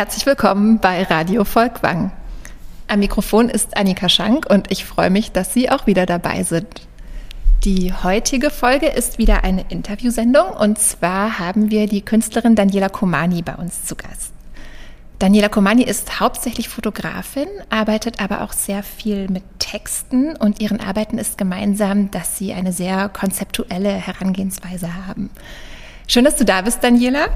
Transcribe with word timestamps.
Herzlich 0.00 0.24
willkommen 0.24 0.78
bei 0.78 1.02
Radio 1.02 1.44
Volkwang. 1.44 2.10
Am 2.88 3.00
Mikrofon 3.00 3.50
ist 3.50 3.76
Annika 3.76 4.08
Schank 4.08 4.48
und 4.48 4.72
ich 4.72 4.86
freue 4.86 5.10
mich, 5.10 5.30
dass 5.30 5.52
Sie 5.52 5.70
auch 5.70 5.86
wieder 5.86 6.06
dabei 6.06 6.42
sind. 6.42 6.88
Die 7.64 7.92
heutige 7.92 8.48
Folge 8.48 8.86
ist 8.86 9.18
wieder 9.18 9.44
eine 9.44 9.66
Interviewsendung 9.68 10.52
und 10.52 10.78
zwar 10.78 11.38
haben 11.38 11.70
wir 11.70 11.86
die 11.86 12.00
Künstlerin 12.00 12.54
Daniela 12.54 12.88
Komani 12.88 13.42
bei 13.42 13.56
uns 13.56 13.84
zu 13.84 13.94
Gast. 13.94 14.32
Daniela 15.18 15.50
Komani 15.50 15.82
ist 15.82 16.18
hauptsächlich 16.18 16.70
Fotografin, 16.70 17.48
arbeitet 17.68 18.22
aber 18.22 18.40
auch 18.40 18.54
sehr 18.54 18.82
viel 18.82 19.28
mit 19.28 19.42
Texten 19.58 20.34
und 20.34 20.62
ihren 20.62 20.80
Arbeiten 20.80 21.18
ist 21.18 21.36
gemeinsam, 21.36 22.10
dass 22.10 22.38
sie 22.38 22.54
eine 22.54 22.72
sehr 22.72 23.10
konzeptuelle 23.10 23.90
Herangehensweise 23.90 25.06
haben. 25.06 25.28
Schön, 26.08 26.24
dass 26.24 26.36
du 26.36 26.46
da 26.46 26.62
bist, 26.62 26.82
Daniela. 26.82 27.28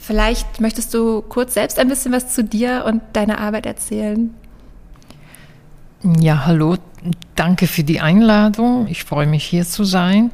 Vielleicht 0.00 0.60
möchtest 0.60 0.94
du 0.94 1.20
kurz 1.22 1.54
selbst 1.54 1.78
ein 1.78 1.88
bisschen 1.88 2.12
was 2.12 2.34
zu 2.34 2.42
dir 2.42 2.84
und 2.86 3.02
deiner 3.12 3.38
Arbeit 3.38 3.66
erzählen. 3.66 4.34
Ja, 6.18 6.46
hallo, 6.46 6.76
danke 7.34 7.66
für 7.66 7.84
die 7.84 8.00
Einladung. 8.00 8.86
Ich 8.88 9.04
freue 9.04 9.26
mich 9.26 9.44
hier 9.44 9.64
zu 9.64 9.84
sein. 9.84 10.30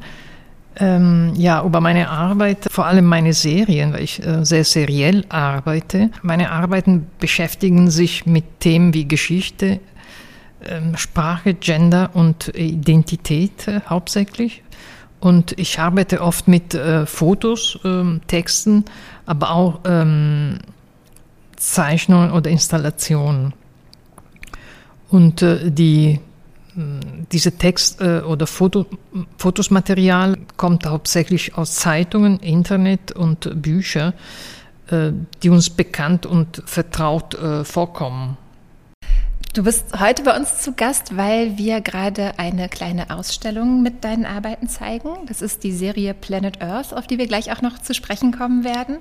Ähm, 0.79 1.33
ja, 1.35 1.63
über 1.63 1.81
meine 1.81 2.09
Arbeit, 2.09 2.67
vor 2.71 2.85
allem 2.85 3.05
meine 3.05 3.33
Serien, 3.33 3.93
weil 3.93 4.03
ich 4.03 4.25
äh, 4.25 4.45
sehr 4.45 4.63
seriell 4.63 5.25
arbeite. 5.27 6.11
Meine 6.21 6.51
Arbeiten 6.51 7.07
beschäftigen 7.19 7.91
sich 7.91 8.25
mit 8.25 8.61
Themen 8.61 8.93
wie 8.93 9.07
Geschichte, 9.07 9.79
äh, 10.61 10.95
Sprache, 10.95 11.55
Gender 11.55 12.11
und 12.13 12.55
Identität 12.55 13.67
äh, 13.67 13.81
hauptsächlich. 13.89 14.63
Und 15.27 15.59
ich 15.59 15.77
arbeite 15.77 16.21
oft 16.21 16.47
mit 16.47 16.73
äh, 16.73 17.05
Fotos, 17.05 17.77
ähm, 17.83 18.21
Texten, 18.27 18.85
aber 19.25 19.51
auch 19.51 19.81
ähm, 19.83 20.59
Zeichnungen 21.57 22.31
oder 22.31 22.49
Installationen. 22.49 23.51
Und 25.09 25.41
äh, 25.41 25.69
die, 25.69 26.21
diese 27.33 27.57
Text- 27.57 27.99
äh, 27.99 28.21
oder 28.21 28.47
Foto, 28.47 28.85
Fotosmaterial 29.37 30.37
kommt 30.55 30.85
hauptsächlich 30.85 31.57
aus 31.57 31.75
Zeitungen, 31.75 32.39
Internet 32.39 33.11
und 33.11 33.61
Büchern, 33.61 34.13
äh, 34.89 35.11
die 35.43 35.49
uns 35.49 35.69
bekannt 35.69 36.25
und 36.25 36.63
vertraut 36.65 37.33
äh, 37.33 37.65
vorkommen. 37.65 38.37
Du 39.57 39.63
bist 39.63 39.99
heute 39.99 40.21
bei 40.21 40.37
uns 40.37 40.61
zu 40.61 40.73
Gast, 40.73 41.17
weil 41.17 41.57
wir 41.57 41.81
gerade 41.81 42.37
eine 42.37 42.69
kleine 42.69 43.09
Ausstellung 43.09 43.81
mit 43.81 44.03
deinen 44.03 44.23
Arbeiten 44.23 44.69
zeigen. 44.69 45.09
Das 45.27 45.41
ist 45.41 45.63
die 45.63 45.71
Serie 45.71 46.13
Planet 46.13 46.61
Earth, 46.61 46.93
auf 46.93 47.07
die 47.07 47.17
wir 47.17 47.25
gleich 47.25 47.51
auch 47.51 47.63
noch 47.63 47.79
zu 47.79 47.95
sprechen 47.95 48.31
kommen 48.31 48.63
werden. 48.63 48.97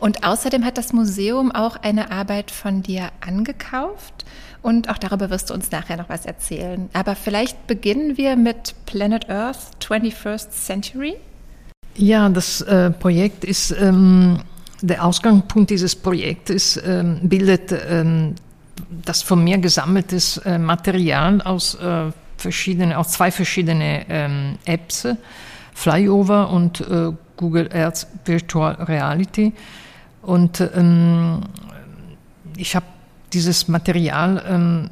Und 0.00 0.24
außerdem 0.24 0.64
hat 0.64 0.78
das 0.78 0.92
Museum 0.92 1.52
auch 1.52 1.76
eine 1.76 2.10
Arbeit 2.10 2.50
von 2.50 2.82
dir 2.82 3.10
angekauft. 3.24 4.24
Und 4.62 4.88
auch 4.88 4.98
darüber 4.98 5.30
wirst 5.30 5.50
du 5.50 5.54
uns 5.54 5.70
nachher 5.70 5.96
noch 5.96 6.08
was 6.08 6.26
erzählen. 6.26 6.90
Aber 6.92 7.14
vielleicht 7.14 7.68
beginnen 7.68 8.16
wir 8.16 8.34
mit 8.34 8.74
Planet 8.86 9.30
Earth 9.30 9.76
21st 9.80 10.50
Century. 10.50 11.14
Ja, 11.94 12.28
das 12.28 12.62
äh, 12.62 12.90
Projekt 12.90 13.44
ist, 13.44 13.70
ähm, 13.78 14.40
der 14.82 15.04
Ausgangspunkt 15.04 15.70
dieses 15.70 15.94
Projektes 15.94 16.80
ähm, 16.84 17.20
bildet 17.22 17.72
ähm, 17.88 18.34
das 18.90 19.22
von 19.22 19.42
mir 19.42 19.58
gesammeltes 19.58 20.38
äh, 20.38 20.58
Material 20.58 21.40
aus, 21.42 21.74
äh, 21.74 22.12
verschiedene, 22.36 22.98
aus 22.98 23.10
zwei 23.10 23.30
verschiedenen 23.30 24.04
ähm, 24.08 24.58
Apps, 24.64 25.06
Flyover 25.74 26.50
und 26.50 26.80
äh, 26.80 27.12
Google 27.36 27.70
Earth 27.72 28.06
Virtual 28.24 28.74
Reality. 28.74 29.52
Und 30.22 30.60
ähm, 30.74 31.42
ich 32.56 32.76
habe 32.76 32.86
dieses 33.32 33.68
Material 33.68 34.44
ähm, 34.46 34.90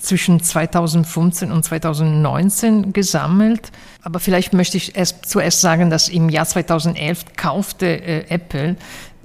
zwischen 0.00 0.42
2015 0.42 1.52
und 1.52 1.64
2019 1.64 2.92
gesammelt. 2.92 3.70
Aber 4.02 4.18
vielleicht 4.20 4.52
möchte 4.52 4.76
ich 4.76 4.96
erst 4.96 5.26
zuerst 5.26 5.60
sagen, 5.60 5.90
dass 5.90 6.08
im 6.08 6.28
Jahr 6.28 6.46
2011 6.46 7.36
kaufte 7.36 7.86
äh, 7.86 8.24
Apple 8.28 8.76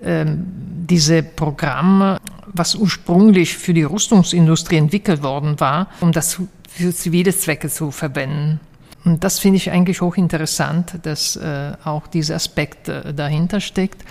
diese 0.05 1.23
Programme, 1.23 2.19
was 2.45 2.75
ursprünglich 2.75 3.57
für 3.57 3.73
die 3.73 3.83
Rüstungsindustrie 3.83 4.77
entwickelt 4.77 5.23
worden 5.23 5.59
war, 5.59 5.87
um 6.01 6.11
das 6.11 6.39
für 6.69 6.93
zivile 6.93 7.35
Zwecke 7.35 7.69
zu 7.69 7.91
verwenden. 7.91 8.59
Und 9.03 9.23
das 9.23 9.39
finde 9.39 9.57
ich 9.57 9.71
eigentlich 9.71 10.01
hochinteressant, 10.01 10.99
dass 11.03 11.35
äh, 11.35 11.73
auch 11.83 12.07
dieser 12.07 12.35
Aspekt 12.35 12.89
äh, 12.89 13.13
dahinter 13.13 13.61
steckt. 13.61 14.03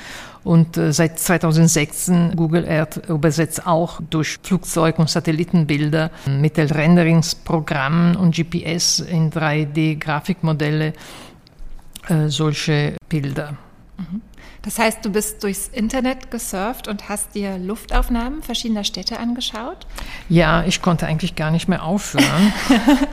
Und 0.44 0.76
äh, 0.76 0.92
seit 0.92 1.18
2016 1.18 2.36
Google 2.36 2.68
Earth 2.68 3.08
übersetzt 3.08 3.66
auch 3.66 4.00
durch 4.08 4.38
Flugzeug- 4.42 4.98
und 4.98 5.10
Satellitenbilder 5.10 6.10
mittels 6.26 6.74
Renderingsprogrammen 6.74 8.14
und 8.14 8.36
GPS 8.36 9.00
in 9.00 9.30
3D-Grafikmodelle 9.30 10.92
äh, 12.08 12.28
solche 12.28 12.96
Bilder. 13.08 13.56
Mhm. 13.96 14.20
Das 14.64 14.78
heißt, 14.78 15.04
du 15.04 15.10
bist 15.10 15.42
durchs 15.42 15.68
Internet 15.68 16.30
gesurft 16.30 16.88
und 16.88 17.08
hast 17.08 17.34
dir 17.34 17.58
Luftaufnahmen 17.58 18.42
verschiedener 18.42 18.84
Städte 18.84 19.18
angeschaut? 19.18 19.86
Ja, 20.30 20.64
ich 20.64 20.80
konnte 20.80 21.06
eigentlich 21.06 21.36
gar 21.36 21.50
nicht 21.50 21.68
mehr 21.68 21.84
aufhören. 21.84 22.52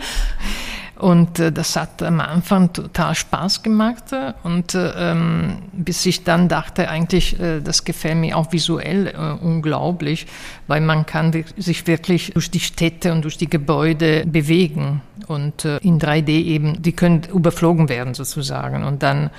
und 0.98 1.40
äh, 1.40 1.52
das 1.52 1.76
hat 1.76 2.02
am 2.04 2.22
Anfang 2.22 2.72
total 2.72 3.16
Spaß 3.16 3.64
gemacht. 3.64 4.06
Und 4.44 4.76
äh, 4.76 5.12
ähm, 5.12 5.58
bis 5.74 6.06
ich 6.06 6.24
dann 6.24 6.48
dachte, 6.48 6.88
eigentlich, 6.88 7.38
äh, 7.38 7.60
das 7.60 7.84
gefällt 7.84 8.18
mir 8.18 8.38
auch 8.38 8.54
visuell 8.54 9.08
äh, 9.08 9.44
unglaublich, 9.44 10.28
weil 10.68 10.80
man 10.80 11.06
kann 11.06 11.44
sich 11.58 11.86
wirklich 11.86 12.32
durch 12.32 12.50
die 12.50 12.62
Städte 12.62 13.12
und 13.12 13.24
durch 13.24 13.38
die 13.38 13.50
Gebäude 13.50 14.26
bewegen. 14.26 15.02
Und 15.28 15.66
äh, 15.66 15.80
in 15.80 16.00
3D 16.00 16.30
eben, 16.30 16.82
die 16.82 16.94
können 16.94 17.24
überflogen 17.24 17.90
werden 17.90 18.14
sozusagen. 18.14 18.86
Und 18.86 19.04
dann 19.04 19.32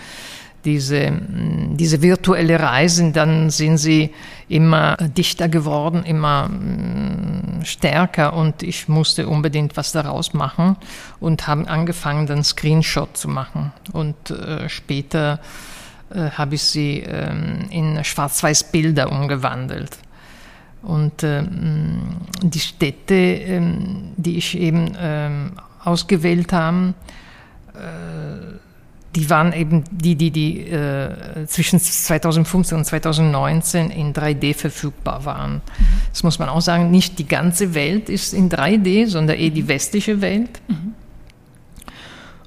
diese, 0.65 1.11
mm, 1.11 1.77
diese 1.77 2.03
virtuelle 2.03 2.61
Reisen, 2.61 3.13
dann 3.13 3.51
sind 3.51 3.79
sie 3.79 4.11
immer 4.49 4.97
dichter 4.97 5.49
geworden, 5.49 6.05
immer 6.05 6.49
mm, 6.49 7.65
stärker 7.65 8.35
und 8.35 8.63
ich 8.63 8.89
musste 8.89 9.29
unbedingt 9.29 9.77
was 9.77 9.93
daraus 9.93 10.35
machen 10.35 10.77
und 11.21 11.47
haben 11.47 11.67
angefangen, 11.67 12.27
dann 12.27 12.45
Screenshot 12.45 13.17
zu 13.17 13.29
machen. 13.29 13.73
Und 13.93 14.31
äh, 14.31 14.69
später 14.69 15.41
äh, 16.11 16.31
habe 16.31 16.57
ich 16.57 16.63
sie 16.63 17.01
äh, 17.01 17.33
in 17.71 18.03
Schwarz-Weiß-Bilder 18.05 19.11
umgewandelt. 19.11 19.97
Und 20.83 21.23
äh, 21.23 21.43
mm, 21.43 22.27
die 22.43 22.61
Städte, 22.61 23.15
ähm, 23.15 24.13
die 24.17 24.39
ich 24.39 24.59
eben 24.59 24.97
ähm, 24.99 25.53
ausgewählt 25.85 26.53
habe, 26.53 26.95
äh, 27.75 28.72
die 29.15 29.29
waren 29.29 29.53
eben 29.53 29.85
die, 29.91 30.17
die, 30.17 30.31
die 30.31 30.61
äh, 30.61 31.47
zwischen 31.47 31.79
2015 31.79 32.79
und 32.79 32.85
2019 32.85 33.91
in 33.91 34.15
3D 34.15 34.55
verfügbar 34.55 35.25
waren. 35.25 35.55
Mhm. 35.55 35.61
Das 36.11 36.23
muss 36.23 36.39
man 36.39 36.49
auch 36.49 36.63
sagen, 36.63 36.91
nicht 36.91 37.19
die 37.19 37.29
ganze 37.29 37.75
Welt 37.75 38.09
ist 38.09 38.33
in 38.33 38.49
3D, 38.49 39.07
sondern 39.07 39.37
eher 39.37 39.51
die 39.51 39.69
westliche 39.69 40.21
Welt. 40.21 40.61
Mhm. 40.69 40.95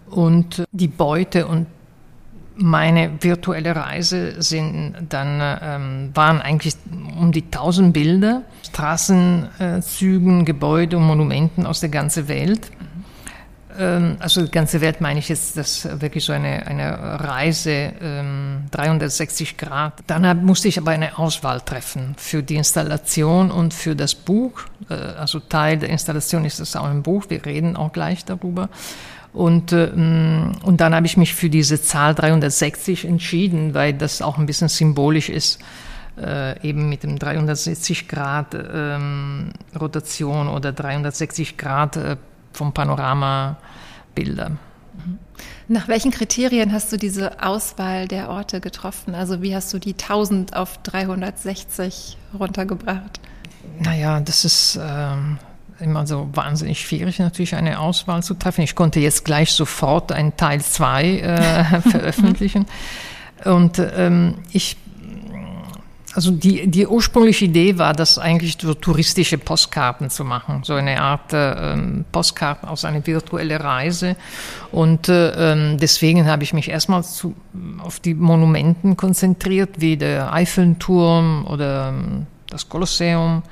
Und 0.10 0.64
die 0.72 0.88
Beute 0.88 1.48
und 1.48 1.68
meine 2.58 3.12
virtuelle 3.22 3.76
Reise 3.76 4.42
sind 4.42 4.96
dann, 5.10 5.60
ähm, 5.62 6.12
waren 6.14 6.42
eigentlich 6.42 6.76
um 7.20 7.32
die 7.32 7.44
1000 7.44 7.94
Bilder, 7.94 8.44
Straßenzügen, 8.64 10.42
äh, 10.42 10.44
Gebäude 10.46 10.98
und 10.98 11.04
Monumenten 11.04 11.66
aus 11.66 11.82
der 11.82 11.90
ganzen 11.90 12.28
Welt. 12.28 12.72
Ähm, 13.78 14.18
also 14.20 14.42
die 14.42 14.52
ganze 14.52 14.82
Welt 14.82 15.02
meine 15.02 15.20
ich 15.20 15.30
jetzt, 15.30 15.58
das 15.58 15.88
wirklich 16.02 16.24
so 16.24 16.34
eine, 16.34 16.66
eine 16.68 17.20
Reise 17.20 17.94
ähm, 18.02 18.66
360 18.72 19.58
Grad. 19.58 19.94
Dann 20.08 20.46
musste 20.46 20.68
ich 20.68 20.78
aber 20.78 20.92
eine 20.92 21.18
Auswahl 21.18 21.62
treffen 21.62 22.16
für 22.18 22.44
die 22.44 22.56
Installation 22.56 23.52
und 23.52 23.74
für 23.74 23.96
das 23.96 24.16
Buch. 24.16 24.62
Äh, 24.90 24.94
also 24.94 25.40
Teil 25.40 25.78
der 25.78 25.90
Installation 25.90 26.46
ist 26.46 26.60
das 26.60 26.76
auch 26.76 26.86
ein 26.86 27.04
Buch, 27.04 27.26
wir 27.30 27.46
reden 27.46 27.76
auch 27.76 27.92
gleich 27.92 28.26
darüber. 28.26 28.70
Und, 29.34 29.74
ähm, 29.74 30.54
und 30.64 30.80
dann 30.80 30.96
habe 30.96 31.06
ich 31.06 31.18
mich 31.18 31.36
für 31.36 31.50
diese 31.50 31.82
Zahl 31.82 32.16
360 32.16 33.04
entschieden, 33.04 33.74
weil 33.74 33.94
das 33.94 34.22
auch 34.22 34.38
ein 34.38 34.46
bisschen 34.46 34.70
symbolisch 34.70 35.30
ist, 35.30 35.60
äh, 36.18 36.68
eben 36.68 36.88
mit 36.88 37.04
dem 37.04 37.20
360 37.20 38.08
Grad 38.08 38.56
ähm, 38.56 39.52
Rotation 39.78 40.48
oder 40.48 40.72
360 40.72 41.58
Grad 41.58 41.98
äh, 41.98 42.16
vom 42.56 42.74
Panorama 42.74 43.58
Bilder. 44.14 44.52
Nach 45.68 45.88
welchen 45.88 46.12
Kriterien 46.12 46.72
hast 46.72 46.92
du 46.92 46.98
diese 46.98 47.42
Auswahl 47.44 48.08
der 48.08 48.30
Orte 48.30 48.62
getroffen? 48.62 49.16
Also 49.16 49.42
wie 49.42 49.56
hast 49.56 49.74
du 49.74 49.80
die 49.80 49.94
1000 49.94 50.56
auf 50.56 50.78
360 50.84 52.18
runtergebracht? 52.40 53.20
Naja, 53.80 54.20
das 54.20 54.46
ist 54.46 54.80
ähm, 54.82 55.40
immer 55.80 56.06
so 56.06 56.30
wahnsinnig 56.34 56.82
schwierig, 56.82 57.20
natürlich 57.20 57.56
eine 57.56 57.80
Auswahl 57.80 58.22
zu 58.22 58.36
treffen. 58.36 58.62
Ich 58.62 58.76
konnte 58.76 59.00
jetzt 59.00 59.26
gleich 59.26 59.52
sofort 59.52 60.12
einen 60.12 60.38
Teil 60.38 60.62
2 60.62 61.04
äh, 61.04 61.82
veröffentlichen. 61.90 62.68
Und 63.44 63.80
ähm, 63.80 64.36
ich 64.52 64.78
also 66.16 66.32
die, 66.32 66.68
die 66.68 66.88
ursprüngliche 66.88 67.46
Idee 67.46 67.78
war, 67.78 67.94
das 67.94 68.18
eigentlich 68.18 68.58
so 68.60 68.74
touristische 68.74 69.38
Postkarten 69.38 70.10
zu 70.10 70.24
machen, 70.24 70.64
so 70.64 70.74
eine 70.74 71.02
Art 71.02 71.34
äh, 71.34 71.76
Postkarten 72.12 72.70
aus 72.70 72.86
einer 72.86 73.06
virtuellen 73.06 73.62
Reise. 73.62 74.16
Und 74.72 75.10
äh, 75.10 75.52
ähm, 75.52 75.78
deswegen 75.78 76.26
habe 76.26 76.44
ich 76.44 76.54
mich 76.54 76.70
erstmal 76.70 77.04
auf 77.80 78.00
die 78.00 78.14
Monumenten 78.14 78.96
konzentriert, 78.96 79.82
wie 79.82 79.98
der 79.98 80.32
Eiffelturm 80.32 81.46
oder 81.48 81.90
ähm, 81.90 82.28
das 82.50 82.70
Kolosseum 82.70 83.44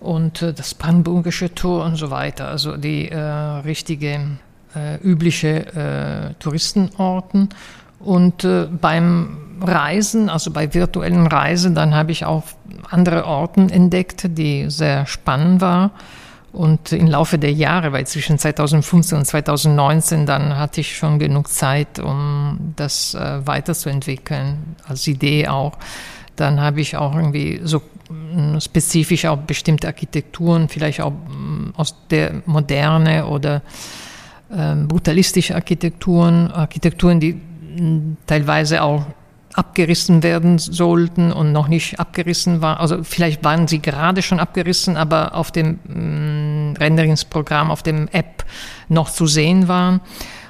und 0.00 0.40
äh, 0.40 0.54
das 0.54 0.72
Brandenburgische 0.72 1.54
Tor 1.54 1.84
und 1.84 1.96
so 1.96 2.10
weiter. 2.10 2.48
Also 2.48 2.78
die 2.78 3.10
äh, 3.10 3.18
richtige, 3.18 4.38
äh, 4.74 4.96
übliche 5.02 6.30
äh, 6.30 6.34
Touristenorten. 6.38 7.50
Und 7.98 8.44
äh, 8.44 8.66
beim 8.66 9.38
Reisen, 9.60 10.28
also 10.28 10.50
bei 10.50 10.74
virtuellen 10.74 11.26
Reisen, 11.26 11.74
dann 11.74 11.94
habe 11.94 12.12
ich 12.12 12.24
auch 12.24 12.44
andere 12.90 13.24
Orte 13.24 13.60
entdeckt, 13.60 14.26
die 14.36 14.66
sehr 14.68 15.06
spannend 15.06 15.60
waren. 15.60 15.90
Und 16.52 16.92
im 16.92 17.06
Laufe 17.06 17.38
der 17.38 17.52
Jahre, 17.52 17.92
weil 17.92 18.06
zwischen 18.06 18.38
2015 18.38 19.18
und 19.18 19.24
2019, 19.26 20.24
dann 20.24 20.56
hatte 20.56 20.80
ich 20.80 20.96
schon 20.96 21.18
genug 21.18 21.48
Zeit, 21.48 21.98
um 21.98 22.72
das 22.76 23.14
äh, 23.14 23.46
weiterzuentwickeln, 23.46 24.76
als 24.88 25.06
Idee 25.06 25.48
auch. 25.48 25.72
Dann 26.34 26.60
habe 26.60 26.80
ich 26.80 26.96
auch 26.96 27.14
irgendwie 27.14 27.60
so 27.62 27.82
mm, 28.08 28.58
spezifisch 28.60 29.26
auch 29.26 29.36
bestimmte 29.36 29.86
Architekturen, 29.86 30.70
vielleicht 30.70 31.02
auch 31.02 31.10
mm, 31.10 31.74
aus 31.76 31.94
der 32.08 32.42
Moderne 32.46 33.26
oder 33.26 33.60
äh, 34.48 34.76
brutalistische 34.76 35.54
Architekturen, 35.54 36.50
Architekturen, 36.50 37.20
die 37.20 37.38
teilweise 38.26 38.82
auch 38.82 39.06
abgerissen 39.56 40.22
werden 40.22 40.58
sollten 40.58 41.32
und 41.32 41.52
noch 41.52 41.66
nicht 41.66 41.98
abgerissen 41.98 42.60
waren. 42.60 42.76
Also 42.76 43.02
vielleicht 43.02 43.42
waren 43.42 43.66
sie 43.66 43.80
gerade 43.80 44.20
schon 44.20 44.38
abgerissen, 44.38 44.98
aber 44.98 45.34
auf 45.34 45.50
dem 45.50 45.78
mm, 45.84 46.76
Renderingsprogramm, 46.76 47.70
auf 47.70 47.82
dem 47.82 48.08
App 48.12 48.44
noch 48.88 49.10
zu 49.10 49.26
sehen 49.26 49.66
waren. 49.66 50.00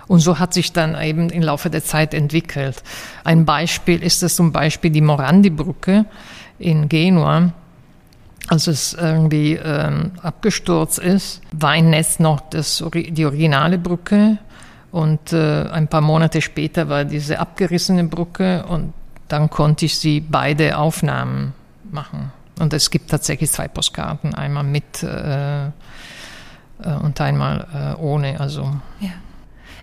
Und 0.09 0.21
so 0.21 0.39
hat 0.39 0.55
sich 0.55 0.73
dann 0.73 1.01
eben 1.01 1.31
im 1.31 1.43
Laufe 1.43 1.71
der 1.71 1.85
Zeit 1.85 2.15
entwickelt. 2.15 2.83
Ein 3.25 3.45
Beispiel 3.45 4.03
ist 4.03 4.23
es 4.23 4.37
zum 4.37 4.53
Beispiel 4.53 4.91
die 4.91 5.01
Morandi-Brücke 5.01 6.05
in 6.59 6.89
Genua. 6.89 7.53
Als 8.49 8.69
es 8.69 8.95
irgendwie 8.95 9.55
ähm, 9.55 10.13
abgestürzt 10.23 11.01
ist, 11.01 11.43
war 11.51 11.71
ein 11.71 11.91
Netz 11.91 12.21
noch 12.21 12.41
das, 12.51 12.85
die 12.93 13.25
originale 13.25 13.79
Brücke 13.79 14.39
und 14.93 15.33
äh, 15.33 15.69
ein 15.69 15.89
paar 15.89 16.01
Monate 16.01 16.41
später 16.41 16.89
war 16.89 17.05
diese 17.05 17.39
abgerissene 17.39 18.05
Brücke 18.05 18.65
und 18.67 18.93
dann 19.29 19.51
konnte 19.51 19.87
ich 19.87 19.99
sie 19.99 20.21
beide 20.21 20.79
Aufnahmen 20.79 21.53
machen. 21.91 22.33
Und 22.61 22.73
es 22.73 22.91
gibt 22.91 23.11
tatsächlich 23.11 23.51
zwei 23.51 23.69
Postkarten, 23.69 24.35
einmal 24.35 24.65
mit 24.65 25.03
äh, 25.03 25.67
äh 25.67 25.71
und 27.03 27.21
einmal 27.21 27.97
äh, 27.99 28.01
ohne. 28.01 28.41
Also 28.41 28.63
ja. 29.01 29.11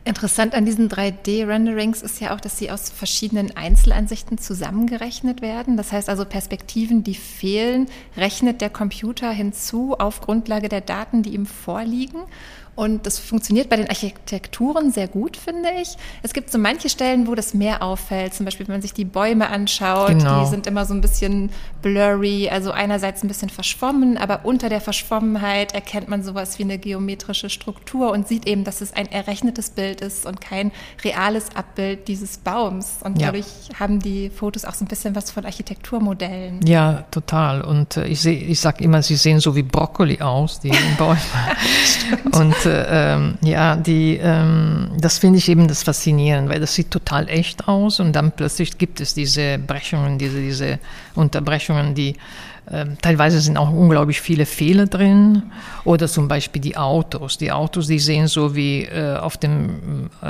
Interessant 0.05 0.53
an 0.53 0.65
diesen 0.65 0.89
3D-Renderings 0.89 2.01
ist 2.01 2.19
ja 2.19 2.35
auch, 2.35 2.41
dass 2.41 2.57
sie 2.57 2.69
aus 2.69 2.89
verschiedenen 2.89 3.55
Einzelansichten 3.55 4.37
zusammengerechnet 4.37 5.41
werden. 5.41 5.77
Das 5.77 5.93
heißt 5.93 6.09
also 6.09 6.25
Perspektiven, 6.25 7.05
die 7.05 7.15
fehlen, 7.15 7.87
rechnet 8.17 8.59
der 8.59 8.69
Computer 8.69 9.31
hinzu 9.31 9.95
auf 9.97 10.19
Grundlage 10.19 10.67
der 10.67 10.81
Daten, 10.81 11.23
die 11.23 11.33
ihm 11.33 11.45
vorliegen. 11.45 12.19
Und 12.75 13.05
das 13.05 13.19
funktioniert 13.19 13.69
bei 13.69 13.75
den 13.75 13.87
Architekturen 13.87 14.91
sehr 14.91 15.07
gut, 15.07 15.37
finde 15.37 15.69
ich. 15.79 15.95
Es 16.23 16.33
gibt 16.33 16.51
so 16.51 16.57
manche 16.57 16.89
Stellen, 16.89 17.27
wo 17.27 17.35
das 17.35 17.53
mehr 17.53 17.83
auffällt. 17.83 18.33
Zum 18.33 18.45
Beispiel, 18.45 18.67
wenn 18.67 18.75
man 18.75 18.81
sich 18.81 18.93
die 18.93 19.05
Bäume 19.05 19.49
anschaut, 19.49 20.09
genau. 20.09 20.43
die 20.43 20.49
sind 20.49 20.65
immer 20.65 20.85
so 20.85 20.95
ein 20.95 21.01
bisschen 21.01 21.51
blurry, 21.83 22.49
also 22.49 22.71
einerseits 22.71 23.23
ein 23.23 23.27
bisschen 23.27 23.49
verschwommen, 23.49 24.17
aber 24.17 24.41
unter 24.43 24.69
der 24.69 24.81
Verschwommenheit 24.81 25.73
erkennt 25.73 26.07
man 26.07 26.23
sowas 26.23 26.57
wie 26.57 26.63
eine 26.63 26.79
geometrische 26.79 27.51
Struktur 27.51 28.11
und 28.11 28.27
sieht 28.27 28.47
eben, 28.47 28.63
dass 28.63 28.81
es 28.81 28.93
ein 28.93 29.11
errechnetes 29.11 29.69
Bild 29.69 30.01
ist 30.01 30.25
und 30.25 30.41
kein 30.41 30.71
reales 31.03 31.55
Abbild 31.55 32.07
dieses 32.07 32.37
Baums. 32.37 32.97
Und 33.03 33.21
ja. 33.21 33.27
dadurch 33.27 33.45
haben 33.79 33.99
die 33.99 34.31
Fotos 34.31 34.65
auch 34.65 34.73
so 34.73 34.83
ein 34.83 34.87
bisschen 34.87 35.15
was 35.15 35.29
von 35.29 35.45
Architekturmodellen. 35.45 36.65
Ja, 36.65 37.05
total. 37.11 37.61
Und 37.61 37.97
äh, 37.97 38.07
ich, 38.07 38.21
seh, 38.21 38.33
ich 38.33 38.59
sag 38.59 38.81
immer, 38.81 39.03
sie 39.03 39.15
sehen 39.15 39.39
so 39.39 39.55
wie 39.55 39.63
Brokkoli 39.63 40.21
aus, 40.21 40.59
die 40.59 40.71
Bäume. 40.97 41.19
und 42.31 42.62
ähm, 42.71 43.37
ja, 43.41 43.75
die, 43.75 44.19
ähm, 44.21 44.91
das 44.99 45.19
finde 45.19 45.39
ich 45.39 45.49
eben 45.49 45.67
das 45.67 45.83
Faszinierende, 45.83 46.51
weil 46.51 46.59
das 46.59 46.73
sieht 46.73 46.91
total 46.91 47.29
echt 47.29 47.67
aus 47.67 47.99
und 47.99 48.13
dann 48.13 48.31
plötzlich 48.31 48.77
gibt 48.77 49.01
es 49.01 49.13
diese 49.13 49.57
Brechungen, 49.57 50.17
diese, 50.17 50.39
diese 50.39 50.79
Unterbrechungen, 51.15 51.95
die 51.95 52.15
ähm, 52.71 52.97
teilweise 53.01 53.41
sind 53.41 53.57
auch 53.57 53.69
unglaublich 53.71 54.21
viele 54.21 54.45
Fehler 54.45 54.85
drin. 54.85 55.43
Oder 55.83 56.07
zum 56.07 56.27
Beispiel 56.27 56.61
die 56.61 56.77
Autos. 56.77 57.37
Die 57.37 57.51
Autos, 57.51 57.87
die 57.87 57.99
sehen 57.99 58.27
so 58.27 58.55
wie 58.55 58.83
äh, 58.83 59.17
auf 59.17 59.37
dem 59.37 60.09
äh, 60.21 60.27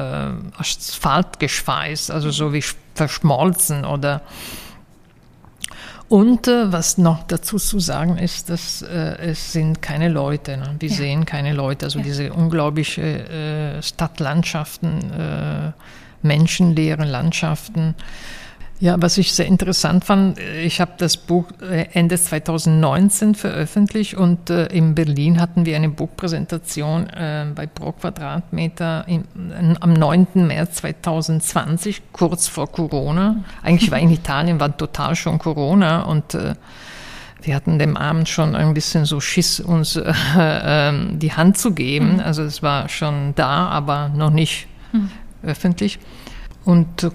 Asphalt 0.57 1.39
geschweißt, 1.39 2.09
also 2.09 2.31
so 2.31 2.51
wie 2.51 2.63
verschmolzen 2.95 3.85
oder 3.85 4.21
und 6.09 6.47
äh, 6.47 6.71
was 6.71 6.97
noch 6.97 7.23
dazu 7.23 7.57
zu 7.57 7.79
sagen 7.79 8.17
ist, 8.17 8.49
dass 8.49 8.81
äh, 8.81 9.17
es 9.17 9.53
sind 9.53 9.81
keine 9.81 10.09
Leute. 10.09 10.57
Ne? 10.57 10.75
Wir 10.79 10.89
ja. 10.89 10.95
sehen 10.95 11.25
keine 11.25 11.53
Leute. 11.53 11.85
Also 11.85 11.99
ja. 11.99 12.05
diese 12.05 12.33
unglaubliche 12.33 13.01
äh, 13.01 13.81
Stadtlandschaften, 13.81 15.11
äh, 15.11 15.71
menschenleeren 16.21 17.07
Landschaften. 17.07 17.95
Ja, 18.83 19.01
was 19.01 19.17
ich 19.17 19.31
sehr 19.31 19.45
interessant 19.45 20.03
fand, 20.03 20.37
ich 20.61 20.81
habe 20.81 20.91
das 20.97 21.15
Buch 21.15 21.45
äh, 21.61 21.85
Ende 21.93 22.19
2019 22.19 23.33
veröffentlicht 23.33 24.15
und 24.15 24.49
äh, 24.49 24.65
in 24.65 24.93
Berlin 24.93 25.39
hatten 25.39 25.65
wir 25.65 25.77
eine 25.77 25.87
Buchpräsentation 25.87 27.07
äh, 27.07 27.45
bei 27.55 27.65
Pro 27.65 27.93
Quadratmeter 27.93 29.05
am 29.79 29.93
9. 29.93 30.27
März 30.33 30.75
2020, 30.79 32.01
kurz 32.11 32.49
vor 32.49 32.69
Corona. 32.69 33.45
Eigentlich 33.61 33.89
war 33.89 33.99
in 33.99 34.09
Italien 34.11 34.59
war 34.59 34.75
total 34.75 35.15
schon 35.15 35.39
Corona 35.39 36.01
und 36.01 36.33
äh, 36.33 36.55
wir 37.41 37.55
hatten 37.55 37.79
dem 37.79 37.95
Abend 37.95 38.27
schon 38.27 38.53
ein 38.53 38.73
bisschen 38.73 39.05
so 39.05 39.21
Schiss, 39.21 39.61
uns 39.61 39.95
äh, 39.95 40.13
ähm, 40.35 41.19
die 41.19 41.31
Hand 41.31 41.57
zu 41.57 41.73
geben. 41.73 42.15
Mhm. 42.15 42.19
Also 42.19 42.43
es 42.43 42.61
war 42.61 42.89
schon 42.89 43.33
da, 43.35 43.69
aber 43.69 44.09
noch 44.09 44.31
nicht 44.31 44.67
mhm. 44.91 45.09
öffentlich. 45.41 45.99
Und 46.65 47.09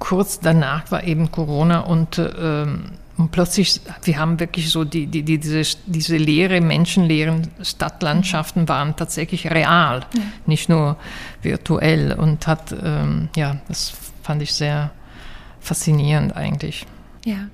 kurz 0.00 0.40
danach 0.40 0.90
war 0.90 1.04
eben 1.04 1.30
Corona 1.30 1.80
und, 1.80 2.18
ähm, 2.18 2.92
und 3.16 3.30
plötzlich, 3.30 3.80
wir 4.02 4.18
haben 4.18 4.40
wirklich 4.40 4.70
so 4.70 4.82
die, 4.82 5.06
die, 5.06 5.22
die, 5.22 5.38
diese, 5.38 5.62
diese 5.86 6.16
leere, 6.16 6.60
menschenleeren 6.60 7.48
Stadtlandschaften 7.62 8.68
waren 8.68 8.96
tatsächlich 8.96 9.48
real, 9.48 10.00
ja. 10.14 10.22
nicht 10.46 10.68
nur 10.68 10.96
virtuell 11.42 12.12
und 12.12 12.48
hat, 12.48 12.74
ähm, 12.82 13.28
ja, 13.36 13.58
das 13.68 13.92
fand 14.22 14.42
ich 14.42 14.52
sehr 14.54 14.90
faszinierend 15.60 16.34
eigentlich. 16.34 16.86
Ja. 17.24 17.48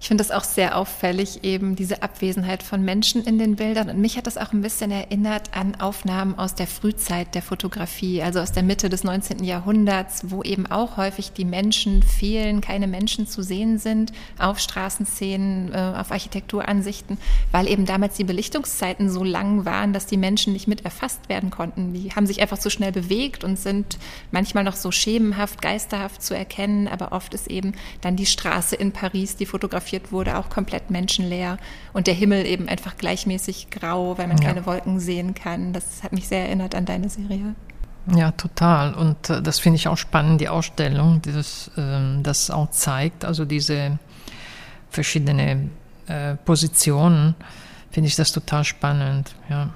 Ich 0.00 0.08
finde 0.08 0.22
das 0.22 0.30
auch 0.30 0.44
sehr 0.44 0.76
auffällig, 0.76 1.42
eben 1.42 1.74
diese 1.74 2.02
Abwesenheit 2.02 2.62
von 2.62 2.82
Menschen 2.82 3.24
in 3.24 3.38
den 3.38 3.56
Bildern. 3.56 3.88
Und 3.88 3.98
mich 3.98 4.16
hat 4.16 4.26
das 4.26 4.36
auch 4.36 4.52
ein 4.52 4.60
bisschen 4.60 4.90
erinnert 4.90 5.56
an 5.56 5.74
Aufnahmen 5.76 6.38
aus 6.38 6.54
der 6.54 6.66
Frühzeit 6.66 7.34
der 7.34 7.42
Fotografie, 7.42 8.22
also 8.22 8.40
aus 8.40 8.52
der 8.52 8.62
Mitte 8.62 8.88
des 8.88 9.04
19. 9.04 9.42
Jahrhunderts, 9.44 10.30
wo 10.30 10.42
eben 10.42 10.66
auch 10.66 10.96
häufig 10.96 11.32
die 11.32 11.44
Menschen 11.44 12.02
fehlen, 12.02 12.60
keine 12.60 12.86
Menschen 12.86 13.26
zu 13.26 13.42
sehen 13.42 13.78
sind 13.78 14.12
auf 14.38 14.58
Straßenszenen, 14.58 15.72
äh, 15.72 15.94
auf 15.96 16.12
Architekturansichten, 16.12 17.18
weil 17.52 17.68
eben 17.68 17.86
damals 17.86 18.16
die 18.16 18.24
Belichtungszeiten 18.24 19.08
so 19.08 19.24
lang 19.24 19.64
waren, 19.64 19.92
dass 19.92 20.06
die 20.06 20.16
Menschen 20.16 20.52
nicht 20.52 20.68
mit 20.68 20.84
erfasst 20.84 21.28
werden 21.28 21.50
konnten. 21.50 21.94
Die 21.94 22.10
haben 22.10 22.26
sich 22.26 22.42
einfach 22.42 22.60
so 22.60 22.70
schnell 22.70 22.92
bewegt 22.92 23.44
und 23.44 23.58
sind 23.58 23.98
manchmal 24.30 24.64
noch 24.64 24.76
so 24.76 24.90
schemenhaft, 24.90 25.62
geisterhaft 25.62 26.22
zu 26.22 26.34
erkennen, 26.34 26.86
aber 26.86 27.12
oft 27.12 27.32
ist 27.34 27.48
eben 27.48 27.72
dann 28.02 28.16
die 28.16 28.26
Straße 28.26 28.76
in 28.76 28.92
Paris, 28.92 29.36
die 29.36 29.46
Fotografie 29.46 29.85
fotografiert 29.86 30.12
wurde, 30.12 30.36
auch 30.36 30.48
komplett 30.50 30.90
menschenleer 30.90 31.58
und 31.92 32.06
der 32.06 32.14
Himmel 32.14 32.46
eben 32.46 32.68
einfach 32.68 32.96
gleichmäßig 32.96 33.70
grau, 33.70 34.18
weil 34.18 34.26
man 34.26 34.38
ja. 34.38 34.48
keine 34.48 34.66
Wolken 34.66 35.00
sehen 35.00 35.34
kann. 35.34 35.72
Das 35.72 36.02
hat 36.02 36.12
mich 36.12 36.28
sehr 36.28 36.46
erinnert 36.46 36.74
an 36.74 36.84
deine 36.84 37.08
Serie. 37.08 37.54
Ja, 38.14 38.32
total. 38.32 38.94
Und 38.94 39.30
äh, 39.30 39.42
das 39.42 39.58
finde 39.58 39.76
ich 39.76 39.88
auch 39.88 39.96
spannend, 39.96 40.40
die 40.40 40.48
Ausstellung, 40.48 41.22
die 41.22 41.32
das, 41.32 41.70
äh, 41.76 42.22
das 42.22 42.50
auch 42.50 42.70
zeigt. 42.70 43.24
Also 43.24 43.44
diese 43.44 43.98
verschiedenen 44.90 45.70
äh, 46.06 46.36
Positionen, 46.36 47.34
finde 47.90 48.08
ich 48.08 48.16
das 48.16 48.32
total 48.32 48.64
spannend. 48.64 49.34
Ja. 49.48 49.70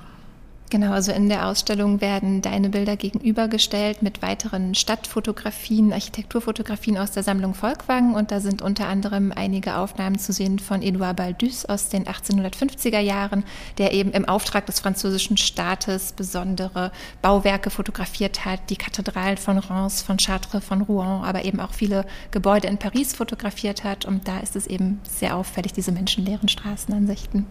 Genau, 0.70 0.92
also 0.92 1.10
in 1.10 1.28
der 1.28 1.48
Ausstellung 1.48 2.00
werden 2.00 2.42
deine 2.42 2.68
Bilder 2.68 2.96
gegenübergestellt 2.96 4.02
mit 4.02 4.22
weiteren 4.22 4.76
Stadtfotografien, 4.76 5.92
Architekturfotografien 5.92 6.96
aus 6.96 7.10
der 7.10 7.24
Sammlung 7.24 7.54
Volkwang 7.54 8.14
und 8.14 8.30
da 8.30 8.38
sind 8.38 8.62
unter 8.62 8.86
anderem 8.86 9.32
einige 9.34 9.76
Aufnahmen 9.76 10.20
zu 10.20 10.32
sehen 10.32 10.60
von 10.60 10.80
Edouard 10.80 11.16
Baldus 11.16 11.64
aus 11.64 11.88
den 11.88 12.04
1850er 12.04 13.00
Jahren, 13.00 13.42
der 13.78 13.92
eben 13.92 14.12
im 14.12 14.26
Auftrag 14.26 14.66
des 14.66 14.78
französischen 14.78 15.36
Staates 15.36 16.12
besondere 16.12 16.92
Bauwerke 17.20 17.70
fotografiert 17.70 18.44
hat, 18.44 18.60
die 18.70 18.76
Kathedralen 18.76 19.38
von 19.38 19.58
Reims, 19.58 20.02
von 20.02 20.18
Chartres, 20.18 20.64
von 20.64 20.82
Rouen, 20.82 21.24
aber 21.24 21.44
eben 21.44 21.58
auch 21.58 21.74
viele 21.74 22.06
Gebäude 22.30 22.68
in 22.68 22.78
Paris 22.78 23.12
fotografiert 23.12 23.82
hat 23.82 24.04
und 24.04 24.28
da 24.28 24.38
ist 24.38 24.54
es 24.54 24.68
eben 24.68 25.00
sehr 25.02 25.34
auffällig, 25.34 25.72
diese 25.72 25.90
menschenleeren 25.90 26.48
Straßenansichten. 26.48 27.46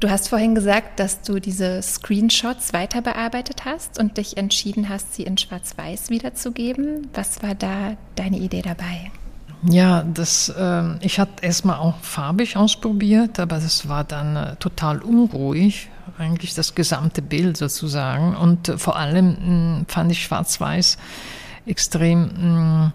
Du 0.00 0.08
hast 0.08 0.28
vorhin 0.28 0.54
gesagt, 0.54 1.00
dass 1.00 1.22
du 1.22 1.40
diese 1.40 1.82
Screenshots 1.82 2.72
weiter 2.72 3.02
bearbeitet 3.02 3.64
hast 3.64 3.98
und 3.98 4.16
dich 4.16 4.36
entschieden 4.36 4.88
hast, 4.88 5.14
sie 5.14 5.24
in 5.24 5.36
Schwarz-Weiß 5.36 6.10
wiederzugeben. 6.10 7.08
Was 7.14 7.42
war 7.42 7.56
da 7.56 7.96
deine 8.14 8.38
Idee 8.38 8.62
dabei? 8.62 9.10
Ja, 9.64 10.04
das, 10.04 10.50
äh, 10.50 11.04
ich 11.04 11.18
hatte 11.18 11.44
erstmal 11.44 11.78
auch 11.78 11.98
farbig 12.00 12.56
ausprobiert, 12.56 13.40
aber 13.40 13.56
das 13.56 13.88
war 13.88 14.04
dann 14.04 14.36
äh, 14.36 14.56
total 14.56 15.02
unruhig, 15.02 15.88
eigentlich 16.16 16.54
das 16.54 16.76
gesamte 16.76 17.20
Bild 17.20 17.56
sozusagen. 17.56 18.36
Und 18.36 18.68
äh, 18.68 18.78
vor 18.78 18.94
allem 18.94 19.78
mh, 19.80 19.84
fand 19.88 20.12
ich 20.12 20.22
Schwarz-Weiß 20.22 20.96
extrem 21.66 22.22
mh, 22.22 22.92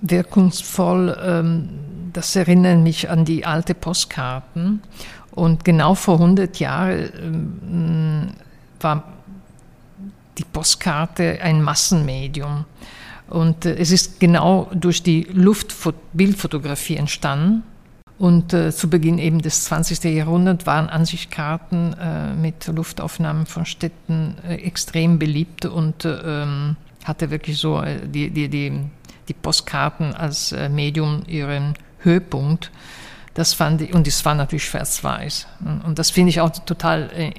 wirkungsvoll. 0.00 1.16
Ähm, 1.22 1.68
das 2.12 2.34
erinnert 2.34 2.80
mich 2.80 3.10
an 3.10 3.24
die 3.24 3.44
alte 3.44 3.74
Postkarten. 3.74 4.82
Und 5.36 5.64
genau 5.66 5.94
vor 5.94 6.14
100 6.14 6.58
Jahren 6.58 7.12
ähm, 7.22 8.28
war 8.80 9.04
die 10.38 10.44
Postkarte 10.44 11.38
ein 11.42 11.62
Massenmedium. 11.62 12.64
Und 13.28 13.66
äh, 13.66 13.76
es 13.76 13.90
ist 13.90 14.18
genau 14.18 14.70
durch 14.74 15.02
die 15.02 15.26
Luftbildfotografie 15.30 16.96
entstanden. 16.96 17.62
Und 18.18 18.54
äh, 18.54 18.72
zu 18.72 18.88
Beginn 18.88 19.18
eben 19.18 19.42
des 19.42 19.64
20. 19.64 20.04
Jahrhunderts 20.04 20.64
waren 20.64 20.88
Ansichtskarten 20.88 21.94
äh, 22.00 22.32
mit 22.32 22.66
Luftaufnahmen 22.66 23.44
von 23.44 23.66
Städten 23.66 24.36
äh, 24.48 24.54
extrem 24.54 25.18
beliebt 25.18 25.66
und 25.66 26.06
äh, 26.06 26.16
ähm, 26.24 26.76
hatte 27.04 27.30
wirklich 27.30 27.58
so 27.58 27.82
äh, 27.82 28.08
die, 28.08 28.30
die, 28.30 28.48
die, 28.48 28.72
die 29.28 29.34
Postkarten 29.34 30.14
als 30.14 30.54
Medium 30.70 31.24
ihren 31.26 31.74
Höhepunkt. 31.98 32.70
Das 33.36 33.52
fand 33.52 33.82
ich, 33.82 33.92
und 33.92 34.08
es 34.08 34.24
war 34.24 34.34
natürlich 34.34 34.64
schwarz-weiß. 34.64 35.46
Und 35.84 35.98
das 35.98 36.08
finde 36.08 36.30
ich 36.30 36.40
auch 36.40 36.48
total 36.48 37.10
äh, 37.14 37.30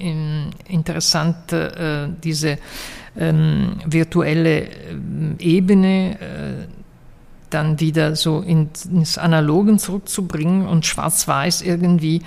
interessant, 0.72 1.52
äh, 1.52 2.08
diese 2.24 2.60
ähm, 3.18 3.78
virtuelle 3.84 4.62
äh, 4.62 4.70
Ebene 5.40 6.20
äh, 6.22 6.68
dann 7.50 7.80
wieder 7.80 8.16
so 8.16 8.42
ins 8.42 9.18
Analogen 9.18 9.80
zurückzubringen 9.80 10.68
und 10.68 10.86
schwarz-weiß 10.86 11.64
irgendwie 11.64 12.22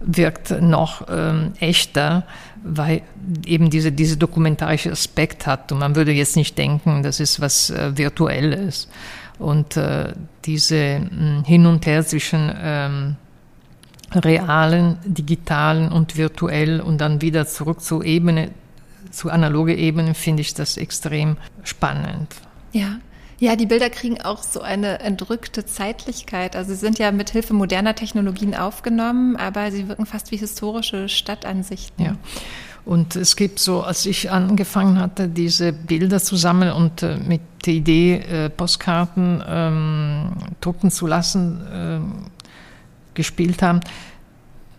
wirkt 0.00 0.50
noch 0.60 1.06
ähm, 1.08 1.54
echter, 1.58 2.24
weil 2.62 3.00
eben 3.46 3.70
diese, 3.70 3.92
diese 3.92 4.18
dokumentarische 4.18 4.92
Aspekt 4.92 5.46
hat. 5.46 5.72
Und 5.72 5.78
man 5.78 5.96
würde 5.96 6.12
jetzt 6.12 6.36
nicht 6.36 6.58
denken, 6.58 7.02
das 7.02 7.18
ist 7.18 7.40
was 7.40 7.70
äh, 7.70 7.96
Virtuelles. 7.96 8.88
Und 9.38 9.76
äh, 9.76 10.14
diese 10.44 11.00
mh, 11.00 11.10
hm, 11.10 11.44
Hin 11.44 11.66
und 11.66 11.86
Her 11.86 12.06
zwischen 12.06 12.52
ähm, 12.58 13.16
realen, 14.14 14.98
digitalen 15.04 15.90
und 15.90 16.16
virtuell 16.16 16.80
und 16.80 16.98
dann 16.98 17.20
wieder 17.20 17.46
zurück 17.46 17.80
zur 17.80 18.04
Ebene, 18.04 18.50
zu 19.10 19.30
analoge 19.30 19.74
Ebene, 19.74 20.14
finde 20.14 20.42
ich 20.42 20.54
das 20.54 20.76
extrem 20.76 21.36
spannend. 21.64 22.34
Ja. 22.72 22.98
Ja, 23.38 23.54
die 23.54 23.66
Bilder 23.66 23.90
kriegen 23.90 24.18
auch 24.22 24.42
so 24.42 24.62
eine 24.62 25.00
entrückte 25.00 25.66
Zeitlichkeit. 25.66 26.56
Also 26.56 26.72
sie 26.72 26.80
sind 26.80 26.98
ja 26.98 27.12
mit 27.12 27.28
Hilfe 27.28 27.52
moderner 27.52 27.94
Technologien 27.94 28.54
aufgenommen, 28.54 29.36
aber 29.36 29.70
sie 29.70 29.88
wirken 29.88 30.06
fast 30.06 30.30
wie 30.30 30.38
historische 30.38 31.10
Stadtansichten. 31.10 32.02
Ja. 32.02 32.16
Und 32.86 33.16
es 33.16 33.34
gibt 33.34 33.58
so, 33.58 33.82
als 33.82 34.06
ich 34.06 34.30
angefangen 34.30 35.00
hatte, 35.00 35.28
diese 35.28 35.72
Bilder 35.72 36.20
zu 36.20 36.36
sammeln 36.36 36.70
und 36.70 37.02
äh, 37.02 37.16
mit 37.16 37.40
der 37.66 37.74
Idee, 37.74 38.14
äh, 38.14 38.48
Postkarten 38.48 39.42
ähm, 39.44 40.28
drucken 40.60 40.92
zu 40.92 41.08
lassen, 41.08 41.60
äh, 41.66 41.98
gespielt 43.14 43.60
haben, 43.60 43.80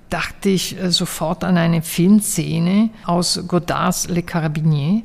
dachte 0.09 0.47
ich 0.47 0.81
äh, 0.81 0.89
sofort 0.89 1.43
an 1.43 1.57
eine 1.57 1.81
Filmszene 1.81 2.91
aus 3.05 3.43
Godards 3.45 4.07
Le 4.07 4.23
Carabinier. 4.23 5.03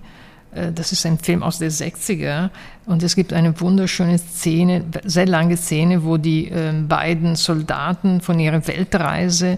Das 0.75 0.92
ist 0.92 1.06
ein 1.06 1.18
Film 1.18 1.42
aus 1.42 1.61
der 1.61 1.71
60er 1.73 2.50
und 2.85 3.02
es 3.02 3.16
gibt 3.16 3.32
eine 3.32 3.59
wunderschöne 3.59 4.18
Szene, 4.18 4.85
sehr 5.02 5.25
lange 5.25 5.56
Szene, 5.56 6.04
wo 6.04 6.18
die 6.18 6.49
ähm, 6.49 6.88
beiden 6.88 7.37
Soldaten 7.37 8.21
von 8.21 8.38
ihrer 8.38 8.66
Weltreise 8.68 9.56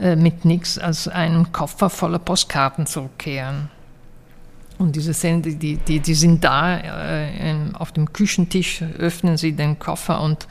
äh, 0.00 0.16
mit 0.16 0.44
nichts 0.44 0.78
als 0.78 1.08
einem 1.08 1.52
Koffer 1.52 1.90
voller 1.90 2.18
Postkarten 2.18 2.86
zurückkehren. 2.86 3.68
Und 4.78 4.96
diese 4.96 5.12
Szene, 5.12 5.42
die, 5.42 5.76
die, 5.76 6.00
die 6.00 6.14
sind 6.14 6.42
da, 6.42 6.78
äh, 6.78 7.54
auf 7.74 7.92
dem 7.92 8.10
Küchentisch 8.10 8.82
öffnen 8.98 9.36
sie 9.36 9.52
den 9.52 9.78
Koffer 9.78 10.22
und, 10.22 10.48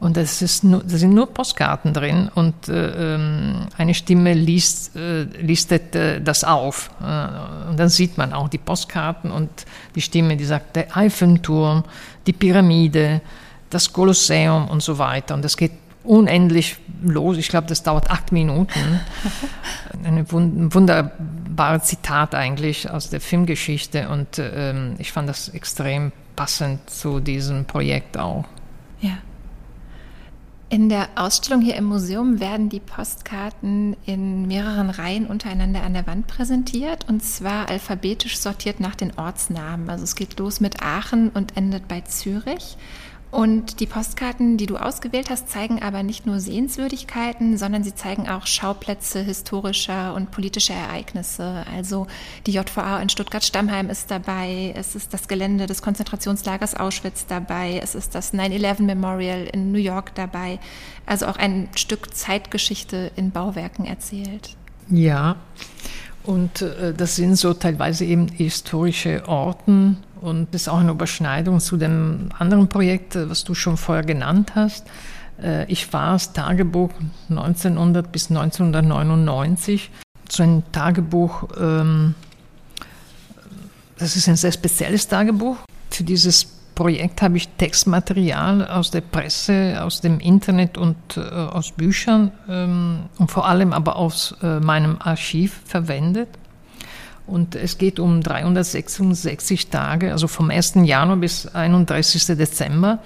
und 0.00 0.16
das 0.16 0.40
ist 0.40 0.64
nur, 0.64 0.82
da 0.82 0.96
sind 0.96 1.12
nur 1.12 1.26
Postkarten 1.26 1.92
drin 1.92 2.30
und 2.34 2.68
äh, 2.68 3.16
ähm, 3.16 3.66
eine 3.76 3.92
Stimme 3.92 4.32
liest, 4.32 4.96
äh, 4.96 5.24
listet 5.24 5.94
äh, 5.94 6.22
das 6.22 6.42
auf. 6.42 6.88
Äh, 7.02 7.68
und 7.68 7.78
dann 7.78 7.90
sieht 7.90 8.16
man 8.16 8.32
auch 8.32 8.48
die 8.48 8.56
Postkarten 8.56 9.30
und 9.30 9.50
die 9.94 10.00
Stimme, 10.00 10.38
die 10.38 10.46
sagt, 10.46 10.74
der 10.76 10.96
Eiffelturm, 10.96 11.84
die 12.26 12.32
Pyramide, 12.32 13.20
das 13.68 13.92
Kolosseum 13.92 14.68
und 14.68 14.82
so 14.82 14.96
weiter. 14.96 15.34
Und 15.34 15.44
das 15.44 15.58
geht 15.58 15.72
unendlich 16.04 16.76
los. 17.02 17.36
Ich 17.38 17.48
glaube, 17.48 17.66
das 17.66 17.82
dauert 17.82 18.10
acht 18.10 18.32
Minuten. 18.32 19.00
Eine 20.04 20.30
wunderbare 20.30 21.82
Zitat 21.82 22.34
eigentlich 22.34 22.90
aus 22.90 23.10
der 23.10 23.20
Filmgeschichte 23.20 24.08
und 24.08 24.38
ähm, 24.38 24.94
ich 24.98 25.12
fand 25.12 25.28
das 25.28 25.48
extrem 25.48 26.12
passend 26.36 26.90
zu 26.90 27.20
diesem 27.20 27.64
Projekt 27.64 28.18
auch. 28.18 28.44
Ja. 29.00 29.18
In 30.70 30.88
der 30.88 31.08
Ausstellung 31.14 31.62
hier 31.62 31.76
im 31.76 31.84
Museum 31.84 32.40
werden 32.40 32.68
die 32.68 32.80
Postkarten 32.80 33.96
in 34.06 34.48
mehreren 34.48 34.90
Reihen 34.90 35.26
untereinander 35.26 35.84
an 35.84 35.94
der 35.94 36.06
Wand 36.06 36.26
präsentiert 36.26 37.06
und 37.08 37.22
zwar 37.22 37.68
alphabetisch 37.68 38.38
sortiert 38.38 38.80
nach 38.80 38.96
den 38.96 39.16
Ortsnamen. 39.16 39.88
Also 39.88 40.02
es 40.02 40.16
geht 40.16 40.38
los 40.38 40.60
mit 40.60 40.82
Aachen 40.82 41.28
und 41.28 41.56
endet 41.56 41.86
bei 41.86 42.00
Zürich. 42.00 42.76
Und 43.34 43.80
die 43.80 43.86
Postkarten, 43.86 44.58
die 44.58 44.66
du 44.66 44.76
ausgewählt 44.76 45.28
hast, 45.28 45.48
zeigen 45.48 45.82
aber 45.82 46.04
nicht 46.04 46.24
nur 46.24 46.38
Sehenswürdigkeiten, 46.38 47.58
sondern 47.58 47.82
sie 47.82 47.92
zeigen 47.92 48.28
auch 48.28 48.46
Schauplätze 48.46 49.22
historischer 49.22 50.14
und 50.14 50.30
politischer 50.30 50.74
Ereignisse. 50.74 51.64
Also 51.74 52.06
die 52.46 52.52
JVA 52.52 53.00
in 53.00 53.08
Stuttgart-Stammheim 53.08 53.90
ist 53.90 54.08
dabei, 54.12 54.72
es 54.76 54.94
ist 54.94 55.12
das 55.12 55.26
Gelände 55.26 55.66
des 55.66 55.82
Konzentrationslagers 55.82 56.76
Auschwitz 56.76 57.26
dabei, 57.26 57.80
es 57.82 57.96
ist 57.96 58.14
das 58.14 58.34
9-11 58.34 58.82
Memorial 58.82 59.48
in 59.52 59.72
New 59.72 59.80
York 59.80 60.14
dabei. 60.14 60.60
Also 61.04 61.26
auch 61.26 61.36
ein 61.36 61.68
Stück 61.74 62.14
Zeitgeschichte 62.14 63.10
in 63.16 63.32
Bauwerken 63.32 63.84
erzählt. 63.84 64.56
Ja, 64.88 65.34
und 66.22 66.62
äh, 66.62 66.94
das 66.94 67.16
sind 67.16 67.34
so 67.34 67.52
teilweise 67.52 68.04
eben 68.04 68.28
historische 68.28 69.26
Orten 69.26 70.04
und 70.24 70.54
das 70.54 70.62
ist 70.62 70.68
auch 70.68 70.78
eine 70.78 70.92
Überschneidung 70.92 71.60
zu 71.60 71.76
dem 71.76 72.30
anderen 72.38 72.68
Projekt, 72.68 73.14
äh, 73.14 73.28
was 73.28 73.44
du 73.44 73.54
schon 73.54 73.76
vorher 73.76 74.04
genannt 74.04 74.52
hast. 74.54 74.86
Äh, 75.40 75.70
ich 75.70 75.92
war 75.92 76.14
das 76.14 76.32
Tagebuch 76.32 76.90
1900 77.28 78.10
bis 78.10 78.30
1999. 78.30 79.90
So 80.30 80.42
ein 80.42 80.62
Tagebuch, 80.72 81.48
ähm, 81.60 82.14
das 83.98 84.16
ist 84.16 84.26
ein 84.26 84.36
sehr 84.36 84.52
spezielles 84.52 85.06
Tagebuch. 85.08 85.58
Für 85.90 86.04
dieses 86.04 86.46
Projekt 86.74 87.20
habe 87.20 87.36
ich 87.36 87.48
Textmaterial 87.58 88.66
aus 88.66 88.90
der 88.90 89.02
Presse, 89.02 89.78
aus 89.82 90.00
dem 90.00 90.20
Internet 90.20 90.78
und 90.78 90.96
äh, 91.18 91.20
aus 91.20 91.70
Büchern 91.72 92.32
ähm, 92.48 93.00
und 93.18 93.30
vor 93.30 93.46
allem 93.46 93.74
aber 93.74 93.96
aus 93.96 94.34
meinem 94.40 94.96
Archiv 95.00 95.60
verwendet. 95.66 96.28
Und 97.26 97.54
es 97.54 97.78
geht 97.78 97.98
um 97.98 98.22
366 98.22 99.68
Tage, 99.68 100.12
also 100.12 100.28
vom 100.28 100.50
1. 100.50 100.74
Januar 100.82 101.16
bis 101.16 101.46
31. 101.46 102.26
Dezember. 102.36 102.98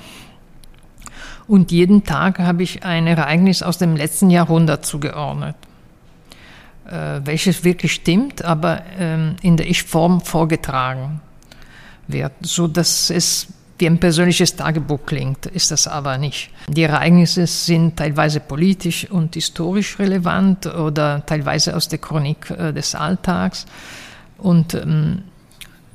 Und 1.47 1.71
jeden 1.71 2.05
Tag 2.05 2.39
habe 2.39 2.63
ich 2.63 2.85
ein 2.85 3.07
Ereignis 3.07 3.63
aus 3.63 3.79
dem 3.79 3.97
letzten 3.97 4.29
Jahrhundert 4.29 4.85
zugeordnet, 4.85 5.57
äh, 6.87 7.21
welches 7.25 7.65
wirklich 7.65 7.95
stimmt, 7.95 8.45
aber 8.45 8.83
ähm, 8.99 9.37
in 9.41 9.57
der 9.57 9.69
Ich-Form 9.69 10.21
vorgetragen 10.21 11.21
wird, 12.07 12.33
so 12.43 12.67
dass 12.67 13.11
es 13.11 13.49
wie 13.79 13.87
ein 13.87 13.99
persönliches 13.99 14.57
Tagebuch 14.57 15.07
klingt, 15.07 15.47
ist 15.47 15.71
das 15.71 15.87
aber 15.87 16.19
nicht. 16.19 16.51
Die 16.69 16.83
Ereignisse 16.83 17.47
sind 17.47 17.97
teilweise 17.97 18.41
politisch 18.41 19.09
und 19.09 19.35
historisch 19.35 19.99
relevant 19.99 20.67
oder 20.67 21.25
teilweise 21.25 21.77
aus 21.77 21.89
der 21.89 21.99
Chronik 21.99 22.51
äh, 22.51 22.73
des 22.73 22.95
Alltags. 22.95 23.67
Und 24.38 24.75
ähm, 24.75 25.23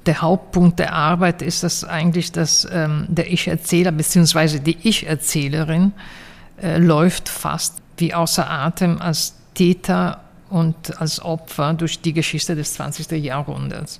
der 0.05 0.21
Hauptpunkt 0.21 0.79
der 0.79 0.93
Arbeit 0.93 1.41
ist 1.41 1.63
das 1.63 1.83
eigentlich, 1.83 2.31
dass 2.31 2.67
ähm, 2.71 3.05
der 3.07 3.31
Ich-Erzähler 3.31 3.91
bzw. 3.91 4.59
die 4.59 4.77
Ich-Erzählerin 4.83 5.93
äh, 6.61 6.77
läuft 6.77 7.29
fast 7.29 7.75
wie 7.97 8.13
außer 8.13 8.49
Atem 8.49 8.99
als 9.01 9.35
Täter 9.53 10.21
und 10.49 10.99
als 10.99 11.21
Opfer 11.21 11.73
durch 11.73 12.01
die 12.01 12.13
Geschichte 12.13 12.55
des 12.55 12.73
20. 12.73 13.11
Jahrhunderts. 13.11 13.99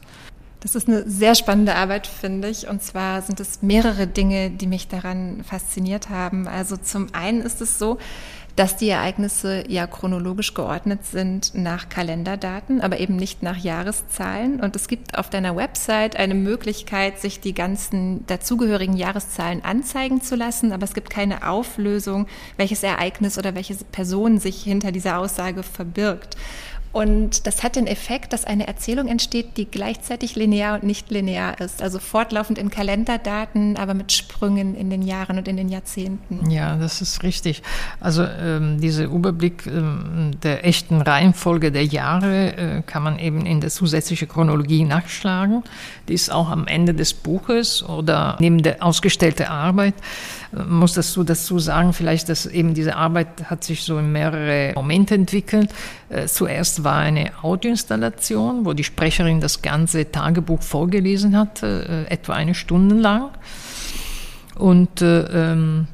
Das 0.59 0.75
ist 0.75 0.87
eine 0.87 1.09
sehr 1.09 1.35
spannende 1.35 1.75
Arbeit, 1.75 2.07
finde 2.07 2.47
ich. 2.47 2.69
Und 2.69 2.81
zwar 2.81 3.21
sind 3.21 3.41
es 3.41 3.61
mehrere 3.61 4.07
Dinge, 4.07 4.49
die 4.49 4.67
mich 4.67 4.87
daran 4.87 5.43
fasziniert 5.43 6.09
haben. 6.09 6.47
Also 6.47 6.77
zum 6.77 7.13
einen 7.13 7.41
ist 7.41 7.59
es 7.59 7.79
so, 7.79 7.97
dass 8.55 8.77
die 8.77 8.89
Ereignisse 8.89 9.63
ja 9.67 9.87
chronologisch 9.87 10.53
geordnet 10.53 11.05
sind 11.05 11.55
nach 11.55 11.89
Kalenderdaten, 11.89 12.81
aber 12.81 12.99
eben 12.99 13.15
nicht 13.15 13.41
nach 13.41 13.57
Jahreszahlen. 13.57 14.59
Und 14.59 14.75
es 14.75 14.87
gibt 14.87 15.17
auf 15.17 15.29
deiner 15.29 15.55
Website 15.55 16.15
eine 16.15 16.35
Möglichkeit, 16.35 17.19
sich 17.19 17.39
die 17.39 17.53
ganzen 17.53 18.25
dazugehörigen 18.27 18.95
Jahreszahlen 18.95 19.63
anzeigen 19.63 20.21
zu 20.21 20.35
lassen, 20.35 20.71
aber 20.71 20.83
es 20.83 20.93
gibt 20.93 21.09
keine 21.09 21.49
Auflösung, 21.49 22.27
welches 22.57 22.83
Ereignis 22.83 23.39
oder 23.39 23.55
welche 23.55 23.75
Person 23.75 24.37
sich 24.37 24.61
hinter 24.61 24.91
dieser 24.91 25.17
Aussage 25.17 25.63
verbirgt. 25.63 26.37
Und 26.93 27.47
das 27.47 27.63
hat 27.63 27.75
den 27.75 27.87
Effekt, 27.87 28.33
dass 28.33 28.45
eine 28.45 28.67
Erzählung 28.67 29.07
entsteht, 29.07 29.57
die 29.57 29.65
gleichzeitig 29.65 30.35
linear 30.35 30.75
und 30.75 30.83
nicht 30.83 31.09
linear 31.09 31.59
ist. 31.59 31.81
Also 31.81 31.97
fortlaufend 31.97 32.59
in 32.59 32.69
Kalenderdaten, 32.69 33.77
aber 33.77 33.95
mit 33.95 34.11
Sprüngen 34.11 34.75
in 34.75 34.91
den 34.91 35.01
Jahren 35.01 35.39
und 35.39 35.47
in 35.47 35.57
den 35.57 35.69
Jahrzehnten. 35.69 36.51
Ja, 36.51 36.75
das 36.77 37.01
ist 37.01 37.23
richtig. 37.23 37.63
Also 37.99 38.23
ähm, 38.23 38.79
dieser 38.79 39.05
Überblick 39.05 39.65
ähm, 39.65 40.31
der 40.43 40.65
echten 40.65 41.01
Reihenfolge 41.01 41.71
der 41.71 41.83
Jahre 41.83 42.55
äh, 42.57 42.81
kann 42.83 43.01
man 43.01 43.17
eben 43.17 43.43
in 43.47 43.59
der 43.59 43.71
zusätzlichen 43.71 44.27
Chronologie 44.27 44.83
nachschlagen. 44.83 45.63
Die 46.07 46.13
ist 46.13 46.31
auch 46.31 46.51
am 46.51 46.67
Ende 46.67 46.93
des 46.93 47.15
Buches 47.15 47.81
oder 47.81 48.37
neben 48.39 48.61
der 48.61 48.83
ausgestellten 48.83 49.47
Arbeit 49.47 49.95
muss 50.67 50.93
das 50.93 51.13
so 51.13 51.23
dazu 51.23 51.59
sagen, 51.59 51.93
vielleicht, 51.93 52.29
dass 52.29 52.45
eben 52.45 52.73
diese 52.73 52.95
Arbeit 52.95 53.49
hat 53.49 53.63
sich 53.63 53.83
so 53.83 53.97
in 53.97 54.11
mehrere 54.11 54.73
Momente 54.75 55.15
entwickelt. 55.15 55.69
Äh, 56.09 56.27
zuerst 56.27 56.83
war 56.83 56.97
eine 56.97 57.31
Audioinstallation, 57.41 58.65
wo 58.65 58.73
die 58.73 58.83
Sprecherin 58.83 59.41
das 59.41 59.61
ganze 59.61 60.11
Tagebuch 60.11 60.61
vorgelesen 60.61 61.37
hat, 61.37 61.63
äh, 61.63 62.05
etwa 62.05 62.33
eine 62.33 62.55
Stunde 62.55 62.95
lang. 62.95 63.31
Und 64.55 65.01
äh, 65.01 65.51
ähm, 65.51 65.87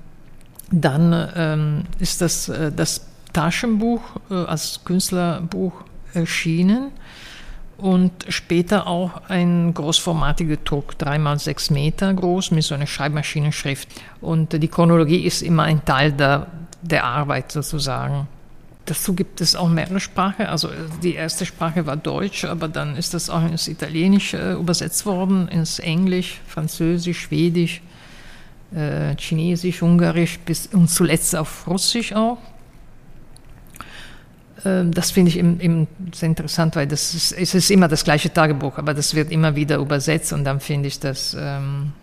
dann 0.71 1.29
ähm, 1.35 1.83
ist 1.99 2.21
das, 2.21 2.51
das 2.75 3.07
Taschenbuch 3.33 4.01
als 4.29 4.81
Künstlerbuch 4.85 5.73
erschienen 6.13 6.91
und 7.81 8.11
später 8.29 8.87
auch 8.87 9.21
ein 9.29 9.73
großformatiger 9.73 10.57
Druck, 10.57 10.97
dreimal 10.97 11.39
sechs 11.39 11.69
Meter 11.69 12.13
groß, 12.13 12.51
mit 12.51 12.63
so 12.63 12.75
einer 12.75 12.87
Schreibmaschinenschrift. 12.87 13.87
Und 14.21 14.53
die 14.53 14.67
Chronologie 14.67 15.25
ist 15.25 15.41
immer 15.41 15.63
ein 15.63 15.83
Teil 15.85 16.11
der, 16.11 16.47
der 16.81 17.05
Arbeit 17.05 17.51
sozusagen. 17.51 18.27
Dazu 18.85 19.13
gibt 19.13 19.39
es 19.39 19.55
auch 19.55 19.69
mehrere 19.69 19.99
Sprachen. 19.99 20.47
Also 20.47 20.69
die 21.03 21.13
erste 21.13 21.45
Sprache 21.45 21.85
war 21.85 21.95
Deutsch, 21.95 22.45
aber 22.45 22.67
dann 22.67 22.95
ist 22.95 23.13
das 23.13 23.29
auch 23.29 23.43
ins 23.43 23.67
Italienische 23.67 24.53
übersetzt 24.53 25.05
worden, 25.05 25.47
ins 25.47 25.79
Englisch, 25.79 26.41
Französisch, 26.47 27.21
Schwedisch, 27.21 27.81
äh, 28.73 29.15
Chinesisch, 29.15 29.81
Ungarisch 29.81 30.39
bis, 30.39 30.67
und 30.67 30.89
zuletzt 30.89 31.35
auf 31.35 31.67
Russisch 31.67 32.13
auch. 32.13 32.39
Ähm, 34.65 34.93
das 34.93 35.11
finde 35.11 35.29
ich 35.29 35.37
eben, 35.37 35.87
sehr 36.13 36.29
interessant, 36.29 36.75
weil 36.75 36.87
das 36.87 37.13
ist, 37.13 37.31
es 37.31 37.55
ist 37.55 37.71
immer 37.71 37.87
das 37.87 38.03
gleiche 38.03 38.31
Tagebuch, 38.31 38.77
aber 38.77 38.93
das 38.93 39.15
wird 39.15 39.31
immer 39.31 39.55
wieder 39.55 39.77
übersetzt 39.77 40.33
und 40.33 40.43
dann 40.43 40.59
finde 40.59 40.87
ich 40.87 40.99
das 40.99 41.35
ähm, 41.39 41.93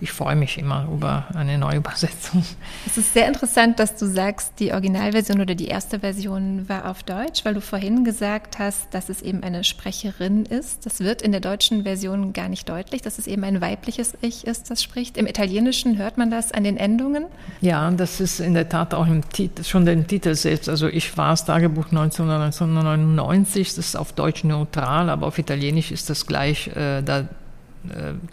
ich 0.00 0.12
freue 0.12 0.36
mich 0.36 0.58
immer 0.58 0.86
über 0.92 1.26
eine 1.34 1.58
neue 1.58 1.76
Übersetzung. 1.76 2.44
Es 2.86 2.98
ist 2.98 3.14
sehr 3.14 3.26
interessant, 3.26 3.78
dass 3.78 3.96
du 3.96 4.06
sagst, 4.06 4.54
die 4.58 4.72
Originalversion 4.72 5.40
oder 5.40 5.54
die 5.54 5.68
erste 5.68 6.00
Version 6.00 6.68
war 6.68 6.90
auf 6.90 7.02
Deutsch, 7.02 7.44
weil 7.44 7.54
du 7.54 7.60
vorhin 7.60 8.04
gesagt 8.04 8.58
hast, 8.58 8.92
dass 8.92 9.08
es 9.08 9.22
eben 9.22 9.42
eine 9.42 9.64
Sprecherin 9.64 10.44
ist. 10.44 10.86
Das 10.86 11.00
wird 11.00 11.22
in 11.22 11.32
der 11.32 11.40
deutschen 11.40 11.84
Version 11.84 12.32
gar 12.32 12.48
nicht 12.48 12.68
deutlich, 12.68 13.02
dass 13.02 13.18
es 13.18 13.26
eben 13.26 13.44
ein 13.44 13.60
weibliches 13.60 14.14
Ich 14.20 14.46
ist, 14.46 14.70
das 14.70 14.82
spricht. 14.82 15.16
Im 15.16 15.26
Italienischen 15.26 15.98
hört 15.98 16.18
man 16.18 16.30
das 16.30 16.52
an 16.52 16.64
den 16.64 16.76
Endungen? 16.76 17.26
Ja, 17.60 17.90
das 17.90 18.20
ist 18.20 18.40
in 18.40 18.54
der 18.54 18.68
Tat 18.68 18.94
auch 18.94 19.06
im 19.06 19.28
Titel, 19.30 19.64
schon 19.64 19.86
den 19.86 20.06
Titel 20.06 20.34
selbst. 20.34 20.68
Also 20.68 20.88
ich 20.88 21.16
war 21.16 21.30
das 21.30 21.44
Tagebuch 21.44 21.86
1999, 21.86 23.74
das 23.74 23.86
ist 23.86 23.96
auf 23.96 24.12
Deutsch 24.12 24.44
neutral, 24.44 25.08
aber 25.08 25.26
auf 25.26 25.38
Italienisch 25.38 25.90
ist 25.90 26.10
das 26.10 26.26
gleich, 26.26 26.68
äh, 26.68 27.02
da 27.02 27.28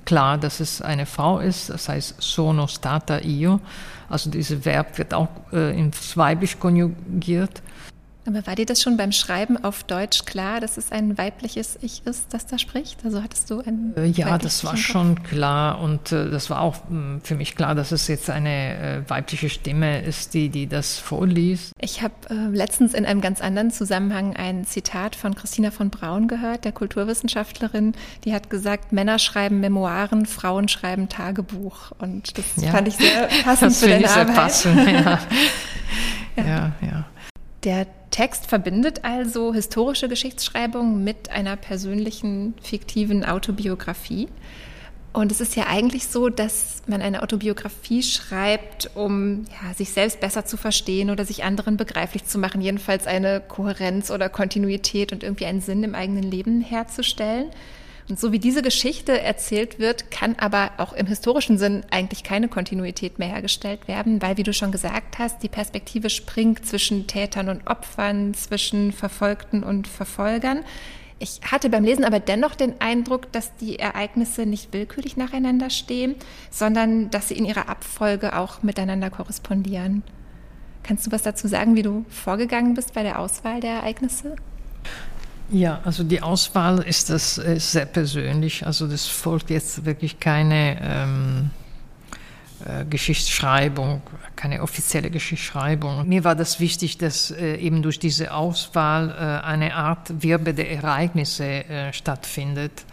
klar, 0.05 0.37
dass 0.37 0.59
es 0.59 0.81
eine 0.81 1.05
Frau 1.05 1.39
ist, 1.39 1.69
das 1.69 1.89
heißt 1.89 2.15
sono 2.19 2.67
stata 2.67 3.19
io. 3.19 3.59
Also 4.09 4.29
dieses 4.29 4.65
Verb 4.65 4.97
wird 4.97 5.13
auch 5.13 5.29
äh, 5.53 5.77
ins 5.77 6.17
Weiblich 6.17 6.59
konjugiert. 6.59 7.61
Aber 8.25 8.45
war 8.45 8.55
dir 8.55 8.65
das 8.65 8.81
schon 8.81 8.97
beim 8.97 9.11
Schreiben 9.11 9.63
auf 9.63 9.83
Deutsch 9.83 10.25
klar, 10.25 10.59
dass 10.59 10.77
es 10.77 10.91
ein 10.91 11.17
weibliches 11.17 11.79
Ich 11.81 12.05
ist, 12.05 12.33
das 12.33 12.45
da 12.45 12.59
spricht? 12.59 13.03
Also 13.03 13.23
hattest 13.23 13.49
du 13.49 13.61
ein 13.61 13.93
äh, 13.97 14.05
Ja, 14.05 14.37
das 14.37 14.63
war 14.63 14.77
schon 14.77 15.23
klar 15.23 15.81
und 15.81 16.11
äh, 16.11 16.29
das 16.29 16.49
war 16.49 16.61
auch 16.61 16.75
mh, 16.87 16.89
hm, 16.89 17.21
für 17.23 17.35
mich 17.35 17.55
klar, 17.55 17.73
dass 17.73 17.91
es 17.91 18.07
jetzt 18.07 18.29
eine 18.29 18.75
äh, 18.77 19.09
weibliche 19.09 19.49
Stimme 19.49 20.03
ist, 20.03 20.35
die, 20.35 20.49
die 20.49 20.67
das 20.67 20.99
vorliest. 20.99 21.71
Ich 21.79 22.03
habe 22.03 22.13
äh, 22.29 22.55
letztens 22.55 22.93
in 22.93 23.05
einem 23.05 23.21
ganz 23.21 23.41
anderen 23.41 23.71
Zusammenhang 23.71 24.35
ein 24.35 24.65
Zitat 24.65 25.15
von 25.15 25.33
Christina 25.33 25.71
von 25.71 25.89
Braun 25.89 26.27
gehört, 26.27 26.63
der 26.63 26.73
Kulturwissenschaftlerin, 26.73 27.93
die 28.23 28.35
hat 28.35 28.51
gesagt, 28.51 28.91
Männer 28.91 29.17
schreiben 29.17 29.59
Memoiren, 29.61 30.27
Frauen 30.27 30.67
schreiben 30.67 31.09
Tagebuch 31.09 31.91
und 31.97 32.37
das 32.37 32.45
ja. 32.57 32.69
fand 32.69 32.87
ich 32.87 32.95
sehr 32.97 33.29
passend 33.43 33.71
das 33.71 33.79
für 33.79 33.89
deine 33.89 34.03
ich 34.03 34.09
sehr 34.09 34.21
Arbeit. 34.21 34.35
Passend, 34.35 34.87
ja. 34.87 35.19
ja, 36.35 36.45
ja. 36.45 36.71
ja. 36.81 37.05
Der 37.63 37.87
Text 38.11 38.47
verbindet 38.47 39.03
also 39.03 39.53
historische 39.53 40.09
Geschichtsschreibung 40.09 41.03
mit 41.03 41.31
einer 41.31 41.55
persönlichen, 41.55 42.53
fiktiven 42.61 43.25
Autobiografie. 43.25 44.27
Und 45.13 45.31
es 45.31 45.41
ist 45.41 45.55
ja 45.57 45.67
eigentlich 45.67 46.07
so, 46.07 46.29
dass 46.29 46.83
man 46.87 47.01
eine 47.01 47.21
Autobiografie 47.21 48.01
schreibt, 48.01 48.91
um 48.95 49.45
ja, 49.61 49.73
sich 49.73 49.91
selbst 49.91 50.21
besser 50.21 50.45
zu 50.45 50.55
verstehen 50.55 51.09
oder 51.09 51.25
sich 51.25 51.43
anderen 51.43 51.75
begreiflich 51.75 52.25
zu 52.25 52.37
machen, 52.37 52.61
jedenfalls 52.61 53.07
eine 53.07 53.41
Kohärenz 53.41 54.09
oder 54.09 54.29
Kontinuität 54.29 55.11
und 55.11 55.23
irgendwie 55.23 55.47
einen 55.47 55.59
Sinn 55.59 55.83
im 55.83 55.95
eigenen 55.95 56.23
Leben 56.23 56.61
herzustellen. 56.61 57.47
Und 58.09 58.19
so 58.19 58.31
wie 58.31 58.39
diese 58.39 58.61
Geschichte 58.61 59.19
erzählt 59.19 59.79
wird, 59.79 60.11
kann 60.11 60.35
aber 60.37 60.71
auch 60.77 60.93
im 60.93 61.07
historischen 61.07 61.57
Sinn 61.57 61.83
eigentlich 61.91 62.23
keine 62.23 62.47
Kontinuität 62.47 63.19
mehr 63.19 63.29
hergestellt 63.29 63.87
werden, 63.87 64.21
weil, 64.21 64.37
wie 64.37 64.43
du 64.43 64.53
schon 64.53 64.71
gesagt 64.71 65.19
hast, 65.19 65.43
die 65.43 65.49
Perspektive 65.49 66.09
springt 66.09 66.65
zwischen 66.65 67.07
Tätern 67.07 67.49
und 67.49 67.67
Opfern, 67.67 68.33
zwischen 68.33 68.91
Verfolgten 68.91 69.63
und 69.63 69.87
Verfolgern. 69.87 70.63
Ich 71.19 71.39
hatte 71.51 71.69
beim 71.69 71.83
Lesen 71.83 72.03
aber 72.03 72.19
dennoch 72.19 72.55
den 72.55 72.81
Eindruck, 72.81 73.31
dass 73.31 73.55
die 73.57 73.77
Ereignisse 73.77 74.47
nicht 74.47 74.73
willkürlich 74.73 75.17
nacheinander 75.17 75.69
stehen, 75.69 76.15
sondern 76.49 77.11
dass 77.11 77.27
sie 77.27 77.37
in 77.37 77.45
ihrer 77.45 77.69
Abfolge 77.69 78.35
auch 78.35 78.63
miteinander 78.63 79.11
korrespondieren. 79.11 80.01
Kannst 80.81 81.05
du 81.05 81.11
was 81.11 81.21
dazu 81.21 81.47
sagen, 81.47 81.75
wie 81.75 81.83
du 81.83 82.05
vorgegangen 82.09 82.73
bist 82.73 82.95
bei 82.95 83.03
der 83.03 83.19
Auswahl 83.19 83.59
der 83.59 83.73
Ereignisse? 83.73 84.35
Ja, 85.51 85.81
also 85.83 86.03
die 86.03 86.21
Auswahl 86.21 86.79
ist 86.79 87.09
das 87.09 87.37
ist 87.37 87.73
sehr 87.73 87.85
persönlich. 87.85 88.65
Also 88.65 88.87
das 88.87 89.07
folgt 89.07 89.49
jetzt 89.49 89.85
wirklich 89.85 90.19
keine 90.19 90.77
ähm, 90.81 91.49
äh, 92.65 92.85
Geschichtsschreibung, 92.85 94.01
keine 94.37 94.61
offizielle 94.61 95.09
Geschichtsschreibung. 95.09 96.07
Mir 96.07 96.23
war 96.23 96.35
das 96.35 96.61
wichtig, 96.61 96.97
dass 96.97 97.31
äh, 97.31 97.55
eben 97.55 97.81
durch 97.81 97.99
diese 97.99 98.33
Auswahl 98.33 99.09
äh, 99.09 99.45
eine 99.45 99.75
Art 99.75 100.23
Wirbe 100.23 100.53
der 100.53 100.71
Ereignisse 100.71 101.43
äh, 101.43 101.91
stattfindet. 101.91 102.85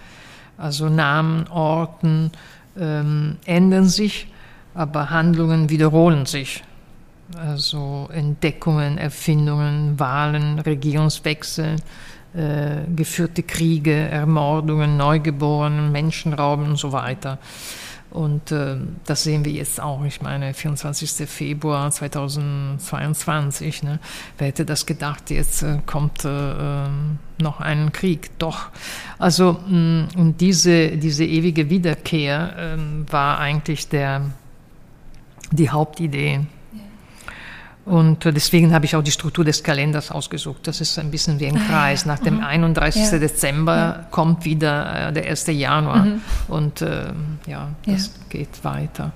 Also 0.57 0.89
Namen, 0.89 1.47
Orten 1.47 2.33
ähm, 2.77 3.37
ändern 3.45 3.89
sich, 3.89 4.27
aber 4.75 5.11
Handlungen 5.11 5.71
wiederholen 5.71 6.27
sich. 6.27 6.65
Also 7.37 8.09
Entdeckungen, 8.13 8.99
Erfindungen, 8.99 10.01
Wahlen, 10.01 10.59
Regierungswechsel 10.59 11.77
äh, 12.39 12.85
geführte 12.95 13.43
Kriege, 13.43 13.93
Ermordungen, 13.93 14.97
Neugeborenen, 14.97 15.91
Menschenrauben 15.91 16.67
und 16.67 16.77
so 16.77 16.93
weiter. 16.93 17.39
Und 18.11 18.53
äh, 18.53 18.77
das 19.05 19.25
sehen 19.25 19.45
wir 19.45 19.53
jetzt 19.53 19.81
auch. 19.81 20.03
Ich 20.05 20.23
meine, 20.23 20.55
24. 20.55 21.29
Februar 21.29 21.91
2022. 21.91 23.83
Ne? 23.83 23.99
Wer 24.39 24.47
hätte 24.47 24.65
das 24.65 24.87
gedacht? 24.87 25.31
Jetzt 25.31 25.63
äh, 25.63 25.79
kommt 25.85 26.25
äh, 26.25 26.29
ähm, 26.29 27.19
noch 27.41 27.61
ein 27.61 27.93
Krieg. 27.93 28.31
Doch. 28.39 28.69
Also, 29.19 29.59
mh, 29.69 30.09
und 30.17 30.41
diese, 30.41 30.97
diese 30.97 31.25
ewige 31.25 31.69
Wiederkehr 31.69 32.55
ähm, 32.57 33.05
war 33.11 33.39
eigentlich 33.39 33.89
der, 33.89 34.23
die 35.51 35.69
Hauptidee. 35.69 36.47
Und 37.89 38.27
deswegen 38.27 38.75
habe 38.75 38.85
ich 38.85 38.95
auch 38.97 39.03
die 39.03 39.11
Struktur 39.11 39.47
des 39.47 39.63
Kalenders 39.63 40.11
ausgesucht. 40.11 40.67
Das 40.67 40.83
ist 40.83 40.99
ein 40.99 41.11
bisschen 41.11 41.41
wie 41.41 41.47
ein 41.47 41.57
ah, 41.57 41.67
Kreis. 41.69 42.05
Nach 42.05 42.19
dem 42.19 42.45
31. 42.45 43.01
Mhm. 43.01 43.13
Ja. 43.13 43.19
Dezember 43.19 43.77
ja. 43.77 44.07
kommt 44.11 44.45
wieder 44.45 45.09
äh, 45.09 45.13
der 45.13 45.25
1. 45.27 45.47
Januar. 45.47 46.05
Mhm. 46.05 46.21
Und 46.49 46.83
äh, 46.83 47.07
ja, 47.47 47.71
das 47.87 48.07
ja. 48.07 48.13
geht 48.29 48.63
weiter. 48.63 49.13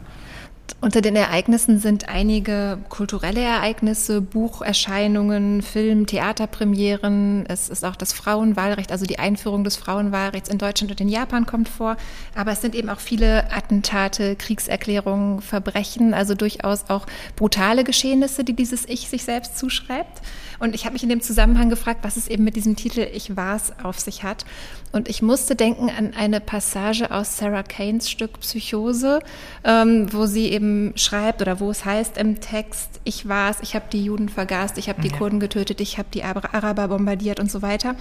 Unter 0.80 1.00
den 1.00 1.14
Ereignissen 1.14 1.78
sind 1.78 2.08
einige 2.08 2.78
kulturelle 2.88 3.40
Ereignisse, 3.40 4.20
Bucherscheinungen, 4.20 5.62
Film, 5.62 6.06
Theaterpremieren. 6.06 7.44
Es 7.46 7.68
ist 7.68 7.84
auch 7.84 7.94
das 7.94 8.12
Frauenwahlrecht, 8.12 8.90
also 8.90 9.06
die 9.06 9.18
Einführung 9.18 9.62
des 9.62 9.76
Frauenwahlrechts 9.76 10.48
in 10.48 10.58
Deutschland 10.58 10.90
und 10.90 11.00
in 11.00 11.08
Japan 11.08 11.46
kommt 11.46 11.68
vor. 11.68 11.96
Aber 12.34 12.52
es 12.52 12.60
sind 12.60 12.74
eben 12.74 12.88
auch 12.88 13.00
viele 13.00 13.52
Attentate, 13.52 14.34
Kriegserklärungen, 14.34 15.40
Verbrechen, 15.40 16.14
also 16.14 16.34
durchaus 16.34 16.88
auch 16.88 17.06
brutale 17.36 17.84
Geschehnisse, 17.84 18.42
die 18.42 18.54
dieses 18.54 18.84
Ich 18.88 19.08
sich 19.08 19.22
selbst 19.24 19.58
zuschreibt. 19.58 20.20
Und 20.62 20.76
ich 20.76 20.84
habe 20.84 20.92
mich 20.92 21.02
in 21.02 21.08
dem 21.08 21.20
Zusammenhang 21.20 21.70
gefragt, 21.70 22.04
was 22.04 22.16
es 22.16 22.28
eben 22.28 22.44
mit 22.44 22.54
diesem 22.54 22.76
Titel 22.76 23.04
Ich 23.12 23.36
war's 23.36 23.72
auf 23.82 23.98
sich 23.98 24.22
hat. 24.22 24.44
Und 24.92 25.08
ich 25.08 25.20
musste 25.20 25.56
denken 25.56 25.90
an 25.90 26.14
eine 26.16 26.38
Passage 26.38 27.10
aus 27.10 27.36
Sarah 27.36 27.64
Kanes 27.64 28.08
Stück 28.08 28.38
Psychose, 28.38 29.18
ähm, 29.64 30.12
wo 30.12 30.26
sie 30.26 30.46
eben 30.50 30.92
schreibt 30.94 31.42
oder 31.42 31.58
wo 31.58 31.72
es 31.72 31.84
heißt 31.84 32.16
im 32.16 32.38
Text, 32.38 33.00
ich 33.02 33.28
war's, 33.28 33.56
ich 33.62 33.74
habe 33.74 33.86
die 33.92 34.04
Juden 34.04 34.28
vergast, 34.28 34.78
ich 34.78 34.88
habe 34.88 35.02
die 35.02 35.08
ja. 35.08 35.16
Kurden 35.16 35.40
getötet, 35.40 35.80
ich 35.80 35.98
habe 35.98 36.08
die 36.14 36.22
Araber 36.22 36.86
bombardiert 36.86 37.40
und 37.40 37.50
so 37.50 37.60
weiter. 37.60 37.96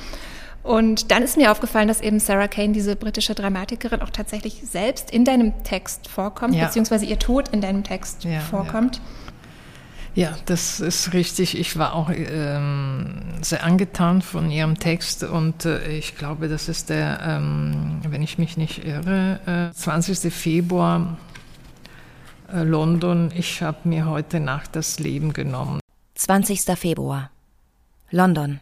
Und 0.61 1.09
dann 1.09 1.23
ist 1.23 1.37
mir 1.37 1.51
aufgefallen, 1.51 1.87
dass 1.87 1.99
eben 1.99 2.19
Sarah 2.19 2.47
Kane, 2.47 2.73
diese 2.73 2.95
britische 2.95 3.33
Dramatikerin, 3.33 4.03
auch 4.03 4.11
tatsächlich 4.11 4.61
selbst 4.69 5.09
in 5.09 5.25
deinem 5.25 5.63
Text 5.63 6.07
vorkommt, 6.07 6.53
ja. 6.53 6.67
beziehungsweise 6.67 7.05
ihr 7.05 7.17
Tod 7.17 7.49
in 7.49 7.61
deinem 7.61 7.83
Text 7.83 8.23
ja, 8.23 8.39
vorkommt. 8.39 8.97
Ja. 8.97 9.01
Ja, 10.13 10.35
das 10.45 10.81
ist 10.81 11.13
richtig. 11.13 11.57
Ich 11.57 11.77
war 11.77 11.93
auch 11.93 12.09
ähm, 12.13 13.21
sehr 13.41 13.63
angetan 13.63 14.21
von 14.21 14.51
Ihrem 14.51 14.77
Text 14.77 15.23
und 15.23 15.63
äh, 15.63 15.87
ich 15.87 16.17
glaube, 16.17 16.49
das 16.49 16.67
ist 16.67 16.89
der, 16.89 17.21
ähm, 17.21 18.01
wenn 18.05 18.21
ich 18.21 18.37
mich 18.37 18.57
nicht 18.57 18.83
irre, 18.83 19.71
äh, 19.71 19.73
20. 19.73 20.33
Februar 20.33 21.17
äh, 22.51 22.63
London. 22.63 23.31
Ich 23.35 23.61
habe 23.61 23.87
mir 23.87 24.05
heute 24.05 24.41
Nacht 24.41 24.75
das 24.75 24.99
Leben 24.99 25.31
genommen. 25.31 25.79
20. 26.15 26.77
Februar 26.77 27.31
London. 28.09 28.59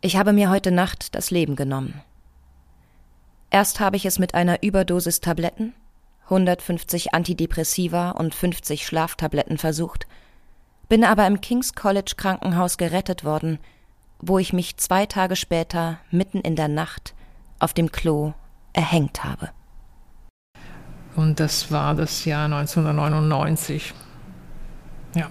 Ich 0.00 0.16
habe 0.16 0.32
mir 0.32 0.50
heute 0.50 0.72
Nacht 0.72 1.14
das 1.14 1.30
Leben 1.30 1.54
genommen. 1.54 2.02
Erst 3.50 3.78
habe 3.78 3.96
ich 3.96 4.04
es 4.04 4.18
mit 4.18 4.34
einer 4.34 4.62
Überdosis 4.64 5.20
Tabletten 5.20 5.72
150 6.30 7.14
Antidepressiva 7.14 8.10
und 8.10 8.34
50 8.34 8.86
Schlaftabletten 8.86 9.58
versucht, 9.58 10.06
bin 10.88 11.04
aber 11.04 11.26
im 11.26 11.40
King's 11.40 11.74
College 11.74 12.14
Krankenhaus 12.16 12.76
gerettet 12.76 13.24
worden, 13.24 13.58
wo 14.20 14.38
ich 14.38 14.52
mich 14.52 14.76
zwei 14.76 15.06
Tage 15.06 15.36
später 15.36 15.98
mitten 16.10 16.40
in 16.40 16.56
der 16.56 16.68
Nacht 16.68 17.14
auf 17.58 17.72
dem 17.72 17.92
Klo 17.92 18.34
erhängt 18.72 19.24
habe. 19.24 19.50
Und 21.16 21.40
das 21.40 21.72
war 21.72 21.94
das 21.94 22.24
Jahr 22.24 22.44
1999. 22.44 23.94
Ja. 25.14 25.30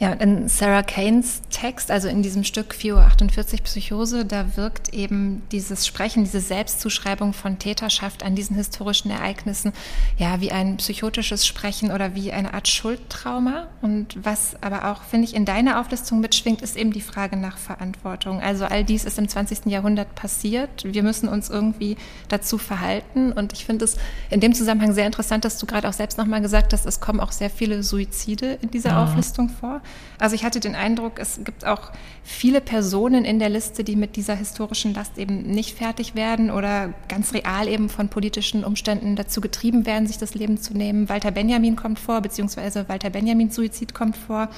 Ja, 0.00 0.12
in 0.14 0.48
Sarah 0.48 0.82
Kanes 0.82 1.42
Text, 1.50 1.90
also 1.90 2.08
in 2.08 2.22
diesem 2.22 2.42
Stück 2.42 2.72
4.48 2.72 3.52
Uhr 3.52 3.64
Psychose, 3.64 4.24
da 4.24 4.56
wirkt 4.56 4.94
eben 4.94 5.42
dieses 5.52 5.86
Sprechen, 5.86 6.24
diese 6.24 6.40
Selbstzuschreibung 6.40 7.34
von 7.34 7.58
Täterschaft 7.58 8.22
an 8.22 8.34
diesen 8.34 8.56
historischen 8.56 9.10
Ereignissen 9.10 9.74
ja 10.16 10.40
wie 10.40 10.52
ein 10.52 10.78
psychotisches 10.78 11.46
Sprechen 11.46 11.90
oder 11.90 12.14
wie 12.14 12.32
eine 12.32 12.54
Art 12.54 12.66
Schuldtrauma. 12.66 13.68
Und 13.82 14.16
was 14.24 14.56
aber 14.62 14.90
auch, 14.90 15.02
finde 15.02 15.26
ich, 15.26 15.34
in 15.34 15.44
deiner 15.44 15.78
Auflistung 15.78 16.20
mitschwingt, 16.20 16.62
ist 16.62 16.78
eben 16.78 16.94
die 16.94 17.02
Frage 17.02 17.36
nach 17.36 17.58
Verantwortung. 17.58 18.40
Also 18.40 18.64
all 18.64 18.84
dies 18.84 19.04
ist 19.04 19.18
im 19.18 19.28
20. 19.28 19.66
Jahrhundert 19.66 20.14
passiert. 20.14 20.82
Wir 20.82 21.02
müssen 21.02 21.28
uns 21.28 21.50
irgendwie 21.50 21.98
dazu 22.28 22.56
verhalten. 22.56 23.32
Und 23.32 23.52
ich 23.52 23.66
finde 23.66 23.84
es 23.84 23.98
in 24.30 24.40
dem 24.40 24.54
Zusammenhang 24.54 24.94
sehr 24.94 25.04
interessant, 25.04 25.44
dass 25.44 25.58
du 25.58 25.66
gerade 25.66 25.86
auch 25.86 25.92
selbst 25.92 26.16
nochmal 26.16 26.40
gesagt 26.40 26.72
hast, 26.72 26.86
es 26.86 27.00
kommen 27.00 27.20
auch 27.20 27.32
sehr 27.32 27.50
viele 27.50 27.82
Suizide 27.82 28.58
in 28.62 28.70
dieser 28.70 28.92
ja. 28.92 29.04
Auflistung 29.04 29.50
vor. 29.50 29.82
Also 30.18 30.34
ich 30.34 30.44
hatte 30.44 30.60
den 30.60 30.74
Eindruck, 30.74 31.18
es 31.18 31.40
gibt 31.44 31.64
auch 31.64 31.90
viele 32.22 32.60
Personen 32.60 33.24
in 33.24 33.38
der 33.38 33.48
Liste, 33.48 33.84
die 33.84 33.96
mit 33.96 34.16
dieser 34.16 34.34
historischen 34.34 34.92
Last 34.92 35.16
eben 35.16 35.42
nicht 35.42 35.78
fertig 35.78 36.14
werden 36.14 36.50
oder 36.50 36.92
ganz 37.08 37.32
real 37.32 37.66
eben 37.68 37.88
von 37.88 38.08
politischen 38.08 38.62
Umständen 38.62 39.16
dazu 39.16 39.40
getrieben 39.40 39.86
werden, 39.86 40.06
sich 40.06 40.18
das 40.18 40.34
Leben 40.34 40.60
zu 40.60 40.74
nehmen. 40.74 41.08
Walter 41.08 41.30
Benjamin 41.30 41.74
kommt 41.74 41.98
vor, 41.98 42.20
beziehungsweise 42.20 42.86
Walter 42.88 43.08
Benjamins 43.08 43.54
Suizid 43.54 43.94
kommt 43.94 44.16
vor. 44.16 44.50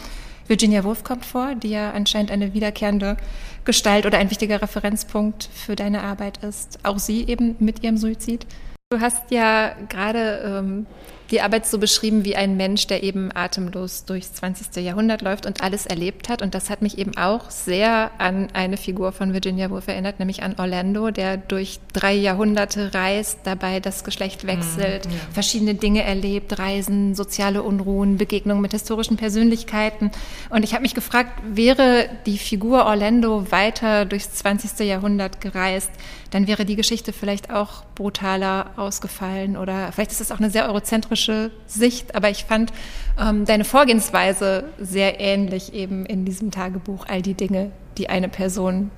Virginia 0.49 0.83
Woolf 0.83 1.05
kommt 1.05 1.25
vor, 1.25 1.55
die 1.55 1.71
ja 1.71 1.92
anscheinend 1.92 2.33
eine 2.33 2.53
wiederkehrende 2.55 3.16
Gestalt 3.64 4.05
oder 4.05 4.18
ein 4.18 4.31
wichtiger 4.31 4.61
Referenzpunkt 4.61 5.49
für 5.55 5.77
deine 5.77 6.03
Arbeit 6.03 6.38
ist. 6.42 6.81
Auch 6.83 6.99
sie 6.99 7.25
eben 7.29 7.55
mit 7.61 7.85
ihrem 7.85 7.97
Suizid. 7.97 8.47
Du 8.90 9.01
hast 9.01 9.31
ja 9.31 9.75
gerade 9.88 10.42
ähm, 10.45 10.87
die 11.33 11.40
Arbeit 11.40 11.66
so 11.66 11.79
beschrieben 11.79 12.27
wie 12.27 12.37
ein 12.37 12.59
Mensch, 12.59 12.87
der 12.87 13.03
eben 13.03 13.31
atemlos 13.35 14.05
durchs 14.05 14.35
20. 14.35 14.85
Jahrhundert 14.85 15.23
läuft 15.23 15.47
und 15.47 15.62
alles 15.62 15.87
erlebt 15.87 16.29
hat. 16.29 16.42
Und 16.42 16.55
das 16.55 16.68
hat 16.68 16.83
mich 16.83 16.99
eben 16.99 17.16
auch 17.16 17.51
sehr 17.51 18.11
an 18.18 18.49
eine 18.53 18.77
Figur 18.77 19.12
von 19.12 19.33
Virginia 19.33 19.71
Woolf 19.71 19.88
erinnert, 19.88 20.18
nämlich 20.18 20.42
an 20.42 20.57
Orlando, 20.59 21.11
der 21.11 21.38
durch 21.38 21.81
drei 21.95 22.12
Jahrhunderte 22.12 22.92
reist, 22.92 23.38
dabei 23.45 23.81
das 23.81 24.05
Geschlecht 24.05 24.47
wechselt, 24.47 25.07
mhm, 25.07 25.12
ja. 25.12 25.18
verschiedene 25.33 25.75
Dinge 25.75 26.03
erlebt, 26.03 26.59
Reisen, 26.59 27.14
soziale 27.14 27.62
Unruhen, 27.62 28.18
Begegnungen 28.18 28.61
mit 28.61 28.73
historischen 28.73 29.16
Persönlichkeiten. 29.16 30.11
Und 30.51 30.64
ich 30.64 30.75
habe 30.75 30.83
mich 30.83 30.95
gefragt, 30.95 31.40
wäre 31.49 32.11
die 32.27 32.37
Figur 32.37 32.85
Orlando 32.85 33.51
weiter 33.51 34.05
durchs 34.05 34.35
20. 34.35 34.87
Jahrhundert 34.87 35.40
gereist, 35.40 35.90
dann 36.31 36.47
wäre 36.47 36.64
die 36.64 36.77
Geschichte 36.77 37.12
vielleicht 37.12 37.51
auch 37.51 37.85
brutaler 37.95 38.71
ausgefallen 38.77 39.57
oder 39.57 39.92
vielleicht 39.92 40.12
ist 40.12 40.21
es 40.21 40.33
auch 40.33 40.38
eine 40.38 40.51
sehr 40.51 40.66
eurozentrische 40.66 41.21
Sicht, 41.66 42.14
aber 42.14 42.30
ich 42.30 42.44
fand 42.44 42.72
ähm, 43.20 43.44
deine 43.44 43.64
Vorgehensweise 43.64 44.64
sehr 44.78 45.20
ähnlich 45.20 45.74
eben 45.74 46.06
in 46.06 46.24
diesem 46.24 46.50
Tagebuch, 46.50 47.06
all 47.08 47.22
die 47.22 47.35
Dinge, 47.35 47.70
die 47.98 48.08
eine 48.08 48.28
Person 48.28 48.90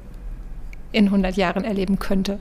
in 0.92 1.06
100 1.06 1.36
Jahren 1.36 1.64
erleben 1.64 1.98
könnte. 1.98 2.38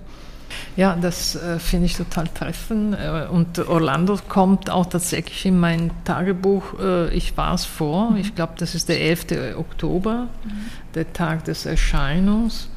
Ja, 0.75 0.95
das 0.99 1.35
äh, 1.35 1.59
finde 1.59 1.85
ich 1.87 1.95
total 1.95 2.27
treffend. 2.27 2.95
Äh, 2.95 3.27
und 3.29 3.59
Orlando 3.67 4.17
kommt 4.27 4.69
auch 4.69 4.85
tatsächlich 4.85 5.45
in 5.45 5.59
mein 5.59 5.91
Tagebuch, 6.03 6.79
äh, 6.79 7.13
ich 7.13 7.35
war 7.37 7.53
es 7.53 7.65
vor. 7.65 8.11
Mhm. 8.11 8.17
Ich 8.17 8.35
glaube, 8.35 8.53
das 8.57 8.75
ist 8.75 8.89
der 8.89 9.01
11. 9.01 9.55
Oktober, 9.57 10.27
mhm. 10.43 10.51
der 10.95 11.11
Tag 11.13 11.45
des 11.45 11.65
Erscheinungs. 11.65 12.69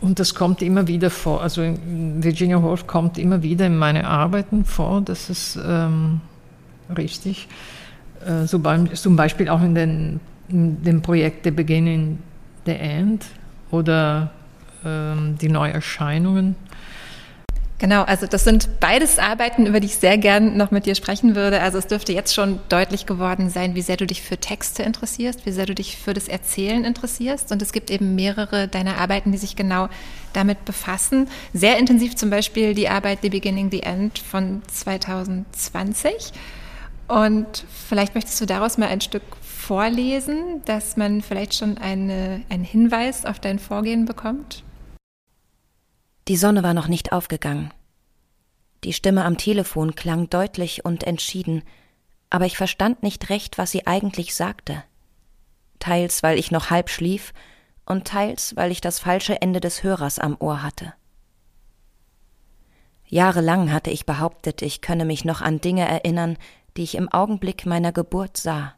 Und 0.00 0.18
das 0.18 0.34
kommt 0.34 0.62
immer 0.62 0.86
wieder 0.86 1.10
vor. 1.10 1.42
Also 1.42 1.62
Virginia 1.62 2.62
Woolf 2.62 2.86
kommt 2.86 3.18
immer 3.18 3.42
wieder 3.42 3.66
in 3.66 3.76
meine 3.76 4.06
Arbeiten 4.06 4.64
vor. 4.64 5.00
Das 5.00 5.30
ist 5.30 5.58
ähm, 5.64 6.20
richtig. 6.96 7.48
Äh, 8.24 8.46
zum 8.46 9.16
Beispiel 9.16 9.48
auch 9.48 9.62
in, 9.62 9.74
den, 9.74 10.20
in 10.48 10.82
dem 10.82 11.02
Projekt 11.02 11.44
The 11.44 11.50
Beginning, 11.50 12.18
The 12.64 12.72
End 12.72 13.24
oder 13.70 14.30
ähm, 14.84 15.36
die 15.40 15.48
Neuerscheinungen 15.48 16.56
Genau, 17.78 18.04
also 18.04 18.26
das 18.26 18.44
sind 18.44 18.80
beides 18.80 19.18
Arbeiten, 19.18 19.66
über 19.66 19.80
die 19.80 19.86
ich 19.86 19.96
sehr 19.96 20.16
gern 20.16 20.56
noch 20.56 20.70
mit 20.70 20.86
dir 20.86 20.94
sprechen 20.94 21.34
würde. 21.34 21.60
Also 21.60 21.76
es 21.76 21.86
dürfte 21.86 22.14
jetzt 22.14 22.34
schon 22.34 22.58
deutlich 22.70 23.04
geworden 23.04 23.50
sein, 23.50 23.74
wie 23.74 23.82
sehr 23.82 23.98
du 23.98 24.06
dich 24.06 24.22
für 24.22 24.38
Texte 24.38 24.82
interessierst, 24.82 25.44
wie 25.44 25.52
sehr 25.52 25.66
du 25.66 25.74
dich 25.74 25.98
für 25.98 26.14
das 26.14 26.26
Erzählen 26.26 26.84
interessierst. 26.84 27.52
Und 27.52 27.60
es 27.60 27.72
gibt 27.72 27.90
eben 27.90 28.14
mehrere 28.14 28.66
deiner 28.66 28.96
Arbeiten, 28.96 29.30
die 29.30 29.36
sich 29.36 29.56
genau 29.56 29.90
damit 30.32 30.64
befassen. 30.64 31.28
Sehr 31.52 31.78
intensiv 31.78 32.16
zum 32.16 32.30
Beispiel 32.30 32.72
die 32.72 32.88
Arbeit 32.88 33.18
The 33.20 33.28
Beginning, 33.28 33.70
The 33.70 33.82
End 33.82 34.18
von 34.20 34.62
2020. 34.68 36.32
Und 37.08 37.64
vielleicht 37.68 38.14
möchtest 38.14 38.40
du 38.40 38.46
daraus 38.46 38.78
mal 38.78 38.88
ein 38.88 39.00
Stück 39.00 39.22
vorlesen, 39.40 40.62
dass 40.64 40.96
man 40.96 41.22
vielleicht 41.22 41.54
schon 41.54 41.78
eine, 41.78 42.42
einen 42.48 42.64
Hinweis 42.64 43.24
auf 43.24 43.38
dein 43.38 43.58
Vorgehen 43.58 44.04
bekommt. 44.04 44.64
Die 46.28 46.36
Sonne 46.36 46.62
war 46.62 46.74
noch 46.74 46.88
nicht 46.88 47.12
aufgegangen. 47.12 47.72
Die 48.84 48.92
Stimme 48.92 49.24
am 49.24 49.38
Telefon 49.38 49.94
klang 49.94 50.28
deutlich 50.28 50.84
und 50.84 51.04
entschieden, 51.04 51.62
aber 52.30 52.46
ich 52.46 52.56
verstand 52.56 53.02
nicht 53.02 53.30
recht, 53.30 53.58
was 53.58 53.70
sie 53.70 53.86
eigentlich 53.86 54.34
sagte. 54.34 54.82
Teils, 55.78 56.22
weil 56.22 56.38
ich 56.38 56.50
noch 56.50 56.70
halb 56.70 56.90
schlief, 56.90 57.32
und 57.84 58.06
teils, 58.06 58.56
weil 58.56 58.72
ich 58.72 58.80
das 58.80 58.98
falsche 58.98 59.40
Ende 59.40 59.60
des 59.60 59.82
Hörers 59.84 60.18
am 60.18 60.36
Ohr 60.40 60.62
hatte. 60.62 60.92
Jahrelang 63.06 63.72
hatte 63.72 63.90
ich 63.90 64.04
behauptet, 64.04 64.62
ich 64.62 64.80
könne 64.80 65.04
mich 65.04 65.24
noch 65.24 65.40
an 65.40 65.60
Dinge 65.60 65.86
erinnern, 65.86 66.36
die 66.76 66.82
ich 66.82 66.94
im 66.94 67.10
Augenblick 67.10 67.66
meiner 67.66 67.92
Geburt 67.92 68.36
sah. 68.36 68.74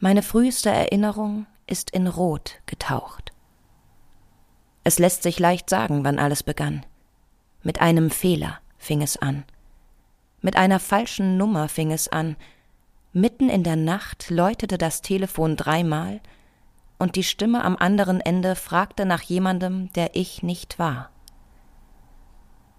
Meine 0.00 0.22
früheste 0.22 0.70
Erinnerung 0.70 1.46
ist 1.66 1.90
in 1.90 2.06
Rot 2.06 2.60
getaucht. 2.66 3.32
Es 4.84 4.98
lässt 4.98 5.22
sich 5.22 5.38
leicht 5.38 5.68
sagen, 5.68 6.04
wann 6.04 6.18
alles 6.18 6.42
begann. 6.42 6.86
Mit 7.62 7.80
einem 7.80 8.10
Fehler 8.10 8.60
fing 8.78 9.02
es 9.02 9.16
an. 9.16 9.44
Mit 10.40 10.56
einer 10.56 10.78
falschen 10.78 11.36
Nummer 11.36 11.68
fing 11.68 11.90
es 11.90 12.08
an. 12.08 12.36
Mitten 13.12 13.48
in 13.48 13.64
der 13.64 13.76
Nacht 13.76 14.30
läutete 14.30 14.78
das 14.78 15.02
Telefon 15.02 15.56
dreimal, 15.56 16.20
und 17.00 17.16
die 17.16 17.22
Stimme 17.24 17.64
am 17.64 17.76
anderen 17.76 18.20
Ende 18.20 18.56
fragte 18.56 19.04
nach 19.06 19.22
jemandem, 19.22 19.92
der 19.92 20.16
ich 20.16 20.42
nicht 20.42 20.78
war. 20.78 21.10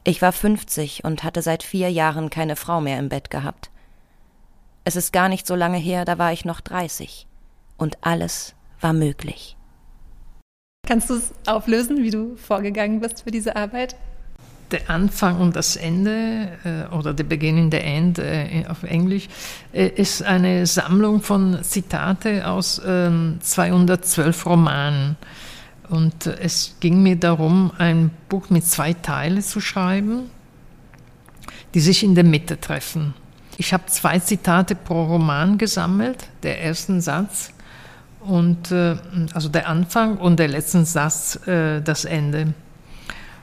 Ich 0.04 0.21
war 0.21 0.32
fünfzig 0.32 1.04
und 1.04 1.23
hatte 1.23 1.41
seit 1.41 1.63
vier 1.63 1.91
Jahren 1.91 2.30
keine 2.30 2.56
Frau 2.56 2.82
mehr 2.82 2.99
im 2.99 3.10
Bett 3.10 3.30
gehabt. 3.30 3.71
Es 4.89 4.95
ist 4.95 5.13
gar 5.13 5.30
nicht 5.30 5.45
so 5.45 5.54
lange 5.54 5.78
her, 5.78 6.04
da 6.04 6.17
war 6.17 6.34
ich 6.34 6.45
noch 6.45 6.62
dreißig. 6.62 7.28
Und 7.78 7.99
alles 8.02 8.56
war 8.82 8.91
möglich. 8.91 9.56
Kannst 10.88 11.12
du 11.12 11.13
es 11.13 11.32
auflösen, 11.45 12.02
wie 12.02 12.10
du 12.10 12.36
vorgegangen 12.38 12.99
bist 12.99 13.21
für 13.21 13.30
diese 13.30 13.56
Arbeit? 13.56 13.95
Der 14.71 14.89
Anfang 14.89 15.41
und 15.41 15.56
das 15.56 15.75
Ende 15.75 16.58
äh, 16.63 16.95
oder 16.95 17.13
der 17.13 17.23
Beginn 17.25 17.60
und 17.65 17.69
der 17.69 17.86
End 17.86 18.17
äh, 18.17 18.65
auf 18.67 18.82
Englisch 18.82 19.28
äh, 19.73 19.89
ist 19.89 20.23
eine 20.23 20.65
Sammlung 20.65 21.21
von 21.21 21.60
Zitate 21.62 22.47
aus 22.47 22.78
212 22.78 24.17
ähm, 24.43 24.52
Romanen. 24.52 25.17
Und 25.88 26.25
es 26.25 26.78
ging 26.80 27.04
mir 27.04 27.15
darum, 27.15 27.73
ein 27.78 28.10
Buch 28.28 28.49
mit 28.49 28.65
zwei 28.65 28.93
Teilen 28.93 29.43
zu 29.43 29.62
schreiben, 29.62 30.32
die 31.75 31.80
sich 31.80 32.04
in 32.04 32.15
der 32.15 32.23
Mitte 32.23 32.60
treffen. 32.60 33.13
Ich 33.60 33.74
habe 33.74 33.88
zwei 33.88 34.17
Zitate 34.19 34.74
pro 34.74 35.04
Roman 35.04 35.58
gesammelt, 35.58 36.30
der 36.43 36.63
ersten 36.63 37.02
Satz 37.02 37.52
und 38.22 38.72
äh, 38.72 38.95
also 39.34 39.50
der 39.50 39.67
Anfang 39.67 40.15
und 40.15 40.39
der 40.39 40.48
letzte 40.48 40.86
Satz 40.86 41.45
äh, 41.45 41.82
das 41.82 42.06
Ende. 42.06 42.54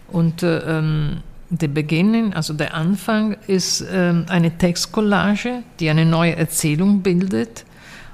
Und 0.09 0.43
äh, 0.43 0.79
ähm, 0.79 1.19
der 1.51 1.69
Beginn, 1.69 2.33
also 2.33 2.55
der 2.55 2.73
Anfang, 2.73 3.37
ist 3.47 3.85
ähm, 3.93 4.25
eine 4.31 4.57
Textcollage, 4.57 5.63
die 5.81 5.91
eine 5.91 6.07
neue 6.07 6.35
Erzählung 6.35 7.03
bildet 7.03 7.67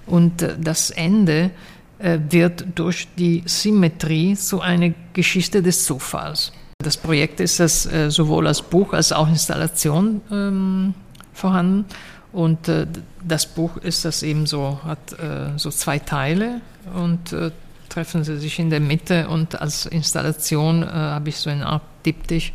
und 0.04 0.42
äh, 0.42 0.56
das 0.60 0.90
Ende 0.90 1.52
äh, 2.00 2.18
wird 2.30 2.64
durch 2.74 3.06
die 3.16 3.44
Symmetrie 3.46 4.34
zu 4.34 4.60
einer 4.60 4.92
Geschichte 5.12 5.62
des 5.62 5.84
Zufalls. 5.84 6.52
Das 6.82 6.96
Projekt 6.96 7.38
ist 7.38 7.60
das 7.60 7.86
äh, 7.86 8.10
sowohl 8.10 8.48
als 8.48 8.60
Buch 8.60 8.92
als 8.92 9.12
auch 9.12 9.28
Installation 9.28 10.20
ähm, 10.32 10.94
vorhanden. 11.32 11.86
Und 12.32 12.68
äh, 12.68 12.86
das 13.22 13.46
Buch 13.46 13.76
ist 13.76 14.04
das 14.04 14.22
eben 14.22 14.46
so, 14.46 14.80
hat 14.84 15.12
äh, 15.12 15.58
so 15.58 15.70
zwei 15.70 15.98
Teile 15.98 16.60
und 16.94 17.32
äh, 17.32 17.50
treffen 17.88 18.24
sie 18.24 18.38
sich 18.38 18.58
in 18.58 18.70
der 18.70 18.80
Mitte 18.80 19.28
und 19.28 19.60
als 19.60 19.84
Installation 19.84 20.82
äh, 20.82 20.86
habe 20.86 21.28
ich 21.28 21.36
so 21.36 21.50
eine 21.50 21.66
Art 21.66 21.82
Diptych, 22.06 22.54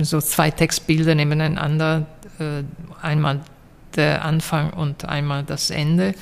so 0.00 0.20
zwei 0.20 0.50
Textbilder 0.50 1.14
nebeneinander, 1.14 2.06
äh, 2.40 2.64
einmal 3.00 3.40
der 3.94 4.24
Anfang 4.24 4.70
und 4.72 5.04
einmal 5.04 5.44
das 5.44 5.70
Ende. 5.70 6.14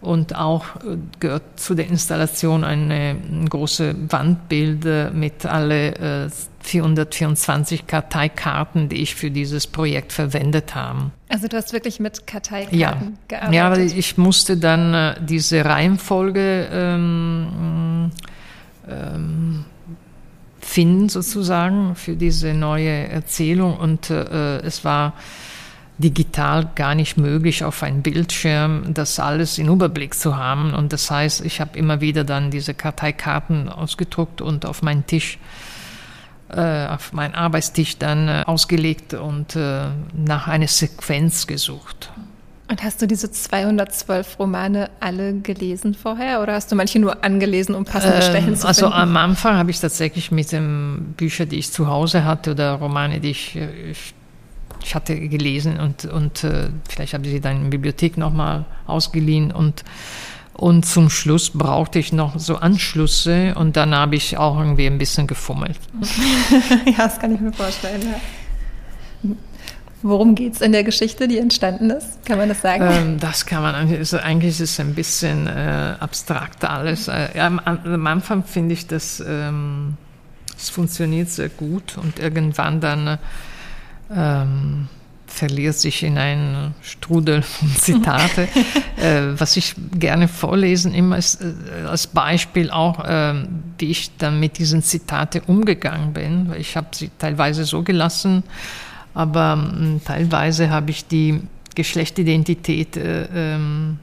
Und 0.00 0.36
auch 0.36 0.76
äh, 0.76 0.96
gehört 1.18 1.58
zu 1.58 1.74
der 1.74 1.88
Installation 1.88 2.64
eine, 2.64 3.16
große 3.48 3.94
Wandbilder 4.10 5.10
mit 5.10 5.44
alle 5.44 6.30
424 6.60 7.86
Karteikarten, 7.86 8.88
die 8.88 8.96
ich 8.96 9.14
für 9.14 9.30
dieses 9.30 9.66
Projekt 9.66 10.12
verwendet 10.12 10.74
habe. 10.74 11.10
Also 11.28 11.48
du 11.48 11.56
hast 11.56 11.72
wirklich 11.72 11.98
mit 11.98 12.26
Karteikarten 12.26 12.78
ja. 12.78 12.96
gearbeitet? 13.28 13.54
Ja, 13.54 13.66
aber 13.66 13.78
ich 13.78 14.18
musste 14.18 14.56
dann 14.56 14.94
äh, 14.94 15.14
diese 15.20 15.64
Reihenfolge 15.64 16.68
ähm, 16.70 18.10
ähm, 18.88 19.64
finden 20.60 21.08
sozusagen 21.08 21.94
für 21.94 22.16
diese 22.16 22.52
neue 22.52 23.08
Erzählung 23.08 23.76
und 23.76 24.10
äh, 24.10 24.58
es 24.58 24.84
war 24.84 25.14
digital 25.98 26.70
gar 26.74 26.94
nicht 26.94 27.16
möglich, 27.16 27.64
auf 27.64 27.82
einem 27.82 28.02
Bildschirm 28.02 28.94
das 28.94 29.18
alles 29.18 29.58
in 29.58 29.68
Überblick 29.68 30.14
zu 30.14 30.36
haben. 30.36 30.72
Und 30.72 30.92
das 30.92 31.10
heißt, 31.10 31.44
ich 31.44 31.60
habe 31.60 31.78
immer 31.78 32.00
wieder 32.00 32.24
dann 32.24 32.50
diese 32.50 32.72
Karteikarten 32.72 33.68
ausgedruckt 33.68 34.40
und 34.40 34.64
auf 34.64 34.82
meinen 34.82 35.06
Tisch 35.06 35.38
äh, 36.50 36.86
auf 36.86 37.12
meinen 37.12 37.34
Arbeitstisch 37.34 37.98
dann 37.98 38.26
äh, 38.26 38.42
ausgelegt 38.46 39.12
und 39.12 39.54
äh, 39.54 39.82
nach 40.14 40.48
einer 40.48 40.66
Sequenz 40.66 41.46
gesucht. 41.46 42.10
Und 42.70 42.82
hast 42.82 43.02
du 43.02 43.06
diese 43.06 43.30
212 43.30 44.38
Romane 44.38 44.90
alle 45.00 45.34
gelesen 45.40 45.94
vorher 45.94 46.42
oder 46.42 46.54
hast 46.54 46.70
du 46.72 46.76
manche 46.76 46.98
nur 46.98 47.22
angelesen, 47.24 47.74
um 47.74 47.84
passende 47.84 48.16
ähm, 48.16 48.22
Stellen 48.22 48.56
zu 48.56 48.66
also 48.66 48.86
finden? 48.86 48.94
Also 48.94 49.02
am 49.02 49.16
Anfang 49.16 49.56
habe 49.56 49.70
ich 49.70 49.80
tatsächlich 49.80 50.30
mit 50.30 50.52
den 50.52 51.14
Büchern, 51.16 51.48
die 51.48 51.56
ich 51.56 51.70
zu 51.70 51.86
Hause 51.86 52.24
hatte 52.24 52.52
oder 52.52 52.72
Romane, 52.72 53.20
die 53.20 53.30
ich, 53.30 53.56
ich, 53.56 54.14
ich 54.88 54.94
hatte 54.94 55.16
gelesen 55.28 55.78
und, 55.78 56.06
und 56.06 56.46
vielleicht 56.88 57.14
habe 57.14 57.26
ich 57.26 57.32
sie 57.32 57.40
dann 57.40 57.56
in 57.56 57.62
der 57.64 57.70
Bibliothek 57.70 58.16
nochmal 58.16 58.64
ausgeliehen 58.86 59.52
und 59.52 59.84
und 60.54 60.84
zum 60.84 61.08
Schluss 61.08 61.50
brauchte 61.50 62.00
ich 62.00 62.12
noch 62.12 62.40
so 62.40 62.56
Anschlüsse 62.56 63.54
und 63.54 63.76
dann 63.76 63.94
habe 63.94 64.16
ich 64.16 64.38
auch 64.38 64.58
irgendwie 64.58 64.88
ein 64.88 64.98
bisschen 64.98 65.28
gefummelt. 65.28 65.78
ja, 66.84 67.04
das 67.04 67.20
kann 67.20 67.32
ich 67.32 67.40
mir 67.40 67.52
vorstellen. 67.52 68.02
Ja. 68.02 69.30
Worum 70.02 70.34
geht 70.34 70.54
es 70.54 70.60
in 70.60 70.72
der 70.72 70.82
Geschichte, 70.82 71.28
die 71.28 71.38
entstanden 71.38 71.90
ist? 71.90 72.24
Kann 72.24 72.38
man 72.38 72.48
das 72.48 72.60
sagen? 72.60 72.88
Ähm, 72.90 73.20
das 73.20 73.46
kann 73.46 73.62
man, 73.62 73.74
also 73.74 74.18
eigentlich 74.18 74.60
ist 74.60 74.72
es 74.72 74.80
ein 74.80 74.96
bisschen 74.96 75.46
äh, 75.46 75.94
abstrakt 76.00 76.64
alles. 76.64 77.06
Äh, 77.06 77.38
am, 77.38 77.60
am, 77.60 78.06
Anfang 78.08 78.42
finde 78.42 78.74
ich, 78.74 78.88
dass 78.88 79.22
ähm, 79.24 79.96
es 80.56 80.70
funktioniert 80.70 81.30
sehr 81.30 81.50
gut 81.50 81.96
und 81.96 82.18
irgendwann 82.18 82.80
dann 82.80 83.18
ähm, 84.14 84.88
verliert 85.28 85.74
sich 85.74 86.02
in 86.02 86.18
einen 86.18 86.74
Strudel 86.82 87.42
von 87.42 87.68
Zitate. 87.76 88.48
äh, 88.96 89.38
was 89.38 89.56
ich 89.56 89.74
gerne 89.98 90.26
vorlesen 90.26 90.94
immer 90.94 91.18
ist 91.18 91.42
äh, 91.42 91.86
als 91.86 92.06
Beispiel 92.06 92.70
auch, 92.70 93.04
äh, 93.04 93.34
wie 93.78 93.90
ich 93.90 94.16
dann 94.16 94.40
mit 94.40 94.58
diesen 94.58 94.82
Zitate 94.82 95.42
umgegangen 95.42 96.12
bin. 96.12 96.52
Ich 96.58 96.76
habe 96.76 96.88
sie 96.92 97.10
teilweise 97.18 97.64
so 97.64 97.82
gelassen, 97.82 98.42
aber 99.14 99.52
ähm, 99.52 100.00
teilweise 100.04 100.70
habe 100.70 100.90
ich 100.90 101.06
die 101.06 101.42
Geschlechtsidentität 101.74 102.96
äh, 102.96 103.28
ähm, 103.34 103.98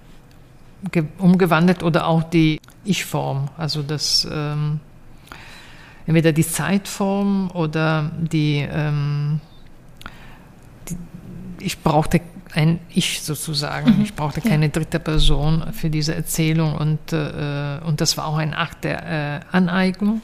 umgewandelt 1.17 1.83
oder 1.83 2.07
auch 2.07 2.23
die 2.23 2.61
Ich-Form, 2.85 3.49
also 3.57 3.81
das 3.81 4.27
ähm, 4.31 4.79
entweder 6.05 6.31
die 6.31 6.47
Zeitform 6.47 7.49
oder 7.51 8.11
die 8.19 8.65
ähm, 8.71 9.41
ich 11.65 11.81
brauchte 11.81 12.21
ein 12.53 12.79
Ich 12.89 13.21
sozusagen. 13.21 13.97
Mhm. 13.97 14.03
Ich 14.03 14.13
brauchte 14.13 14.39
keine 14.41 14.69
dritte 14.69 14.99
Person 14.99 15.63
für 15.73 15.89
diese 15.89 16.15
Erzählung 16.15 16.75
und, 16.75 17.11
äh, 17.11 17.79
und 17.85 17.99
das 18.01 18.17
war 18.17 18.27
auch 18.27 18.37
ein 18.37 18.53
Akt 18.53 18.83
der 18.83 19.41
äh, 19.51 19.55
Aneignung. 19.55 20.21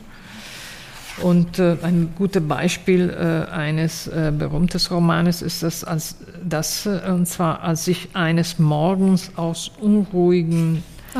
Und 1.21 1.59
äh, 1.59 1.77
ein 1.83 2.13
gutes 2.17 2.47
Beispiel 2.47 3.09
äh, 3.09 3.51
eines 3.51 4.07
äh, 4.07 4.31
berühmtes 4.35 4.89
Romanes 4.91 5.41
ist 5.41 5.61
das, 5.61 5.83
als 5.83 6.15
das, 6.41 6.85
äh, 6.85 7.01
und 7.09 7.27
zwar 7.27 7.61
als 7.61 7.87
ich 7.87 8.15
eines 8.15 8.59
Morgens 8.59 9.31
aus 9.35 9.71
unruhigen 9.79 10.83
oh, 11.15 11.19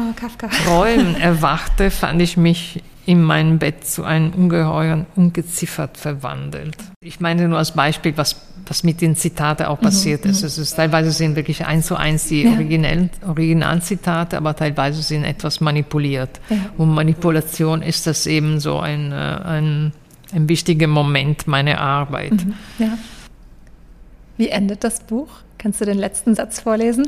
Träumen 0.65 1.15
erwachte, 1.19 1.91
fand 1.91 2.21
ich 2.21 2.37
mich 2.37 2.81
in 3.05 3.23
meinem 3.23 3.57
Bett 3.57 3.85
zu 3.85 4.03
einem 4.03 4.31
ungeheuren 4.31 5.05
Ungeziffert 5.15 5.97
verwandelt. 5.97 6.77
Ich 7.01 7.19
meine 7.19 7.47
nur 7.47 7.57
als 7.57 7.71
Beispiel, 7.71 8.13
was, 8.15 8.35
was 8.67 8.83
mit 8.83 9.01
den 9.01 9.15
Zitaten 9.15 9.65
auch 9.65 9.79
passiert 9.79 10.23
mhm, 10.23 10.31
ist. 10.31 10.41
Mhm. 10.41 10.47
Es 10.47 10.57
ist. 10.57 10.75
Teilweise 10.75 11.11
sind 11.11 11.35
wirklich 11.35 11.65
eins 11.65 11.87
zu 11.87 11.95
eins 11.95 12.27
die 12.27 12.43
ja. 12.43 12.51
Original, 12.51 13.09
Originalzitate, 13.27 14.37
aber 14.37 14.55
teilweise 14.55 15.01
sind 15.01 15.23
etwas 15.23 15.61
manipuliert. 15.61 16.39
Ja. 16.49 16.57
Und 16.77 16.93
Manipulation 16.93 17.81
ist 17.81 18.05
das 18.05 18.27
eben 18.27 18.59
so 18.59 18.79
ein, 18.79 19.11
äh, 19.11 19.15
ein, 19.15 19.93
ein 20.33 20.47
wichtiger 20.47 20.87
Moment 20.87 21.47
meiner 21.47 21.79
Arbeit. 21.79 22.33
Mhm, 22.33 22.53
ja. 22.77 22.97
Wie 24.37 24.49
endet 24.49 24.83
das 24.83 25.01
Buch? 25.01 25.29
Kannst 25.57 25.81
du 25.81 25.85
den 25.85 25.97
letzten 25.97 26.35
Satz 26.35 26.59
vorlesen? 26.59 27.07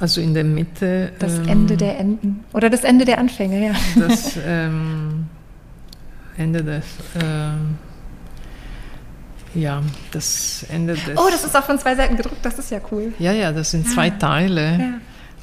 Also 0.00 0.20
in 0.20 0.34
der 0.34 0.44
Mitte. 0.44 1.12
Das 1.18 1.38
ähm, 1.38 1.48
Ende 1.48 1.76
der 1.76 1.98
Enden. 1.98 2.44
Oder 2.52 2.70
das 2.70 2.84
Ende 2.84 3.04
der 3.04 3.18
Anfänge, 3.18 3.66
ja. 3.66 3.72
Das 3.96 4.38
ähm, 4.46 5.26
Ende 6.36 6.62
des. 6.62 6.84
Ähm, 7.20 7.76
ja, 9.54 9.82
das 10.12 10.64
Ende 10.68 10.94
des. 10.94 11.16
Oh, 11.16 11.28
das 11.30 11.44
ist 11.44 11.56
auch 11.56 11.64
von 11.64 11.78
zwei 11.78 11.96
Seiten 11.96 12.16
gedruckt, 12.16 12.44
das 12.44 12.58
ist 12.58 12.70
ja 12.70 12.80
cool. 12.92 13.12
Ja, 13.18 13.32
ja, 13.32 13.52
das 13.52 13.72
sind 13.72 13.88
zwei 13.88 14.08
ah, 14.08 14.18
Teile. 14.18 14.78
Ja, 14.78 14.92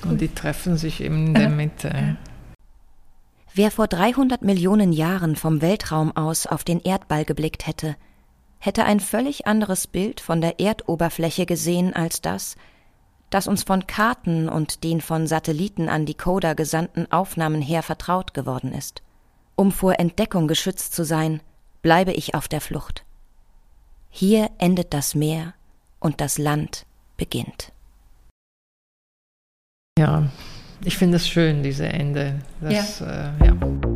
cool. 0.04 0.12
Und 0.12 0.22
die 0.22 0.30
treffen 0.30 0.78
sich 0.78 1.02
eben 1.02 1.28
in 1.28 1.34
der 1.34 1.50
Mitte. 1.50 1.88
Ja. 1.90 2.16
Wer 3.54 3.72
vor 3.72 3.88
300 3.88 4.42
Millionen 4.42 4.94
Jahren 4.94 5.36
vom 5.36 5.62
Weltraum 5.62 6.16
aus 6.16 6.46
auf 6.46 6.64
den 6.64 6.82
Erdball 6.82 7.26
geblickt 7.26 7.68
hätte, 7.68 7.96
hätte 8.60 8.86
ein 8.86 9.00
völlig 9.00 9.48
anderes 9.48 9.88
Bild 9.88 10.20
von 10.20 10.42
der 10.42 10.60
Erdoberfläche 10.60 11.46
gesehen 11.46 11.94
als 11.94 12.22
das, 12.22 12.56
das 13.36 13.48
uns 13.48 13.64
von 13.64 13.86
Karten 13.86 14.48
und 14.48 14.86
den 14.86 15.02
von 15.02 15.28
Satelliten 15.28 15.90
an 15.90 16.06
Decoder 16.06 16.56
gesandten 16.56 17.12
Aufnahmen 17.12 17.62
her 17.62 17.84
vertraut 17.84 18.34
geworden 18.34 18.72
ist. 18.72 19.04
Um 19.58 19.74
vor 19.74 20.00
Entdeckung 20.00 20.48
geschützt 20.48 20.96
zu 20.96 21.04
sein, 21.04 21.42
bleibe 21.82 22.14
ich 22.14 22.34
auf 22.34 22.48
der 22.48 22.62
Flucht. 22.62 23.04
Hier 24.10 24.52
endet 24.58 24.94
das 24.94 25.16
Meer 25.16 25.54
und 26.00 26.22
das 26.22 26.38
Land 26.38 26.86
beginnt. 27.18 27.74
Ja, 30.00 30.30
ich 30.86 30.98
finde 30.98 31.18
es 31.18 31.28
schön, 31.28 31.62
diese 31.62 31.88
Ende. 31.88 32.40
Das, 32.62 33.00
ja. 33.02 33.36
Äh, 33.38 33.48
ja. 33.48 33.95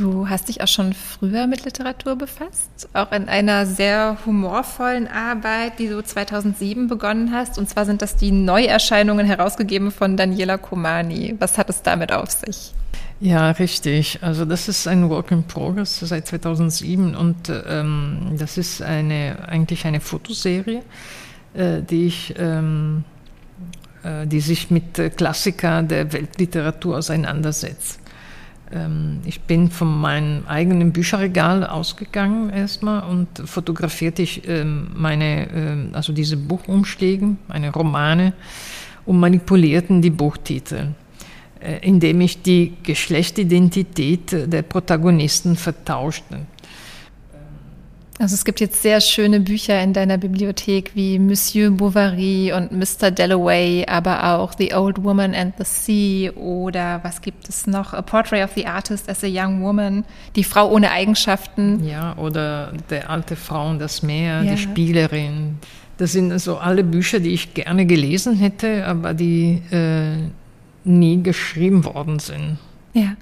Du 0.00 0.30
hast 0.30 0.48
dich 0.48 0.62
auch 0.62 0.68
schon 0.68 0.94
früher 0.94 1.46
mit 1.46 1.66
Literatur 1.66 2.16
befasst, 2.16 2.88
auch 2.94 3.12
in 3.12 3.28
einer 3.28 3.66
sehr 3.66 4.16
humorvollen 4.24 5.06
Arbeit, 5.06 5.78
die 5.78 5.88
du 5.88 6.02
2007 6.02 6.88
begonnen 6.88 7.32
hast. 7.34 7.58
Und 7.58 7.68
zwar 7.68 7.84
sind 7.84 8.00
das 8.00 8.16
die 8.16 8.32
Neuerscheinungen 8.32 9.26
herausgegeben 9.26 9.90
von 9.90 10.16
Daniela 10.16 10.56
Komani. 10.56 11.36
Was 11.38 11.58
hat 11.58 11.68
es 11.68 11.82
damit 11.82 12.12
auf 12.12 12.30
sich? 12.30 12.72
Ja, 13.20 13.50
richtig. 13.50 14.20
Also 14.22 14.46
das 14.46 14.68
ist 14.68 14.88
ein 14.88 15.10
Work 15.10 15.32
in 15.32 15.44
Progress 15.44 16.00
seit 16.00 16.26
2007 16.26 17.14
und 17.14 17.52
ähm, 17.68 18.36
das 18.38 18.56
ist 18.56 18.80
eine 18.80 19.36
eigentlich 19.46 19.84
eine 19.84 20.00
Fotoserie, 20.00 20.82
äh, 21.52 21.82
die 21.82 22.06
ich 22.06 22.34
ähm, 22.38 23.04
äh, 24.02 24.26
die 24.26 24.40
sich 24.40 24.70
mit 24.70 24.94
Klassikern 25.18 25.88
der 25.88 26.10
Weltliteratur 26.10 26.96
auseinandersetzt. 26.96 27.99
Ähm, 28.72 29.20
ich 29.24 29.40
bin 29.42 29.70
von 29.70 30.00
meinem 30.00 30.46
eigenen 30.46 30.92
Bücherregal 30.92 31.66
ausgegangen 31.66 32.50
erstmal 32.50 33.02
und 33.08 33.28
fotografierte 33.44 34.22
ich 34.22 34.48
ähm, 34.48 34.88
meine, 34.94 35.48
ähm, 35.52 35.90
also 35.92 36.12
diese 36.12 36.36
Buchumschläge, 36.36 37.36
meine 37.48 37.72
Romane 37.72 38.32
und 39.06 39.18
manipulierten 39.18 40.02
die 40.02 40.10
Buchtitel. 40.10 40.88
Äh, 41.60 41.86
indem 41.86 42.22
ich 42.22 42.40
die 42.40 42.72
Geschlechtsidentität 42.82 44.50
der 44.50 44.62
Protagonisten 44.62 45.56
vertauschte. 45.56 46.46
Also 48.20 48.34
es 48.34 48.44
gibt 48.44 48.60
jetzt 48.60 48.82
sehr 48.82 49.00
schöne 49.00 49.40
Bücher 49.40 49.82
in 49.82 49.94
deiner 49.94 50.18
Bibliothek 50.18 50.90
wie 50.94 51.18
Monsieur 51.18 51.70
Bovary 51.70 52.52
und 52.52 52.70
Mr. 52.70 53.10
Dalloway, 53.10 53.86
aber 53.88 54.34
auch 54.34 54.52
The 54.58 54.74
Old 54.74 55.02
Woman 55.02 55.34
and 55.34 55.54
the 55.56 55.64
Sea 55.64 56.30
oder 56.32 57.00
was 57.02 57.22
gibt 57.22 57.48
es 57.48 57.66
noch? 57.66 57.94
A 57.94 58.02
Portrait 58.02 58.44
of 58.44 58.50
the 58.54 58.66
Artist 58.66 59.08
as 59.08 59.24
a 59.24 59.26
Young 59.26 59.62
Woman, 59.62 60.04
Die 60.36 60.44
Frau 60.44 60.70
ohne 60.70 60.90
Eigenschaften. 60.90 61.82
Ja, 61.82 62.14
oder 62.18 62.74
Der 62.90 63.08
alte 63.08 63.36
Frau 63.36 63.70
und 63.70 63.78
das 63.78 64.02
Meer, 64.02 64.42
ja. 64.42 64.52
Die 64.52 64.58
Spielerin. 64.58 65.56
Das 65.96 66.12
sind 66.12 66.30
also 66.30 66.58
alle 66.58 66.84
Bücher, 66.84 67.20
die 67.20 67.30
ich 67.30 67.54
gerne 67.54 67.86
gelesen 67.86 68.36
hätte, 68.36 68.84
aber 68.84 69.14
die 69.14 69.62
äh, 69.70 70.16
nie 70.84 71.22
geschrieben 71.22 71.86
worden 71.86 72.18
sind. 72.18 72.58
Ja. 72.92 73.16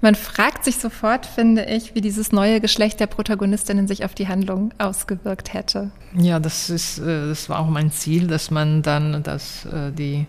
Man 0.00 0.14
fragt 0.14 0.64
sich 0.64 0.76
sofort, 0.76 1.26
finde 1.26 1.64
ich, 1.64 1.96
wie 1.96 2.00
dieses 2.00 2.30
neue 2.30 2.60
Geschlecht 2.60 3.00
der 3.00 3.08
Protagonistinnen 3.08 3.88
sich 3.88 4.04
auf 4.04 4.14
die 4.14 4.28
Handlung 4.28 4.72
ausgewirkt 4.78 5.52
hätte. 5.54 5.90
Ja, 6.16 6.38
das 6.38 6.70
ist, 6.70 7.00
äh, 7.00 7.28
das 7.28 7.48
war 7.48 7.58
auch 7.58 7.68
mein 7.68 7.90
Ziel, 7.90 8.28
dass 8.28 8.52
man 8.52 8.82
dann 8.82 9.24
das, 9.24 9.64
äh, 9.64 9.90
die, 9.90 10.26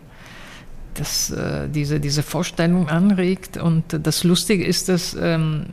das, 0.96 1.30
äh, 1.30 1.70
diese, 1.70 2.00
diese 2.00 2.24
Vorstellung 2.24 2.90
anregt. 2.90 3.58
Und 3.58 3.84
das 4.04 4.24
Lustige 4.24 4.66
ist, 4.66 4.90
dass, 4.90 5.14
ähm, 5.14 5.68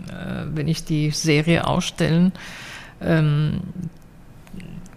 wenn 0.53 0.69
ich 0.69 0.85
die 0.85 1.11
Serie 1.11 1.67
ausstellen, 1.67 2.33
ähm, 3.01 3.61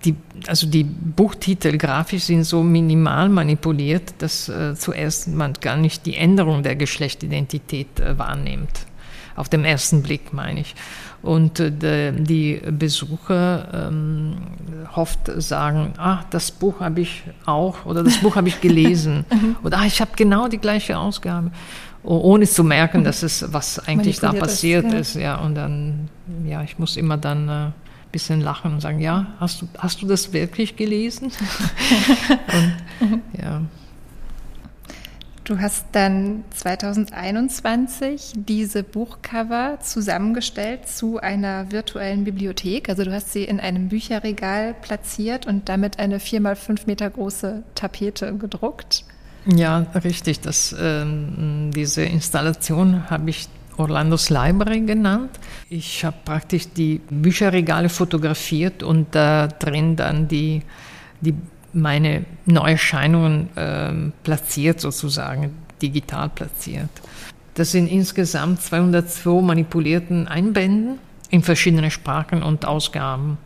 die, 0.04 0.16
also 0.48 0.68
die 0.68 0.84
Buchtitel 0.84 1.78
grafisch 1.78 2.24
sind 2.24 2.44
so 2.44 2.64
minimal 2.64 3.28
manipuliert, 3.28 4.14
dass 4.20 4.50
zuerst 4.76 5.28
man 5.28 5.54
gar 5.56 5.76
nicht 5.76 6.06
die 6.06 6.16
Änderung 6.16 6.64
der 6.64 6.78
Geschlechtsidentität 6.78 8.02
wahrnimmt. 8.16 8.86
Auf 9.36 9.50
dem 9.50 9.66
ersten 9.66 10.04
Blick 10.04 10.34
meine 10.34 10.62
ich. 10.62 10.76
Und 11.22 11.60
äh, 11.60 11.72
de, 11.72 12.12
die 12.12 12.62
Besucher 12.72 13.88
ähm, 13.88 14.38
oft 14.96 15.20
sagen, 15.42 15.94
ah, 15.98 16.24
das 16.30 16.52
Buch 16.52 16.80
habe 16.80 17.02
ich 17.02 17.24
auch 17.46 17.86
oder 17.86 18.04
das 18.04 18.18
Buch 18.18 18.36
habe 18.36 18.48
ich 18.48 18.62
gelesen 18.62 19.26
mhm. 19.32 19.56
oder 19.64 19.80
ah, 19.80 19.86
ich 19.86 20.02
habe 20.02 20.12
genau 20.16 20.48
die 20.48 20.58
gleiche 20.58 20.98
Ausgabe 20.98 21.52
ohne 22.04 22.48
zu 22.48 22.64
merken, 22.64 23.04
dass 23.04 23.24
es 23.24 23.52
was 23.52 23.80
eigentlich 23.88 24.20
da 24.20 24.32
passiert 24.32 24.86
ist, 24.86 24.94
ja. 24.94 25.00
ist, 25.00 25.16
ja. 25.16 25.36
Und 25.36 25.56
dann, 25.56 26.10
ja, 26.46 26.64
ich 26.64 26.80
muss 26.80 26.96
immer 26.96 27.18
dann 27.18 27.50
äh, 27.50 27.72
bisschen 28.12 28.42
lachen 28.42 28.74
und 28.74 28.82
sagen, 28.82 29.00
ja, 29.00 29.28
hast 29.40 29.62
du, 29.62 29.68
hast 29.78 30.02
du 30.02 30.08
das 30.08 30.34
wirklich 30.34 30.76
gelesen? 30.76 31.32
und, 33.02 33.22
ja. 33.42 33.62
Du 35.50 35.60
hast 35.60 35.86
dann 35.94 36.44
2021 36.52 38.34
diese 38.36 38.84
Buchcover 38.84 39.80
zusammengestellt 39.82 40.88
zu 40.88 41.18
einer 41.18 41.72
virtuellen 41.72 42.24
Bibliothek. 42.24 42.88
Also 42.88 43.04
du 43.04 43.12
hast 43.12 43.34
sie 43.34 43.46
in 43.46 43.60
einem 43.60 43.90
Bücherregal 43.90 44.76
platziert 44.76 45.48
und 45.48 45.68
damit 45.68 45.98
eine 45.98 46.20
vier 46.20 46.40
mal 46.40 46.56
fünf 46.56 46.86
Meter 46.86 47.10
große 47.10 47.64
Tapete 47.74 48.36
gedruckt. 48.36 49.06
Ja, 49.48 49.88
richtig. 50.04 50.40
Das, 50.42 50.76
ähm, 50.80 51.72
diese 51.74 52.04
Installation 52.04 53.10
habe 53.10 53.32
ich 53.32 53.48
Orlandos 53.76 54.30
Library 54.30 54.82
genannt. 54.82 55.32
Ich 55.68 56.06
habe 56.06 56.18
praktisch 56.26 56.72
die 56.78 57.02
Bücherregale 57.10 57.90
fotografiert 57.90 58.84
und 58.84 59.16
da 59.16 59.48
drin 59.48 59.96
dann 59.96 60.28
die, 60.28 60.62
die 61.22 61.34
meine 61.74 62.26
Neuerscheinungen 62.46 63.50
äh, 63.56 64.12
platziert 64.24 64.80
sozusagen, 64.80 65.56
digital 65.82 66.30
platziert. 66.30 66.90
Das 67.56 67.72
sind 67.72 67.88
insgesamt 67.88 68.62
202 68.62 69.42
manipulierten 69.42 70.28
Einbänden 70.28 71.00
in 71.30 71.44
verschiedenen 71.44 71.92
Sprachen 71.92 72.44
und 72.44 72.66
Ausgaben. 72.66 73.38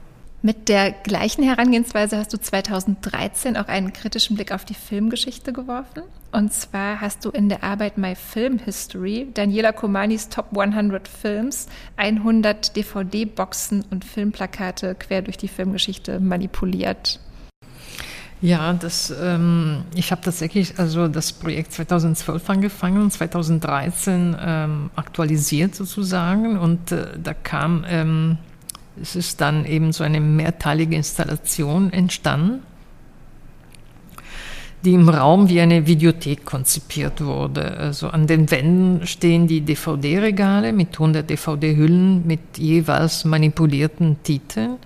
Mit 0.46 0.68
der 0.68 0.92
gleichen 0.92 1.42
Herangehensweise 1.42 2.18
hast 2.18 2.34
du 2.34 2.38
2013 2.38 3.56
auch 3.56 3.70
einen 3.70 3.94
kritischen 3.94 4.36
Blick 4.36 4.52
auf 4.52 4.66
die 4.66 4.74
Filmgeschichte 4.74 5.54
geworfen. 5.54 6.04
Und 6.34 6.52
zwar 6.52 7.00
hast 7.00 7.24
du 7.24 7.30
in 7.30 7.48
der 7.48 7.64
Arbeit 7.64 7.98
My 7.98 8.14
Film 8.14 8.60
History 8.60 9.30
Daniela 9.34 9.72
Komanis 9.72 10.28
Top 10.28 10.48
100 10.52 11.08
Films 11.08 11.68
100 11.96 12.76
DVD-Boxen 12.76 13.86
und 13.90 14.04
Filmplakate 14.04 14.96
quer 14.96 15.22
durch 15.22 15.38
die 15.38 15.48
Filmgeschichte 15.48 16.20
manipuliert. 16.20 17.22
Ja, 18.44 18.74
das, 18.74 19.10
ähm, 19.24 19.86
ich 19.96 20.12
habe 20.12 20.22
tatsächlich 20.22 20.78
also 20.78 21.08
das 21.08 21.32
Projekt 21.32 21.72
2012 21.72 22.50
angefangen 22.50 23.02
und 23.02 23.10
2013 23.10 24.36
ähm, 24.38 24.90
aktualisiert 24.98 25.74
sozusagen 25.74 26.60
und 26.60 26.92
äh, 26.92 27.06
da 27.24 27.34
kam 27.34 27.86
ähm, 27.88 28.38
es 29.02 29.16
ist 29.16 29.40
dann 29.40 29.64
eben 29.64 29.94
so 29.94 30.04
eine 30.04 30.20
mehrteilige 30.20 30.98
Installation 30.98 31.94
entstanden, 31.94 32.64
die 34.84 34.94
im 34.94 35.08
Raum 35.08 35.48
wie 35.48 35.62
eine 35.62 35.88
Videothek 35.88 36.44
konzipiert 36.44 37.24
wurde. 37.24 37.78
Also 37.78 38.10
an 38.10 38.28
den 38.28 38.52
Wänden 38.52 39.08
stehen 39.08 39.48
die 39.48 39.62
DVD-Regale 39.62 40.74
mit 40.74 40.96
100 40.96 41.30
DVD-Hüllen 41.30 42.28
mit 42.28 42.58
jeweils 42.58 43.24
manipulierten 43.24 44.22
Titeln 44.22 44.80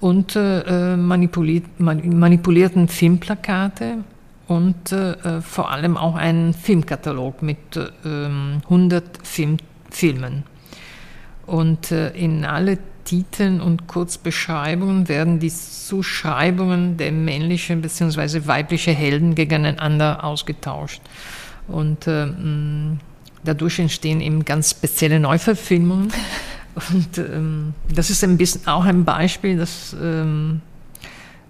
und 0.00 0.36
äh, 0.36 0.96
manipuliert, 0.96 1.64
manipulierten 1.78 2.88
Filmplakate 2.88 3.98
und 4.46 4.92
äh, 4.92 5.40
vor 5.40 5.70
allem 5.70 5.96
auch 5.96 6.14
einen 6.14 6.54
Filmkatalog 6.54 7.42
mit 7.42 7.76
äh, 7.76 7.80
100 8.04 9.26
Film, 9.26 9.56
Filmen. 9.90 10.44
Und 11.46 11.90
äh, 11.92 12.10
in 12.10 12.44
alle 12.44 12.78
Titeln 13.04 13.60
und 13.60 13.86
Kurzbeschreibungen 13.86 15.08
werden 15.08 15.38
die 15.38 15.52
Zuschreibungen 15.52 16.96
der 16.96 17.12
männlichen 17.12 17.80
bzw. 17.80 18.46
weiblichen 18.46 18.94
Helden 18.94 19.34
gegeneinander 19.34 20.24
ausgetauscht. 20.24 21.00
Und 21.68 22.06
äh, 22.06 22.26
dadurch 23.44 23.78
entstehen 23.78 24.20
eben 24.20 24.44
ganz 24.44 24.70
spezielle 24.70 25.20
Neuverfilmungen. 25.20 26.12
Und 26.90 27.18
ähm, 27.18 27.74
das 27.92 28.10
ist 28.10 28.22
ein 28.22 28.36
bisschen 28.36 28.66
auch 28.66 28.84
ein 28.84 29.04
Beispiel, 29.04 29.56
dass 29.56 29.96
ähm, 30.00 30.60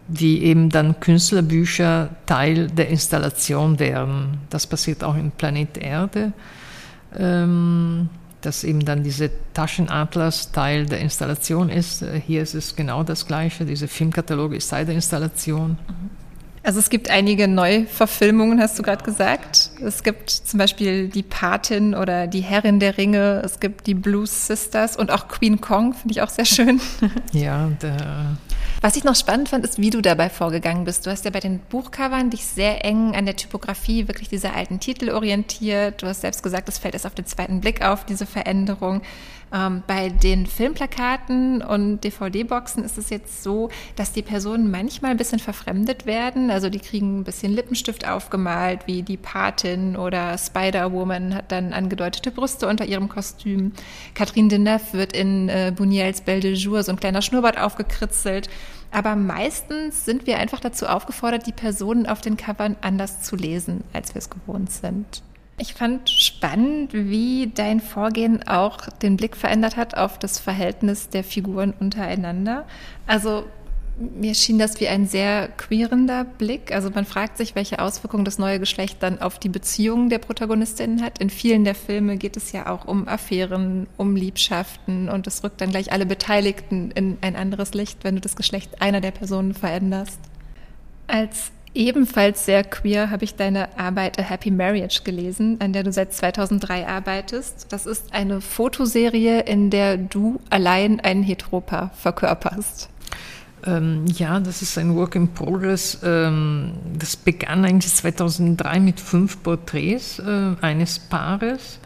wie 0.09 0.43
eben 0.43 0.71
dann 0.71 1.01
Künstlerbücher 1.01 2.11
Teil 2.27 2.69
der 2.69 2.89
Installation 2.89 3.79
werden. 3.79 4.39
Das 4.51 4.67
passiert 4.67 5.03
auch 5.03 5.17
im 5.17 5.33
Planet 5.33 5.79
Erde. 5.79 6.33
Ähm, 7.17 8.09
dass 8.47 8.63
eben 8.63 8.85
dann 8.85 9.03
diese 9.03 9.31
Taschenatlas 9.55 10.53
Teil 10.53 10.87
der 10.87 11.01
Installation 11.01 11.69
ist. 11.69 12.03
Äh, 12.03 12.21
hier 12.25 12.43
ist 12.43 12.55
es 12.55 12.77
genau 12.77 13.03
das 13.03 13.27
Gleiche. 13.27 13.65
Diese 13.65 13.89
Filmkatalog 13.89 14.53
ist 14.53 14.69
Teil 14.69 14.87
der 14.87 14.95
Installation. 14.95 15.77
Also 16.67 16.81
es 16.81 16.91
gibt 16.91 17.11
einige 17.11 17.47
Neuverfilmungen, 17.47 18.61
hast 18.61 18.77
du 18.77 18.83
gerade 18.83 19.05
gesagt. 19.05 19.71
Es 19.81 20.03
gibt 20.03 20.31
zum 20.31 20.59
Beispiel 20.59 21.07
die 21.07 21.23
Patin 21.23 21.95
oder 21.95 22.27
die 22.27 22.41
Herrin 22.41 22.81
der 22.81 22.99
Ringe, 22.99 23.41
es 23.45 23.61
gibt 23.61 23.87
die 23.87 23.95
Blues 23.95 24.49
Sisters 24.49 24.97
und 24.97 25.13
auch 25.13 25.29
Queen 25.29 25.61
Kong, 25.61 25.95
finde 25.95 26.15
ich 26.15 26.23
auch 26.23 26.29
sehr 26.29 26.45
schön. 26.45 26.81
Ja, 27.33 27.69
der 27.81 28.37
was 28.83 28.95
ich 28.95 29.05
noch 29.05 29.17
spannend 29.17 29.49
fand, 29.49 29.65
ist, 29.65 29.79
wie 29.79 29.91
du 29.91 30.03
dabei 30.03 30.29
vorgegangen 30.29 30.85
bist. 30.85 31.07
Du 31.07 31.11
hast 31.11 31.25
ja 31.25 31.31
bei 31.31 31.41
den 31.41 31.59
Buchcovern 31.59 32.31
dich 32.31 32.45
sehr 32.45 32.85
eng 32.85 33.17
an 33.17 33.25
der 33.25 33.35
Typografie 33.37 34.07
wirklich 34.07 34.29
dieser 34.29 34.55
alten 34.55 34.81
Titel 34.81 35.11
orientiert. 35.11 36.03
Du 36.03 36.07
hast 36.07 36.21
selbst 36.21 36.43
gesagt, 36.43 36.69
es 36.69 36.79
fällt 36.79 36.95
erst 36.95 37.07
auf 37.07 37.15
den 37.15 37.27
zweiten 37.27 37.61
Blick 37.61 37.83
auf, 37.83 38.05
diese 38.05 38.27
Veränderung. 38.27 39.01
Ähm, 39.53 39.83
bei 39.87 40.09
den 40.09 40.47
Filmplakaten 40.47 41.63
und 41.63 42.01
DVD-Boxen 42.01 42.83
ist 42.83 42.99
es 42.99 43.11
jetzt 43.11 43.43
so, 43.43 43.71
dass 43.95 44.13
die 44.13 44.23
Personen 44.23 44.71
manchmal 44.71 45.13
ein 45.13 45.17
bisschen 45.17 45.39
verfremdet 45.39 46.05
werden. 46.05 46.51
Also 46.51 46.69
die 46.69 46.81
kriegen 46.81 47.21
ein 47.21 47.25
bisschen 47.25 47.53
Lippenstift 47.53 48.09
aufgemalt, 48.09 48.87
wie 48.87 49.03
die 49.03 49.17
Patin 49.17 49.97
oder 49.97 50.37
Spider-Woman 50.37 51.35
hat 51.35 51.53
dann 51.53 51.73
angedeutete 51.73 52.33
Brüste 52.33 52.67
unter 52.67 52.85
ihrem 52.85 53.09
Kostüm. 53.09 53.73
Catherine 54.15 54.49
Deneuve 54.49 54.93
wird 54.93 55.13
in 55.13 55.49
äh, 55.49 55.73
Buniels 55.75 56.23
Belle 56.23 56.41
de 56.41 56.55
Jour 56.55 56.83
so 56.83 56.91
ein 56.91 57.01
kleiner 57.01 57.23
Schnurrbart 57.23 57.59
aufgekritzelt. 57.59 58.49
Aber 58.91 59.15
meistens 59.15 60.05
sind 60.05 60.27
wir 60.27 60.39
einfach 60.39 60.61
dazu 60.61 60.87
aufgefordert, 60.87 61.47
die 61.47 61.53
Personen 61.53 62.07
auf 62.07 62.21
den 62.21 62.37
Covern 62.37 62.77
anders 62.81 63.23
zu 63.23 63.37
lesen, 63.37 63.85
als 63.93 64.15
wir 64.15 64.21
es 64.21 64.31
gewohnt 64.31 64.71
sind. 64.71 65.23
Ich 65.59 65.73
fand 65.73 66.11
spannend, 66.11 66.93
wie 66.93 67.51
dein 67.55 67.81
Vorgehen 67.81 68.47
auch 68.47 68.89
den 69.03 69.17
Blick 69.17 69.37
verändert 69.37 69.77
hat 69.77 69.97
auf 69.97 70.19
das 70.19 70.39
Verhältnis 70.39 71.09
der 71.09 71.25
Figuren 71.25 71.73
untereinander. 71.81 72.67
Also 73.07 73.45
mir 73.99 74.35
schien 74.35 74.59
das 74.59 74.79
wie 74.81 74.89
ein 74.89 75.07
sehr 75.07 75.49
queerender 75.49 76.25
Blick. 76.25 76.73
Also 76.73 76.91
man 76.91 77.07
fragt 77.07 77.39
sich, 77.39 77.55
welche 77.55 77.79
Auswirkungen 77.79 78.27
das 78.27 78.39
neue 78.39 78.61
Geschlecht 78.61 79.03
dann 79.03 79.23
auf 79.23 79.39
die 79.39 79.49
Beziehungen 79.49 80.11
der 80.11 80.19
Protagonistinnen 80.19 81.03
hat. 81.03 81.19
In 81.19 81.31
vielen 81.31 81.65
der 81.65 81.75
Filme 81.75 82.19
geht 82.19 82.37
es 82.37 82.53
ja 82.53 82.67
auch 82.71 82.85
um 82.85 83.09
Affären, 83.09 83.87
um 83.97 84.15
Liebschaften 84.15 85.09
und 85.09 85.27
es 85.27 85.43
rückt 85.43 85.63
dann 85.63 85.71
gleich 85.71 85.93
alle 85.93 86.05
Beteiligten 86.05 86.91
in 86.91 87.17
ein 87.23 87.37
anderes 87.37 87.73
Licht, 87.73 88.05
wenn 88.05 88.17
du 88.17 88.21
das 88.21 88.37
Geschlecht 88.37 88.83
einer 88.83 89.01
der 89.01 89.13
Personen 89.13 89.55
veränderst. 89.55 90.21
Als 91.07 91.53
Ebenfalls 91.77 92.47
sehr 92.47 92.65
queer 92.65 93.11
habe 93.11 93.25
ich 93.25 93.35
deine 93.35 93.79
Arbeit 93.79 94.19
A 94.19 94.23
Happy 94.23 94.51
Marriage 94.51 95.03
gelesen, 95.05 95.59
an 95.61 95.75
der 95.75 95.83
du 95.83 95.93
seit 95.93 96.11
2003 96.15 96.89
arbeitest. 96.89 97.67
Das 97.71 97.85
ist 97.85 98.15
eine 98.15 98.41
Fotoserie, 98.41 99.41
in 99.41 99.69
der 99.69 99.99
du 99.99 100.41
allein 100.49 101.01
einen 101.01 101.23
Heteropaar 101.23 101.91
verkörperst. 101.95 102.89
Ähm, 103.67 104.07
ja, 104.07 104.41
das 104.41 104.63
ist 104.63 104.79
ein 104.79 104.97
Work 104.97 105.17
in 105.17 105.29
Progress. 105.35 106.01
Ähm, 106.03 106.73
das 106.99 107.15
begann 107.15 107.67
eigentlich 107.67 107.93
2003 107.93 108.81
mit 108.81 108.99
fünf 108.99 109.43
Porträts 109.43 110.19
äh, 110.19 110.55
eines 110.63 110.99
Paares, 110.99 111.79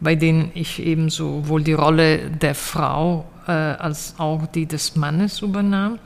bei 0.00 0.16
denen 0.16 0.50
ich 0.54 0.82
eben 0.82 1.08
sowohl 1.08 1.62
die 1.62 1.74
Rolle 1.74 2.30
der 2.30 2.56
Frau 2.56 3.26
äh, 3.46 3.52
als 3.52 4.14
auch 4.18 4.48
die 4.48 4.66
des 4.66 4.96
Mannes 4.96 5.40
übernahm. 5.40 6.00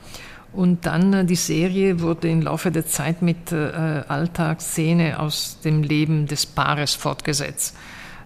Und 0.55 0.85
dann 0.85 1.13
äh, 1.13 1.25
die 1.25 1.35
Serie 1.35 1.99
wurde 1.99 2.29
im 2.29 2.41
Laufe 2.41 2.71
der 2.71 2.87
Zeit 2.87 3.21
mit 3.21 3.51
äh, 3.51 4.03
Alltagsszene 4.07 5.19
aus 5.19 5.59
dem 5.63 5.83
Leben 5.83 6.27
des 6.27 6.45
Paares 6.45 6.95
fortgesetzt. 6.95 7.75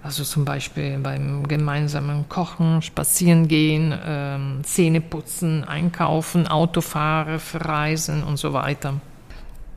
Also 0.01 0.23
zum 0.23 0.45
Beispiel 0.45 0.97
beim 0.99 1.47
gemeinsamen 1.47 2.29
Kochen, 2.29 2.81
Spazierengehen, 2.81 3.93
ähm, 4.05 4.61
Zähne 4.63 5.01
putzen, 5.01 5.65
Einkaufen, 5.65 6.47
Autofahren, 6.47 7.39
Verreisen 7.39 8.23
und 8.23 8.37
so 8.37 8.53
weiter. 8.53 8.93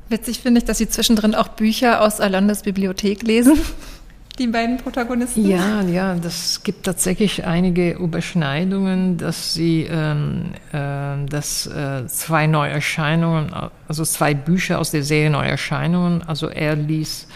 Witzig 0.09 0.41
finde 0.41 0.59
ich, 0.61 0.65
dass 0.65 0.79
Sie 0.79 0.89
zwischendrin 0.89 1.35
auch 1.35 1.49
Bücher 1.49 2.03
aus 2.03 2.21
Alandes 2.21 2.63
Bibliothek 2.63 3.23
lesen 3.23 3.59
die 4.39 4.47
beiden 4.47 4.79
Protagonisten? 4.79 5.47
Ja, 5.47 5.83
ja, 5.83 6.15
das 6.15 6.63
gibt 6.63 6.85
tatsächlich 6.85 7.45
einige 7.45 7.93
Überschneidungen, 7.93 9.19
dass 9.19 9.55
sie, 9.55 9.87
ähm, 9.91 10.53
äh, 10.73 11.27
dass 11.29 11.67
äh, 11.67 12.07
zwei 12.07 12.47
Neuerscheinungen, 12.47 13.53
also 13.89 14.05
zwei 14.05 14.35
Bücher 14.35 14.79
aus 14.79 14.91
der 14.91 15.03
Serie 15.03 15.31
Neuerscheinungen, 15.31 16.23
also 16.23 16.49
er 16.49 16.77
ließ, 16.77 17.29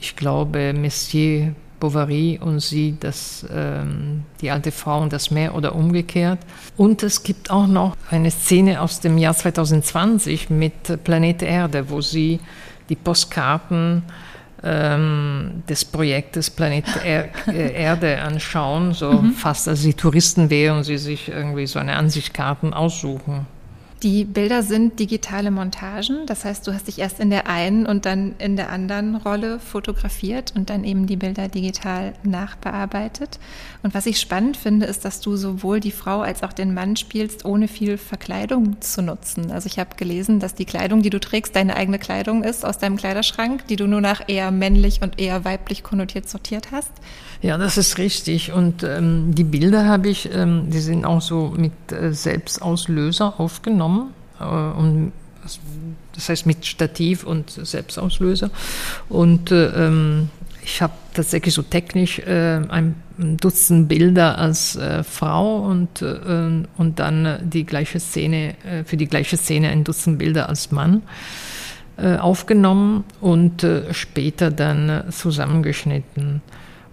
ich 0.00 0.16
glaube, 0.16 0.72
Messier 0.72 1.54
Bovary 1.84 2.40
und 2.42 2.60
sie 2.60 2.96
das, 2.98 3.46
ähm, 3.52 4.22
die 4.40 4.50
alte 4.50 4.72
Frau 4.72 5.02
und 5.02 5.12
das 5.12 5.30
Meer 5.30 5.54
oder 5.54 5.74
umgekehrt. 5.74 6.38
Und 6.76 7.02
es 7.02 7.22
gibt 7.22 7.50
auch 7.50 7.66
noch 7.66 7.96
eine 8.10 8.30
Szene 8.30 8.80
aus 8.80 9.00
dem 9.00 9.18
Jahr 9.18 9.34
2020 9.34 10.50
mit 10.50 11.04
Planet 11.04 11.42
Erde, 11.42 11.90
wo 11.90 12.00
sie 12.00 12.40
die 12.88 12.96
Postkarten 12.96 14.02
ähm, 14.64 15.62
des 15.68 15.84
Projektes 15.84 16.50
Planet 16.50 16.84
er 17.04 17.28
äh, 17.46 17.72
Erde 17.74 18.22
anschauen, 18.22 18.94
so 18.94 19.12
mhm. 19.12 19.32
fast 19.32 19.68
als 19.68 19.82
sie 19.82 19.94
Touristen 19.94 20.50
wären 20.50 20.78
und 20.78 20.84
sie 20.84 20.98
sich 20.98 21.28
irgendwie 21.28 21.66
so 21.66 21.78
eine 21.78 21.96
Ansichtskarten 21.96 22.72
aussuchen. 22.72 23.46
Die 24.02 24.24
Bilder 24.24 24.62
sind 24.62 24.98
digitale 24.98 25.50
Montagen, 25.50 26.26
das 26.26 26.44
heißt, 26.44 26.66
du 26.66 26.74
hast 26.74 26.88
dich 26.88 26.98
erst 26.98 27.20
in 27.20 27.30
der 27.30 27.48
einen 27.48 27.86
und 27.86 28.04
dann 28.04 28.34
in 28.38 28.56
der 28.56 28.70
anderen 28.70 29.16
Rolle 29.16 29.58
fotografiert 29.58 30.52
und 30.54 30.68
dann 30.68 30.84
eben 30.84 31.06
die 31.06 31.16
Bilder 31.16 31.48
digital 31.48 32.12
nachbearbeitet. 32.22 33.38
Und 33.82 33.94
was 33.94 34.04
ich 34.04 34.20
spannend 34.20 34.58
finde, 34.58 34.84
ist, 34.84 35.06
dass 35.06 35.20
du 35.20 35.36
sowohl 35.36 35.80
die 35.80 35.90
Frau 35.90 36.20
als 36.20 36.42
auch 36.42 36.52
den 36.52 36.74
Mann 36.74 36.96
spielst, 36.96 37.46
ohne 37.46 37.66
viel 37.66 37.96
Verkleidung 37.96 38.78
zu 38.82 39.00
nutzen. 39.00 39.50
Also 39.50 39.68
ich 39.68 39.78
habe 39.78 39.96
gelesen, 39.96 40.38
dass 40.38 40.54
die 40.54 40.66
Kleidung, 40.66 41.00
die 41.00 41.10
du 41.10 41.18
trägst, 41.18 41.56
deine 41.56 41.76
eigene 41.76 41.98
Kleidung 41.98 42.44
ist 42.44 42.66
aus 42.66 42.76
deinem 42.76 42.96
Kleiderschrank, 42.96 43.66
die 43.68 43.76
du 43.76 43.86
nur 43.86 44.02
nach 44.02 44.28
eher 44.28 44.50
männlich 44.50 45.00
und 45.00 45.18
eher 45.18 45.46
weiblich 45.46 45.82
konnotiert 45.82 46.28
sortiert 46.28 46.72
hast. 46.72 46.92
Ja, 47.44 47.58
das 47.58 47.76
ist 47.76 47.98
richtig. 47.98 48.52
Und 48.52 48.84
ähm, 48.84 49.34
die 49.34 49.44
Bilder 49.44 49.84
habe 49.84 50.08
ich, 50.08 50.30
ähm, 50.32 50.70
die 50.70 50.78
sind 50.78 51.04
auch 51.04 51.20
so 51.20 51.52
mit 51.54 51.92
äh, 51.92 52.14
Selbstauslöser 52.14 53.38
aufgenommen. 53.38 54.14
Äh, 54.40 54.44
und 54.44 55.12
das 56.14 56.30
heißt 56.30 56.46
mit 56.46 56.64
Stativ 56.64 57.22
und 57.22 57.50
Selbstauslöser. 57.50 58.48
Und 59.10 59.50
äh, 59.50 59.66
ähm, 59.66 60.30
ich 60.64 60.80
habe 60.80 60.94
tatsächlich 61.12 61.52
so 61.52 61.60
technisch 61.60 62.18
äh, 62.20 62.62
ein 62.66 62.94
Dutzend 63.18 63.88
Bilder 63.88 64.38
als 64.38 64.76
äh, 64.76 65.04
Frau 65.04 65.58
und, 65.66 66.00
äh, 66.00 66.16
und 66.78 66.98
dann 66.98 67.40
die 67.42 67.66
gleiche 67.66 68.00
Szene, 68.00 68.54
für 68.86 68.96
die 68.96 69.06
gleiche 69.06 69.36
Szene 69.36 69.68
ein 69.68 69.84
Dutzend 69.84 70.18
Bilder 70.18 70.48
als 70.48 70.72
Mann 70.72 71.02
aufgenommen 71.96 73.04
und 73.20 73.64
später 73.92 74.50
dann 74.50 75.04
zusammengeschnitten 75.12 76.42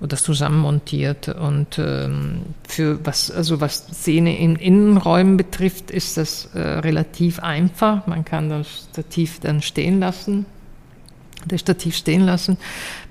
oder 0.02 0.18
zusammenmontiert. 0.18 1.30
Und 1.30 1.78
ähm, 1.78 2.41
für 2.68 2.99
was, 3.06 3.30
also 3.32 3.62
was 3.62 3.88
Szene 3.88 4.38
in 4.38 4.56
Innenräumen 4.56 5.38
betrifft, 5.38 5.91
ist 5.91 6.18
das 6.18 6.49
äh, 6.54 6.60
relativ 6.60 7.39
einfach. 7.39 8.08
Man 8.08 8.26
kann 8.26 8.49
das 8.49 8.88
Stativ 8.91 9.39
dann 9.39 9.62
stehen 9.62 9.99
lassen, 9.99 10.45
das 11.45 11.62
Stativ 11.62 11.95
stehen 11.95 12.22
lassen. 12.22 12.58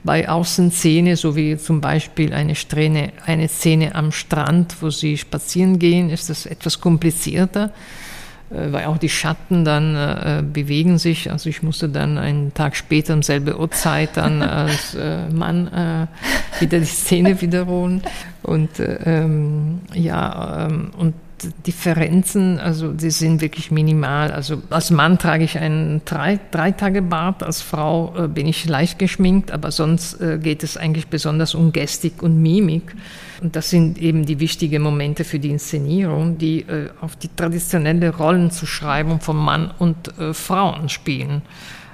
Bei 0.02 0.28
Außenszene, 0.28 1.16
so 1.16 1.36
wie 1.36 1.56
zum 1.56 1.80
Beispiel 1.80 2.32
eine, 2.32 2.56
Strähne, 2.56 3.12
eine 3.24 3.48
Szene 3.48 3.94
am 3.94 4.10
Strand, 4.12 4.76
wo 4.80 4.90
sie 4.90 5.16
spazieren 5.16 5.78
gehen, 5.78 6.10
ist 6.10 6.28
das 6.28 6.44
etwas 6.44 6.80
komplizierter 6.80 7.72
weil 8.50 8.86
auch 8.86 8.98
die 8.98 9.08
Schatten 9.08 9.64
dann 9.64 9.94
äh, 9.94 10.42
bewegen 10.42 10.98
sich. 10.98 11.30
Also 11.30 11.48
ich 11.48 11.62
musste 11.62 11.88
dann 11.88 12.18
einen 12.18 12.52
Tag 12.52 12.76
später 12.76 13.14
um 13.14 13.22
selbe 13.22 13.58
Uhrzeit 13.58 14.16
dann 14.16 14.42
als 14.42 14.94
äh, 14.94 15.28
Mann 15.28 15.68
äh, 15.68 16.60
wieder 16.60 16.80
die 16.80 16.84
Szene 16.84 17.40
wiederholen. 17.40 18.02
Und 18.42 18.80
äh, 18.80 18.98
ähm, 19.04 19.80
ja, 19.94 20.66
ähm, 20.66 20.90
und 20.96 21.14
Differenzen, 21.66 22.58
also 22.58 22.92
die 22.92 23.10
sind 23.10 23.40
wirklich 23.40 23.70
minimal. 23.70 24.30
Also 24.30 24.62
als 24.70 24.90
Mann 24.90 25.18
trage 25.18 25.44
ich 25.44 25.58
einen 25.58 26.02
drei, 26.04 26.38
drei 26.50 26.72
Tage 26.72 27.02
Bart, 27.02 27.42
als 27.42 27.62
Frau 27.62 28.14
äh, 28.16 28.28
bin 28.28 28.46
ich 28.46 28.66
leicht 28.66 28.98
geschminkt, 28.98 29.50
aber 29.50 29.70
sonst 29.70 30.20
äh, 30.20 30.38
geht 30.38 30.62
es 30.62 30.76
eigentlich 30.76 31.08
besonders 31.08 31.54
um 31.54 31.72
Gestik 31.72 32.22
und 32.22 32.40
Mimik. 32.40 32.94
Und 33.40 33.56
das 33.56 33.70
sind 33.70 33.98
eben 33.98 34.26
die 34.26 34.40
wichtigen 34.40 34.82
Momente 34.82 35.24
für 35.24 35.38
die 35.38 35.50
Inszenierung, 35.50 36.38
die 36.38 36.60
äh, 36.60 36.90
auf 37.00 37.16
die 37.16 37.28
traditionelle 37.34 38.14
Rollenzuschreibung 38.14 39.20
von 39.20 39.36
Mann 39.36 39.70
und 39.78 40.18
äh, 40.18 40.34
Frauen 40.34 40.88
spielen. 40.88 41.42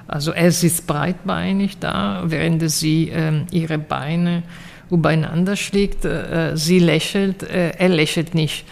Also 0.07 0.31
er 0.31 0.51
sitzt 0.51 0.87
breitbeinig 0.87 1.79
da, 1.79 2.23
während 2.25 2.69
sie 2.71 3.09
ähm, 3.09 3.45
ihre 3.51 3.77
Beine 3.77 4.43
übereinander 4.89 5.55
schlägt. 5.55 6.05
Äh, 6.05 6.55
sie 6.55 6.79
lächelt, 6.79 7.43
äh, 7.43 7.71
er 7.77 7.89
lächelt 7.89 8.33
nicht. 8.33 8.65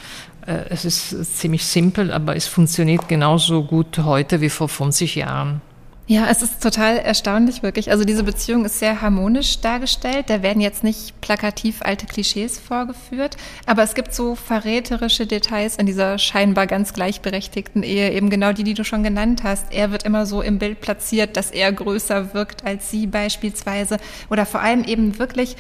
Äh, 0.46 0.66
es 0.70 0.86
ist 0.86 1.38
ziemlich 1.38 1.66
simpel, 1.66 2.12
aber 2.12 2.36
es 2.36 2.48
funktioniert 2.48 3.08
genauso 3.08 3.64
gut 3.64 3.98
heute 4.00 4.42
wie 4.42 4.50
vor 4.50 4.70
50 4.70 5.16
Jahren. 5.16 5.62
Ja, 6.08 6.28
es 6.30 6.44
ist 6.44 6.62
total 6.62 7.00
erstaunlich, 7.00 7.64
wirklich. 7.64 7.90
Also 7.90 8.06
diese 8.06 8.22
Beziehung 8.22 8.64
ist 8.64 8.78
sehr 8.78 9.02
harmonisch 9.02 9.62
dargestellt. 9.62 10.30
Da 10.30 10.44
werden 10.44 10.62
jetzt 10.62 10.84
nicht 10.84 11.20
plakativ 11.20 11.82
alte 11.82 12.06
Klischees 12.06 12.60
vorgeführt, 12.60 13.38
aber 13.66 13.82
es 13.82 13.96
gibt 13.96 14.14
so 14.14 14.36
verräterische 14.36 15.26
Details 15.26 15.78
in 15.78 15.88
dieser 15.88 16.20
scheinbar 16.20 16.68
ganz 16.68 16.94
gleichberechtigten 16.94 17.82
Ehe, 17.82 18.12
eben 18.12 18.30
genau 18.30 18.54
die, 18.54 18.64
die 18.64 18.76
du 18.76 18.84
schon 18.84 19.02
genannt 19.02 19.42
hast. 19.44 19.74
Er 19.74 19.90
wird 19.90 20.04
immer 20.04 20.28
so 20.28 20.44
im 20.44 20.60
Bild 20.60 20.80
platziert, 20.80 21.38
dass 21.38 21.50
er 21.50 21.72
größer 21.72 22.36
wirkt 22.36 22.64
als 22.64 22.92
sie 22.92 23.08
beispielsweise 23.08 23.98
oder 24.30 24.46
vor 24.46 24.62
allem 24.62 24.84
eben 24.84 25.18
wirklich 25.18 25.56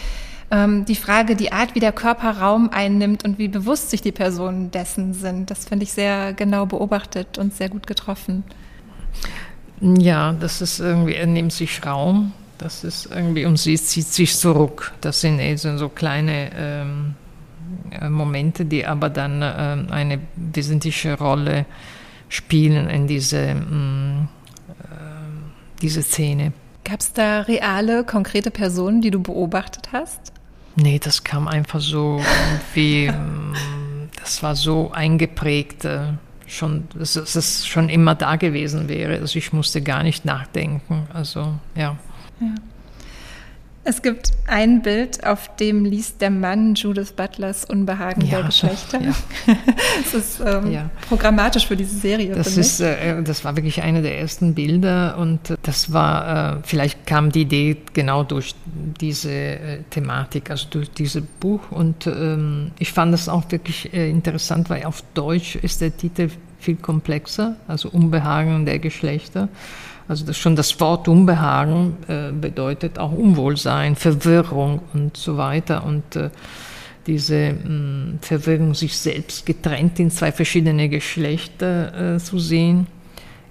ähm, 0.51 0.85
die 0.85 0.95
Frage, 0.95 1.35
die 1.35 1.51
Art, 1.51 1.75
wie 1.75 1.79
der 1.79 1.91
Körper 1.91 2.37
Raum 2.37 2.69
einnimmt 2.71 3.25
und 3.25 3.39
wie 3.39 3.47
bewusst 3.47 3.89
sich 3.89 4.01
die 4.01 4.11
Personen 4.11 4.71
dessen 4.71 5.13
sind. 5.13 5.49
Das 5.49 5.65
finde 5.65 5.83
ich 5.83 5.93
sehr 5.93 6.33
genau 6.33 6.65
beobachtet 6.65 7.37
und 7.37 7.53
sehr 7.53 7.69
gut 7.69 7.87
getroffen. 7.87 8.43
Ja, 9.81 10.33
das 10.33 10.61
ist 10.61 10.79
irgendwie, 10.79 11.15
er 11.15 11.25
nimmt 11.25 11.51
sich 11.51 11.85
Raum, 11.85 12.31
das 12.57 12.83
ist 12.83 13.09
irgendwie, 13.11 13.45
und 13.45 13.57
sie 13.57 13.75
zieht 13.75 14.07
sich 14.07 14.35
zurück. 14.35 14.93
Das 15.01 15.21
sind 15.21 15.39
also 15.39 15.77
so 15.77 15.89
kleine 15.89 16.51
ähm, 16.55 17.15
äh, 17.91 18.09
Momente, 18.09 18.65
die 18.65 18.85
aber 18.85 19.09
dann 19.09 19.41
ähm, 19.43 19.87
eine 19.91 20.19
wesentliche 20.35 21.17
Rolle 21.17 21.65
spielen 22.29 22.89
in 22.89 23.07
diese, 23.07 23.37
ähm, 23.37 24.27
äh, 24.69 25.81
diese 25.81 26.01
Szene. 26.01 26.53
Gab 26.83 26.99
es 26.99 27.13
da 27.13 27.41
reale, 27.41 28.03
konkrete 28.03 28.51
Personen, 28.51 29.01
die 29.01 29.11
du 29.11 29.21
beobachtet 29.21 29.89
hast? 29.91 30.34
Nee, 30.75 30.99
das 30.99 31.23
kam 31.23 31.47
einfach 31.47 31.79
so 31.79 32.21
wie, 32.73 33.11
das 34.19 34.43
war 34.43 34.55
so 34.55 34.91
eingeprägt. 34.91 35.85
Äh, 35.85 36.13
schon, 36.47 36.87
dass 36.93 37.15
es 37.15 37.65
schon 37.65 37.89
immer 37.89 38.15
da 38.15 38.35
gewesen 38.35 38.87
wäre. 38.87 39.19
Also 39.19 39.37
ich 39.37 39.53
musste 39.53 39.81
gar 39.81 40.03
nicht 40.03 40.25
nachdenken. 40.25 41.07
Also 41.13 41.55
ja. 41.75 41.97
ja. 42.39 42.55
Es 43.87 44.01
gibt 44.01 44.31
ein 44.47 44.81
Bild, 44.81 45.23
auf 45.27 45.55
dem 45.57 45.85
liest 45.85 46.19
der 46.19 46.31
Mann 46.31 46.73
Judith 46.73 47.11
Butlers 47.11 47.65
Unbehagen 47.65 48.21
ja, 48.21 48.37
der 48.37 48.43
Geschlechter. 48.47 48.99
Ja. 48.99 49.13
das 50.03 50.13
ist 50.15 50.39
ähm, 50.43 50.71
ja. 50.71 50.89
programmatisch 51.07 51.67
für 51.67 51.77
diese 51.77 51.95
Serie. 51.95 52.33
Das, 52.33 52.57
ist, 52.57 52.79
äh, 52.79 53.21
das 53.21 53.45
war 53.45 53.55
wirklich 53.55 53.83
eine 53.83 54.01
der 54.01 54.19
ersten 54.19 54.55
Bilder 54.55 55.19
und 55.19 55.55
das 55.61 55.93
war, 55.93 56.55
äh, 56.55 56.59
vielleicht 56.63 57.05
kam 57.05 57.31
die 57.31 57.41
Idee 57.41 57.77
genau 57.93 58.23
durch 58.23 58.55
diese 58.65 59.31
äh, 59.31 59.83
Thematik, 59.91 60.49
also 60.49 60.65
durch 60.71 60.89
dieses 60.89 61.21
Buch. 61.39 61.69
Und 61.69 62.07
ähm, 62.07 62.71
ich 62.79 62.91
fand 62.91 63.13
das 63.13 63.29
auch 63.29 63.43
wirklich 63.51 63.93
äh, 63.93 64.09
interessant, 64.09 64.71
weil 64.71 64.85
auf 64.85 65.03
Deutsch 65.13 65.57
ist 65.57 65.81
der 65.81 65.95
Titel 65.95 66.29
viel 66.59 66.75
komplexer, 66.77 67.55
also 67.67 67.89
Unbehagen 67.89 68.65
der 68.65 68.79
Geschlechter. 68.79 69.47
Also 70.07 70.25
das 70.25 70.37
schon 70.37 70.55
das 70.55 70.79
Wort 70.79 71.07
Unbehagen 71.07 71.97
äh, 72.07 72.31
bedeutet 72.31 72.99
auch 72.99 73.11
Unwohlsein, 73.11 73.95
Verwirrung 73.95 74.81
und 74.93 75.17
so 75.17 75.37
weiter. 75.37 75.83
Und 75.83 76.15
äh, 76.15 76.29
diese 77.07 77.53
mh, 77.53 77.63
hm, 77.63 78.19
Verwirrung, 78.21 78.73
sich 78.73 78.97
selbst 78.97 79.45
getrennt 79.45 79.99
in 79.99 80.11
zwei 80.11 80.31
verschiedene 80.31 80.89
Geschlechter 80.89 82.15
äh, 82.15 82.19
zu 82.19 82.39
sehen. 82.39 82.87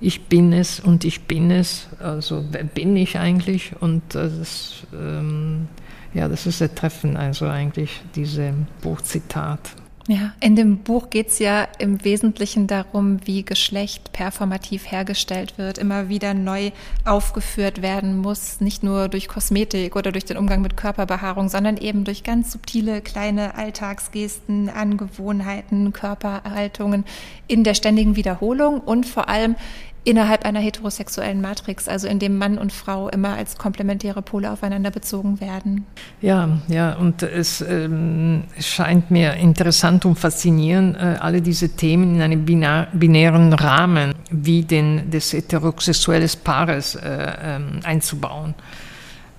Ich 0.01 0.27
bin 0.27 0.53
es 0.53 0.81
und 0.81 1.05
ich 1.05 1.23
bin 1.23 1.51
es. 1.51 1.89
Also 1.99 2.45
wer 2.51 2.65
bin 2.65 2.97
ich 2.97 3.19
eigentlich? 3.19 3.73
Und 3.81 4.15
äh, 4.15 4.29
das, 4.39 4.85
ähm, 4.93 5.69
ja, 6.13 6.29
das 6.29 6.47
ist 6.47 6.61
ertreffend, 6.61 7.17
also 7.17 7.47
eigentlich 7.47 8.03
diese 8.15 8.55
Buchzitat. 8.81 9.61
Ja, 10.07 10.35
in 10.41 10.55
dem 10.55 10.79
Buch 10.79 11.09
geht 11.09 11.29
es 11.29 11.39
ja 11.39 11.67
im 11.79 12.05
Wesentlichen 12.05 12.67
darum, 12.67 13.27
wie 13.27 13.43
Geschlecht 13.43 14.13
performativ 14.13 14.91
hergestellt 14.91 15.57
wird, 15.57 15.79
immer 15.79 16.11
wieder 16.11 16.35
neu 16.35 16.73
aufgeführt 17.07 17.81
werden 17.81 18.19
muss, 18.19 18.61
nicht 18.61 18.83
nur 18.83 19.09
durch 19.09 19.29
Kosmetik 19.29 19.97
oder 19.97 20.13
durch 20.13 20.27
den 20.27 20.37
Umgang 20.37 20.61
mit 20.61 20.77
Körperbehaarung, 20.77 21.49
sondern 21.49 21.79
eben 21.79 22.05
durch 22.05 22.23
ganz 22.23 22.53
subtile 22.53 23.01
kleine 23.01 23.55
Alltagsgesten, 23.55 24.69
Angewohnheiten, 24.69 25.95
Körperhaltungen 25.95 27.07
in 27.49 27.65
der 27.65 27.73
ständigen 27.73 28.15
Wiederholung 28.15 28.81
und 28.81 29.07
vor 29.07 29.31
allem 29.31 29.57
innerhalb 30.05 30.45
einer 30.45 30.61
heterosexuellen 30.61 31.41
Matrix, 31.41 31.89
also 31.89 32.07
in 32.07 32.19
dem 32.19 32.37
Mann 32.37 32.59
und 32.59 32.73
Frau 32.73 33.09
immer 33.09 33.35
als 33.35 33.57
komplementäre 33.57 34.23
Pole 34.23 34.53
aufeinander 34.53 34.91
bezogen 34.91 35.41
werden. 35.41 35.87
Ja, 36.21 36.61
ja, 36.69 36.95
und 36.95 37.23
es 37.23 37.63
ähm, 37.63 38.45
scheint 38.61 39.11
mir 39.11 39.35
interessant 39.35 40.05
und 40.05 40.19
faszinierend, 40.19 40.97
äh, 40.97 41.17
alle 41.21 41.41
diese 41.41 41.71
Themen 41.71 42.17
in 42.17 42.23
einem 42.23 42.45
binar, 42.45 42.89
binären 42.93 43.53
Rahmen 43.55 44.15
wie 44.31 44.63
den 44.63 45.11
des 45.11 45.33
heterosexuellen 45.33 46.31
Paares 46.45 46.95
äh, 46.95 47.57
äh, 47.57 47.61
einzubauen, 47.85 48.55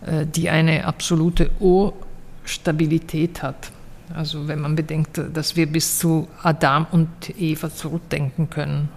äh, 0.05 0.26
die 0.26 0.49
eine 0.49 0.86
absolute 0.86 1.51
Urstabilität 1.59 3.43
hat. 3.43 3.72
Also 4.13 4.47
wenn 4.47 4.59
man 4.59 4.76
bedenkt, 4.76 5.20
dass 5.34 5.55
wir 5.55 5.66
bis 5.68 5.99
zu 5.99 6.28
Adam 6.41 6.88
und 6.91 7.09
Eva 7.39 7.70
zurückdenken 7.70 8.49
können. 8.49 8.89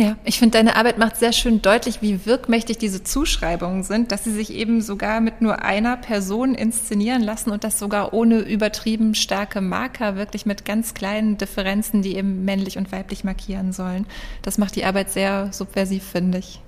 Ja, 0.00 0.16
ich 0.24 0.38
finde, 0.38 0.56
deine 0.56 0.76
Arbeit 0.76 0.96
macht 0.96 1.16
sehr 1.16 1.34
schön 1.34 1.60
deutlich, 1.60 2.00
wie 2.00 2.24
wirkmächtig 2.24 2.78
diese 2.78 3.04
Zuschreibungen 3.04 3.82
sind, 3.82 4.12
dass 4.12 4.24
sie 4.24 4.32
sich 4.32 4.50
eben 4.50 4.80
sogar 4.80 5.20
mit 5.20 5.42
nur 5.42 5.60
einer 5.60 5.98
Person 5.98 6.54
inszenieren 6.54 7.20
lassen 7.20 7.50
und 7.50 7.64
das 7.64 7.78
sogar 7.78 8.14
ohne 8.14 8.38
übertrieben 8.38 9.14
starke 9.14 9.60
Marker, 9.60 10.16
wirklich 10.16 10.46
mit 10.46 10.64
ganz 10.64 10.94
kleinen 10.94 11.36
Differenzen, 11.36 12.00
die 12.00 12.16
eben 12.16 12.46
männlich 12.46 12.78
und 12.78 12.92
weiblich 12.92 13.24
markieren 13.24 13.74
sollen. 13.74 14.06
Das 14.40 14.56
macht 14.56 14.74
die 14.74 14.86
Arbeit 14.86 15.10
sehr 15.10 15.52
subversiv, 15.52 16.02
finde 16.02 16.38
ich. 16.38 16.62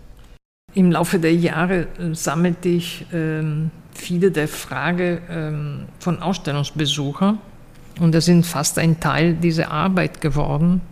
Im 0.75 0.93
Laufe 0.93 1.19
der 1.19 1.35
Jahre 1.35 1.87
äh, 1.99 2.13
sammelte 2.13 2.69
ich 2.69 3.07
ähm, 3.15 3.71
viele 3.95 4.31
der 4.31 4.47
Fragen 4.47 5.23
ähm, 5.31 5.85
von 6.01 6.21
Ausstellungsbesuchern 6.21 7.39
und 7.99 8.15
das 8.15 8.27
sind 8.27 8.45
fast 8.45 8.79
ein 8.79 9.01
Teil 9.01 9.33
dieser 9.33 9.71
Arbeit 9.71 10.21
geworden 10.21 10.83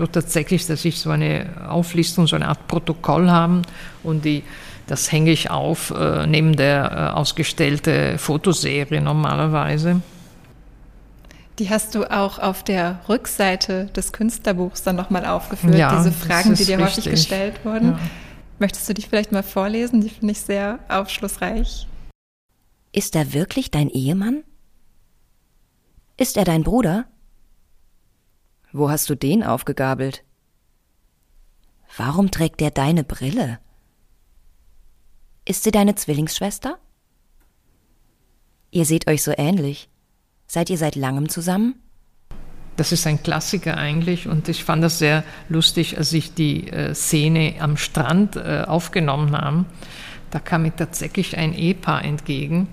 so 0.00 0.06
tatsächlich, 0.06 0.66
dass 0.66 0.84
ich 0.84 0.98
so 0.98 1.10
eine 1.10 1.46
Auflistung, 1.68 2.26
so 2.26 2.36
eine 2.36 2.48
Art 2.48 2.66
Protokoll 2.66 3.30
habe 3.30 3.62
und 4.02 4.24
die, 4.24 4.42
das 4.86 5.12
hänge 5.12 5.30
ich 5.30 5.50
auf 5.50 5.90
äh, 5.90 6.26
neben 6.26 6.56
der 6.56 7.12
äh, 7.14 7.18
ausgestellte 7.18 8.18
Fotoserie 8.18 9.00
normalerweise. 9.00 10.00
Die 11.58 11.68
hast 11.68 11.94
du 11.94 12.10
auch 12.10 12.38
auf 12.38 12.64
der 12.64 13.00
Rückseite 13.08 13.86
des 13.94 14.12
Künstlerbuchs 14.12 14.82
dann 14.82 14.96
nochmal 14.96 15.26
aufgeführt, 15.26 15.74
ja, 15.74 15.94
diese 15.94 16.12
Fragen, 16.12 16.54
die 16.54 16.64
dir 16.64 16.78
richtig. 16.78 17.04
häufig 17.04 17.10
gestellt 17.10 17.64
wurden. 17.64 17.90
Ja. 17.90 17.98
Möchtest 18.58 18.88
du 18.88 18.94
die 18.94 19.02
vielleicht 19.02 19.32
mal 19.32 19.42
vorlesen? 19.42 20.00
Die 20.00 20.08
finde 20.08 20.32
ich 20.32 20.40
sehr 20.40 20.78
aufschlussreich. 20.88 21.86
Ist 22.92 23.14
er 23.14 23.34
wirklich 23.34 23.70
dein 23.70 23.90
Ehemann? 23.90 24.42
Ist 26.16 26.36
er 26.36 26.44
dein 26.44 26.62
Bruder? 26.62 27.04
Wo 28.72 28.88
hast 28.88 29.10
du 29.10 29.16
den 29.16 29.42
aufgegabelt? 29.42 30.22
Warum 31.96 32.30
trägt 32.30 32.62
er 32.62 32.70
deine 32.70 33.02
Brille? 33.02 33.58
Ist 35.44 35.64
sie 35.64 35.72
deine 35.72 35.96
Zwillingsschwester? 35.96 36.78
Ihr 38.70 38.84
seht 38.84 39.08
euch 39.08 39.22
so 39.22 39.32
ähnlich. 39.36 39.88
Seid 40.46 40.70
ihr 40.70 40.78
seit 40.78 40.94
langem 40.94 41.28
zusammen? 41.28 41.82
Das 42.76 42.92
ist 42.92 43.06
ein 43.06 43.22
Klassiker 43.22 43.76
eigentlich 43.76 44.28
und 44.28 44.48
ich 44.48 44.64
fand 44.64 44.84
das 44.84 44.98
sehr 44.98 45.24
lustig, 45.48 45.98
als 45.98 46.12
ich 46.12 46.34
die 46.34 46.68
äh, 46.68 46.94
Szene 46.94 47.56
am 47.58 47.76
Strand 47.76 48.36
äh, 48.36 48.64
aufgenommen 48.66 49.36
habe. 49.36 49.64
Da 50.30 50.38
kam 50.38 50.62
mir 50.62 50.74
tatsächlich 50.74 51.36
ein 51.36 51.52
Ehepaar 51.52 52.04
entgegen 52.04 52.68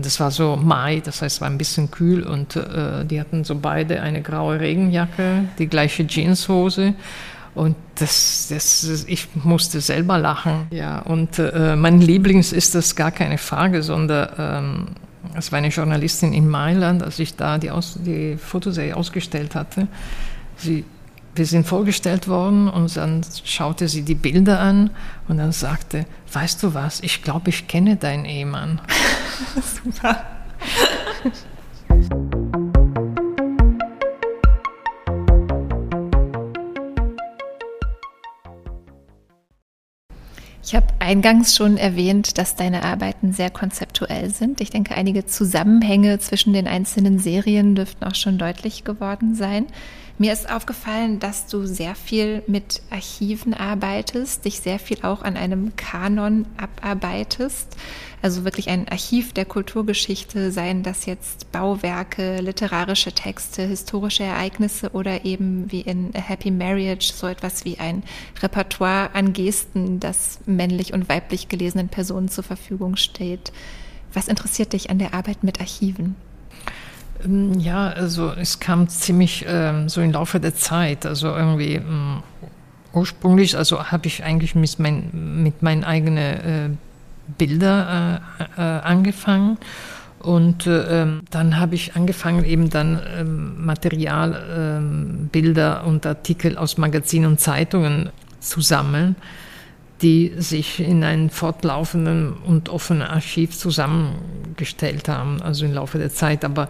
es 0.00 0.20
war 0.20 0.30
so 0.30 0.56
Mai, 0.56 1.00
das 1.04 1.22
heißt, 1.22 1.36
es 1.36 1.40
war 1.40 1.48
ein 1.48 1.58
bisschen 1.58 1.90
kühl 1.90 2.22
und 2.22 2.56
äh, 2.56 3.04
die 3.04 3.20
hatten 3.20 3.44
so 3.44 3.56
beide 3.56 4.00
eine 4.02 4.22
graue 4.22 4.60
Regenjacke, 4.60 5.44
die 5.58 5.66
gleiche 5.66 6.06
Jeanshose. 6.06 6.94
Und 7.54 7.74
das, 7.96 8.46
das, 8.48 9.04
ich 9.08 9.28
musste 9.34 9.80
selber 9.80 10.18
lachen. 10.18 10.68
Ja, 10.70 11.00
und 11.00 11.38
äh, 11.38 11.74
mein 11.76 12.00
Lieblings 12.00 12.52
ist 12.52 12.74
das 12.74 12.94
gar 12.94 13.10
keine 13.10 13.38
Frage, 13.38 13.82
sondern 13.82 14.28
ähm, 14.38 14.86
es 15.36 15.50
war 15.50 15.58
eine 15.58 15.68
Journalistin 15.68 16.32
in 16.32 16.48
Mailand, 16.48 17.02
als 17.02 17.18
ich 17.18 17.36
da 17.36 17.58
die, 17.58 17.70
Aus, 17.70 17.98
die 17.98 18.36
Fotoserie 18.36 18.96
ausgestellt 18.96 19.54
hatte. 19.54 19.88
Sie 20.56 20.84
wir 21.40 21.46
sind 21.46 21.66
vorgestellt 21.66 22.28
worden 22.28 22.68
und 22.68 22.94
dann 22.98 23.22
schaute 23.44 23.88
sie 23.88 24.02
die 24.02 24.14
Bilder 24.14 24.60
an 24.60 24.90
und 25.26 25.38
dann 25.38 25.52
sagte, 25.52 26.04
weißt 26.34 26.62
du 26.62 26.74
was, 26.74 27.00
ich 27.00 27.22
glaube, 27.22 27.48
ich 27.48 27.66
kenne 27.66 27.96
deinen 27.96 28.26
Ehemann. 28.26 28.78
Super. 29.82 30.22
Ich 40.62 40.74
habe 40.74 40.88
eingangs 40.98 41.56
schon 41.56 41.78
erwähnt, 41.78 42.36
dass 42.36 42.54
deine 42.54 42.84
Arbeiten 42.84 43.32
sehr 43.32 43.48
konzeptuell 43.48 44.28
sind. 44.28 44.60
Ich 44.60 44.68
denke, 44.68 44.94
einige 44.94 45.24
Zusammenhänge 45.24 46.18
zwischen 46.18 46.52
den 46.52 46.68
einzelnen 46.68 47.18
Serien 47.18 47.74
dürften 47.74 48.04
auch 48.04 48.14
schon 48.14 48.36
deutlich 48.36 48.84
geworden 48.84 49.34
sein. 49.34 49.68
Mir 50.20 50.34
ist 50.34 50.52
aufgefallen, 50.52 51.18
dass 51.18 51.46
du 51.46 51.64
sehr 51.64 51.94
viel 51.94 52.42
mit 52.46 52.82
Archiven 52.90 53.54
arbeitest, 53.54 54.44
dich 54.44 54.60
sehr 54.60 54.78
viel 54.78 54.98
auch 55.00 55.22
an 55.22 55.38
einem 55.38 55.74
Kanon 55.76 56.44
abarbeitest. 56.58 57.74
Also 58.20 58.44
wirklich 58.44 58.68
ein 58.68 58.86
Archiv 58.86 59.32
der 59.32 59.46
Kulturgeschichte, 59.46 60.52
seien 60.52 60.82
das 60.82 61.06
jetzt 61.06 61.50
Bauwerke, 61.52 62.42
literarische 62.42 63.12
Texte, 63.12 63.62
historische 63.62 64.24
Ereignisse 64.24 64.90
oder 64.90 65.24
eben 65.24 65.72
wie 65.72 65.80
in 65.80 66.10
A 66.14 66.18
Happy 66.18 66.50
Marriage 66.50 67.14
so 67.14 67.26
etwas 67.26 67.64
wie 67.64 67.78
ein 67.78 68.02
Repertoire 68.42 69.14
an 69.14 69.32
Gesten, 69.32 70.00
das 70.00 70.40
männlich 70.44 70.92
und 70.92 71.08
weiblich 71.08 71.48
gelesenen 71.48 71.88
Personen 71.88 72.28
zur 72.28 72.44
Verfügung 72.44 72.96
steht. 72.96 73.52
Was 74.12 74.28
interessiert 74.28 74.74
dich 74.74 74.90
an 74.90 74.98
der 74.98 75.14
Arbeit 75.14 75.44
mit 75.44 75.60
Archiven? 75.60 76.14
Ähm, 77.24 77.58
ja, 77.58 77.88
also 77.88 78.32
es 78.32 78.60
kam 78.60 78.88
ziemlich 78.88 79.44
ähm, 79.48 79.88
so 79.88 80.00
im 80.00 80.12
Laufe 80.12 80.40
der 80.40 80.54
Zeit. 80.54 81.06
Also 81.06 81.28
irgendwie 81.28 81.74
ähm, 81.74 82.22
ursprünglich, 82.92 83.56
also 83.56 83.90
habe 83.90 84.06
ich 84.06 84.24
eigentlich 84.24 84.54
mit, 84.54 84.78
mein, 84.78 85.42
mit 85.42 85.62
meinen 85.62 85.84
eigenen 85.84 86.16
äh, 86.18 86.70
Bilder 87.38 88.20
äh, 88.38 88.60
äh, 88.60 88.80
angefangen. 88.80 89.58
Und 90.20 90.66
äh, 90.66 91.02
ähm, 91.02 91.22
dann 91.30 91.58
habe 91.58 91.74
ich 91.74 91.96
angefangen, 91.96 92.44
eben 92.44 92.68
dann 92.68 93.00
ähm, 93.16 93.64
Material, 93.64 94.78
ähm, 94.78 95.30
Bilder 95.32 95.86
und 95.86 96.04
Artikel 96.04 96.58
aus 96.58 96.76
Magazinen 96.76 97.30
und 97.30 97.40
Zeitungen 97.40 98.10
zu 98.38 98.60
sammeln, 98.60 99.16
die 100.02 100.32
sich 100.36 100.80
in 100.80 101.04
einem 101.04 101.30
fortlaufenden 101.30 102.34
und 102.34 102.68
offenen 102.68 103.02
Archiv 103.02 103.56
zusammengestellt 103.56 105.08
haben, 105.08 105.40
also 105.40 105.64
im 105.64 105.72
Laufe 105.72 105.96
der 105.96 106.10
Zeit. 106.10 106.44
Aber 106.44 106.68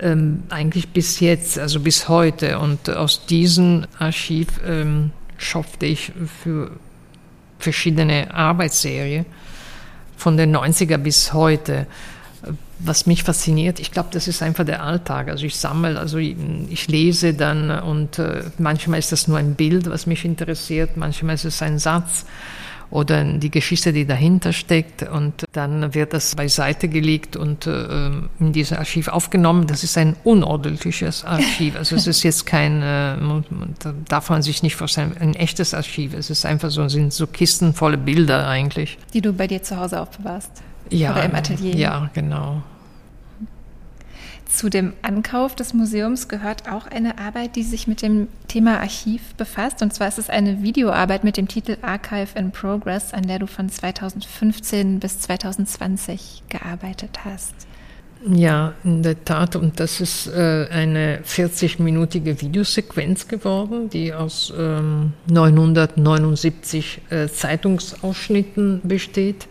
ähm, 0.00 0.42
eigentlich 0.48 0.88
bis 0.88 1.20
jetzt, 1.20 1.58
also 1.58 1.80
bis 1.80 2.08
heute. 2.08 2.58
Und 2.58 2.90
aus 2.90 3.26
diesem 3.26 3.86
Archiv 3.98 4.48
ähm, 4.66 5.10
schöpfte 5.36 5.86
ich 5.86 6.12
für 6.42 6.72
verschiedene 7.58 8.32
Arbeitsserien 8.32 9.26
von 10.16 10.36
den 10.36 10.54
90er 10.56 10.98
bis 10.98 11.32
heute. 11.32 11.86
Was 12.78 13.04
mich 13.04 13.24
fasziniert, 13.24 13.78
ich 13.78 13.90
glaube, 13.90 14.08
das 14.12 14.26
ist 14.26 14.42
einfach 14.42 14.64
der 14.64 14.82
Alltag. 14.82 15.28
Also 15.28 15.44
ich 15.44 15.56
sammle, 15.56 15.98
also 15.98 16.16
ich, 16.16 16.34
ich 16.70 16.88
lese 16.88 17.34
dann 17.34 17.70
und 17.70 18.18
äh, 18.18 18.44
manchmal 18.56 18.98
ist 18.98 19.12
das 19.12 19.28
nur 19.28 19.36
ein 19.36 19.54
Bild, 19.54 19.90
was 19.90 20.06
mich 20.06 20.24
interessiert, 20.24 20.96
manchmal 20.96 21.34
ist 21.34 21.44
es 21.44 21.60
ein 21.60 21.78
Satz 21.78 22.24
oder 22.90 23.24
die 23.24 23.50
Geschichte, 23.50 23.92
die 23.92 24.04
dahinter 24.04 24.52
steckt. 24.52 25.02
Und 25.02 25.44
dann 25.52 25.94
wird 25.94 26.12
das 26.12 26.34
beiseite 26.34 26.88
gelegt 26.88 27.36
und 27.36 27.66
äh, 27.66 28.10
in 28.40 28.52
dieses 28.52 28.76
Archiv 28.76 29.08
aufgenommen. 29.08 29.66
Das 29.66 29.84
ist 29.84 29.96
ein 29.96 30.16
unordentliches 30.24 31.24
Archiv. 31.24 31.76
Also 31.76 31.96
es 31.96 32.06
ist 32.06 32.22
jetzt 32.22 32.46
kein, 32.46 32.82
äh, 32.82 33.16
darf 34.08 34.30
man 34.30 34.42
sich 34.42 34.62
nicht 34.62 34.76
vorstellen, 34.76 35.16
ein 35.20 35.34
echtes 35.34 35.74
Archiv. 35.74 36.14
Es 36.14 36.30
ist 36.30 36.44
einfach 36.44 36.70
so, 36.70 36.88
sind 36.88 37.12
so 37.12 37.26
Kisten 37.26 37.74
volle 37.74 37.98
Bilder 37.98 38.48
eigentlich. 38.48 38.98
Die 39.14 39.20
du 39.20 39.32
bei 39.32 39.46
dir 39.46 39.62
zu 39.62 39.76
Hause 39.76 40.00
aufbewahrst? 40.00 40.50
Ja. 40.90 41.12
Oder 41.12 41.24
im 41.24 41.34
Atelier? 41.34 41.76
Ja, 41.76 42.10
genau. 42.12 42.62
Zu 44.50 44.68
dem 44.68 44.94
Ankauf 45.02 45.54
des 45.54 45.74
Museums 45.74 46.26
gehört 46.26 46.68
auch 46.68 46.88
eine 46.88 47.18
Arbeit, 47.18 47.54
die 47.54 47.62
sich 47.62 47.86
mit 47.86 48.02
dem 48.02 48.26
Thema 48.48 48.80
Archiv 48.80 49.34
befasst. 49.36 49.80
Und 49.80 49.94
zwar 49.94 50.08
ist 50.08 50.18
es 50.18 50.28
eine 50.28 50.60
Videoarbeit 50.60 51.22
mit 51.22 51.36
dem 51.36 51.46
Titel 51.46 51.76
Archive 51.82 52.36
in 52.36 52.50
Progress, 52.50 53.14
an 53.14 53.28
der 53.28 53.38
du 53.38 53.46
von 53.46 53.68
2015 53.68 54.98
bis 54.98 55.20
2020 55.20 56.42
gearbeitet 56.48 57.20
hast. 57.24 57.54
Ja, 58.28 58.74
in 58.82 59.04
der 59.04 59.24
Tat. 59.24 59.54
Und 59.54 59.78
das 59.78 60.00
ist 60.00 60.26
äh, 60.26 60.66
eine 60.68 61.20
40-minütige 61.20 62.40
Videosequenz 62.40 63.28
geworden, 63.28 63.88
die 63.88 64.12
aus 64.12 64.52
ähm, 64.58 65.12
979 65.28 67.02
äh, 67.10 67.28
Zeitungsausschnitten 67.28 68.80
besteht 68.82 69.46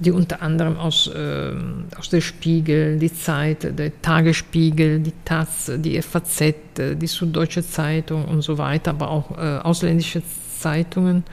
die 0.00 0.10
unter 0.10 0.42
anderem 0.42 0.76
aus, 0.76 1.06
äh, 1.08 1.52
aus 1.96 2.08
der 2.08 2.20
Spiegel, 2.20 2.98
die 2.98 3.12
Zeit, 3.12 3.78
der 3.78 4.02
Tagesspiegel, 4.02 5.00
die 5.00 5.12
Taz, 5.24 5.70
die 5.76 6.00
FAZ, 6.00 6.54
die 6.76 7.06
Süddeutsche 7.06 7.64
Zeitung 7.64 8.24
und 8.24 8.42
so 8.42 8.58
weiter, 8.58 8.90
aber 8.90 9.10
auch 9.10 9.38
äh, 9.38 9.58
ausländische 9.58 10.22
Zeitungen 10.58 11.24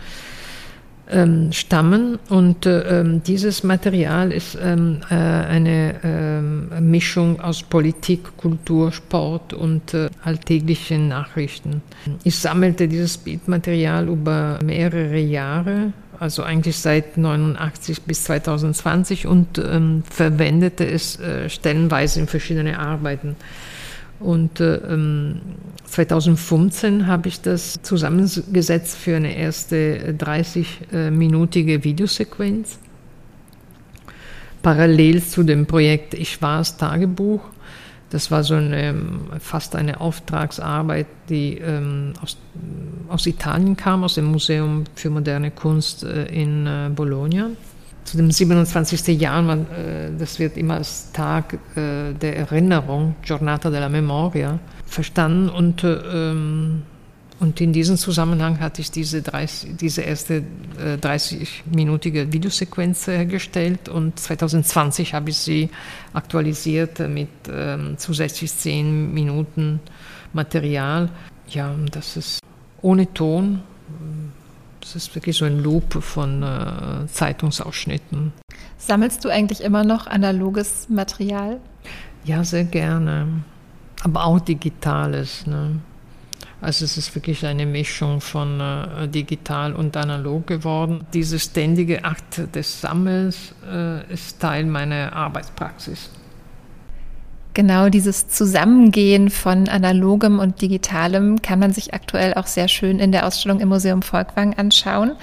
ähm, 1.10 1.52
stammen. 1.52 2.20
Und 2.30 2.66
äh, 2.66 3.00
ähm, 3.00 3.24
dieses 3.24 3.64
Material 3.64 4.32
ist 4.32 4.58
ähm, 4.62 5.02
äh, 5.10 5.16
eine 5.16 5.96
ähm, 6.04 6.70
Mischung 6.82 7.40
aus 7.40 7.64
Politik, 7.64 8.36
Kultur, 8.38 8.92
Sport 8.92 9.54
und 9.54 9.94
äh, 9.94 10.10
alltäglichen 10.24 11.08
Nachrichten. 11.08 11.82
Ich 12.24 12.38
sammelte 12.38 12.88
dieses 12.88 13.18
Bildmaterial 13.18 14.08
über 14.08 14.60
mehrere 14.64 15.20
Jahre 15.20 15.94
also 16.20 16.44
eigentlich 16.44 16.78
seit 16.78 17.18
89 17.18 18.04
bis 18.04 18.24
2020 18.26 19.28
und 19.28 19.58
ähm, 19.60 20.04
verwendete 20.10 20.86
es 20.86 21.20
äh, 21.20 21.50
stellenweise 21.50 22.20
in 22.20 22.28
verschiedene 22.28 22.80
Arbeiten. 22.80 23.36
Und 24.20 24.60
äh, 24.60 24.80
2015 25.86 26.94
ähm, 26.94 27.08
habe 27.08 27.28
ich 27.28 27.42
das 27.42 27.80
zusammengesetzt 27.84 28.98
für 28.98 29.16
eine 29.16 29.36
erste 29.36 30.16
30-minütige 30.18 31.74
äh, 31.74 31.84
Videosequenz. 31.84 32.80
Parallel 34.64 35.24
zu 35.24 35.44
dem 35.44 35.68
Projekt 35.68 36.16
Ich 36.16 36.42
war 36.42 36.62
es 36.62 36.78
Tagebuch 36.78 37.42
das 38.10 38.32
war 38.32 38.44
so 38.44 38.56
eine, 38.56 38.96
fast 39.40 39.76
eine 39.76 40.00
Auftragsarbeit, 40.00 41.08
die 41.30 41.58
ähm, 41.58 42.14
aus, 42.22 42.38
aus 43.10 43.26
Italien 43.26 43.76
kam, 43.76 44.04
aus 44.04 44.16
dem 44.16 44.26
Museum 44.26 44.86
für 44.96 45.10
moderne 45.10 45.52
Kunst 45.52 46.04
äh, 46.04 46.26
in 46.26 46.66
äh, 46.66 46.90
Bologna. 46.94 47.50
Zu 48.06 48.16
dem 48.16 48.32
27. 48.32 49.20
Jahr, 49.20 49.42
man, 49.42 49.70
äh, 49.72 50.12
das 50.18 50.40
wird 50.40 50.56
immer 50.56 50.76
als 50.76 51.12
Tag 51.12 51.60
äh, 51.76 52.14
der 52.14 52.38
Erinnerung, 52.38 53.16
Giornata 53.24 53.70
della 53.70 53.90
Memoria, 53.90 54.60
verstanden 54.86 55.50
und 55.50 55.84
ähm, 55.84 56.84
und 57.40 57.62
in 57.62 57.72
diesem 57.72 57.98
Zusammenhang 57.98 58.60
hatte 58.60 58.82
ich 58.82 58.90
diese, 58.90 59.22
30, 59.22 59.78
diese 59.78 60.02
erste 60.02 60.44
äh, 60.80 60.96
30-minütige 60.96 62.34
Videosequenz 62.34 63.06
hergestellt 63.08 63.90
und 63.90 64.20
2020 64.20 65.14
habe 65.14 65.30
ich 65.30 65.38
sie 65.38 65.70
aktualisiert 66.14 67.00
mit 67.00 67.30
ähm, 67.52 67.96
zusätzlich 67.98 68.54
10 68.54 69.14
Minuten 69.14 69.80
Material. 70.34 71.10
Ja, 71.50 71.76
das 71.92 72.18
ist 72.18 72.40
ohne 72.82 73.14
Ton. 73.14 73.62
Das 74.82 74.96
ist 74.96 75.14
wirklich 75.14 75.38
so 75.38 75.46
ein 75.46 75.62
Loop 75.62 76.02
von 76.02 76.42
äh, 76.42 77.08
Zeitungsausschnitten. 77.08 78.34
Sammelst 78.78 79.24
du 79.26 79.30
eigentlich 79.30 79.62
immer 79.62 79.84
noch 79.84 80.08
analoges 80.08 80.90
Material? 80.90 81.60
Ja, 82.24 82.44
sehr 82.44 82.64
gerne. 82.64 83.28
Aber 84.04 84.26
auch 84.26 84.40
digitales. 84.40 85.46
Ne? 85.46 85.80
Also 86.60 86.86
es 86.86 86.98
ist 86.98 87.14
wirklich 87.14 87.46
eine 87.46 87.66
Mischung 87.66 88.20
von 88.20 88.60
äh, 88.60 89.08
digital 89.08 89.74
und 89.74 89.96
analog 89.96 90.48
geworden. 90.48 91.06
Dieser 91.14 91.38
ständige 91.38 92.04
Akt 92.04 92.56
des 92.56 92.82
Sammelns 92.82 93.54
äh, 93.72 94.12
ist 94.12 94.40
Teil 94.40 94.66
meiner 94.66 95.14
Arbeitspraxis. 95.14 96.10
Genau 97.54 97.90
dieses 97.90 98.28
Zusammengehen 98.28 99.30
von 99.30 99.68
analogem 99.68 100.40
und 100.40 100.62
digitalem 100.62 101.42
kann 101.42 101.60
man 101.60 101.74
sich 101.74 101.94
aktuell 101.94 102.34
auch 102.36 102.48
sehr 102.48 102.68
schön 102.68 103.00
in 103.00 103.12
der 103.12 103.26
Ausstellung 103.26 103.60
im 103.60 103.70
Museum 103.70 104.02
Volkwang 104.02 104.54
anschauen, 104.56 105.14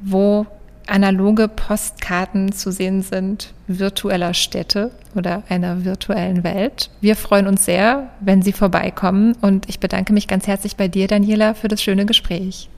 wo 0.00 0.46
analoge 0.86 1.48
Postkarten 1.48 2.52
zu 2.52 2.72
sehen 2.72 3.02
sind 3.02 3.52
virtueller 3.78 4.34
Städte 4.34 4.90
oder 5.14 5.42
einer 5.48 5.84
virtuellen 5.84 6.44
Welt. 6.44 6.90
Wir 7.00 7.16
freuen 7.16 7.46
uns 7.46 7.64
sehr, 7.64 8.10
wenn 8.20 8.42
Sie 8.42 8.52
vorbeikommen 8.52 9.34
und 9.40 9.68
ich 9.68 9.80
bedanke 9.80 10.12
mich 10.12 10.28
ganz 10.28 10.46
herzlich 10.46 10.76
bei 10.76 10.88
dir, 10.88 11.06
Daniela, 11.06 11.54
für 11.54 11.68
das 11.68 11.82
schöne 11.82 12.06
Gespräch. 12.06 12.68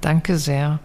Danke 0.00 0.36
sehr. 0.36 0.80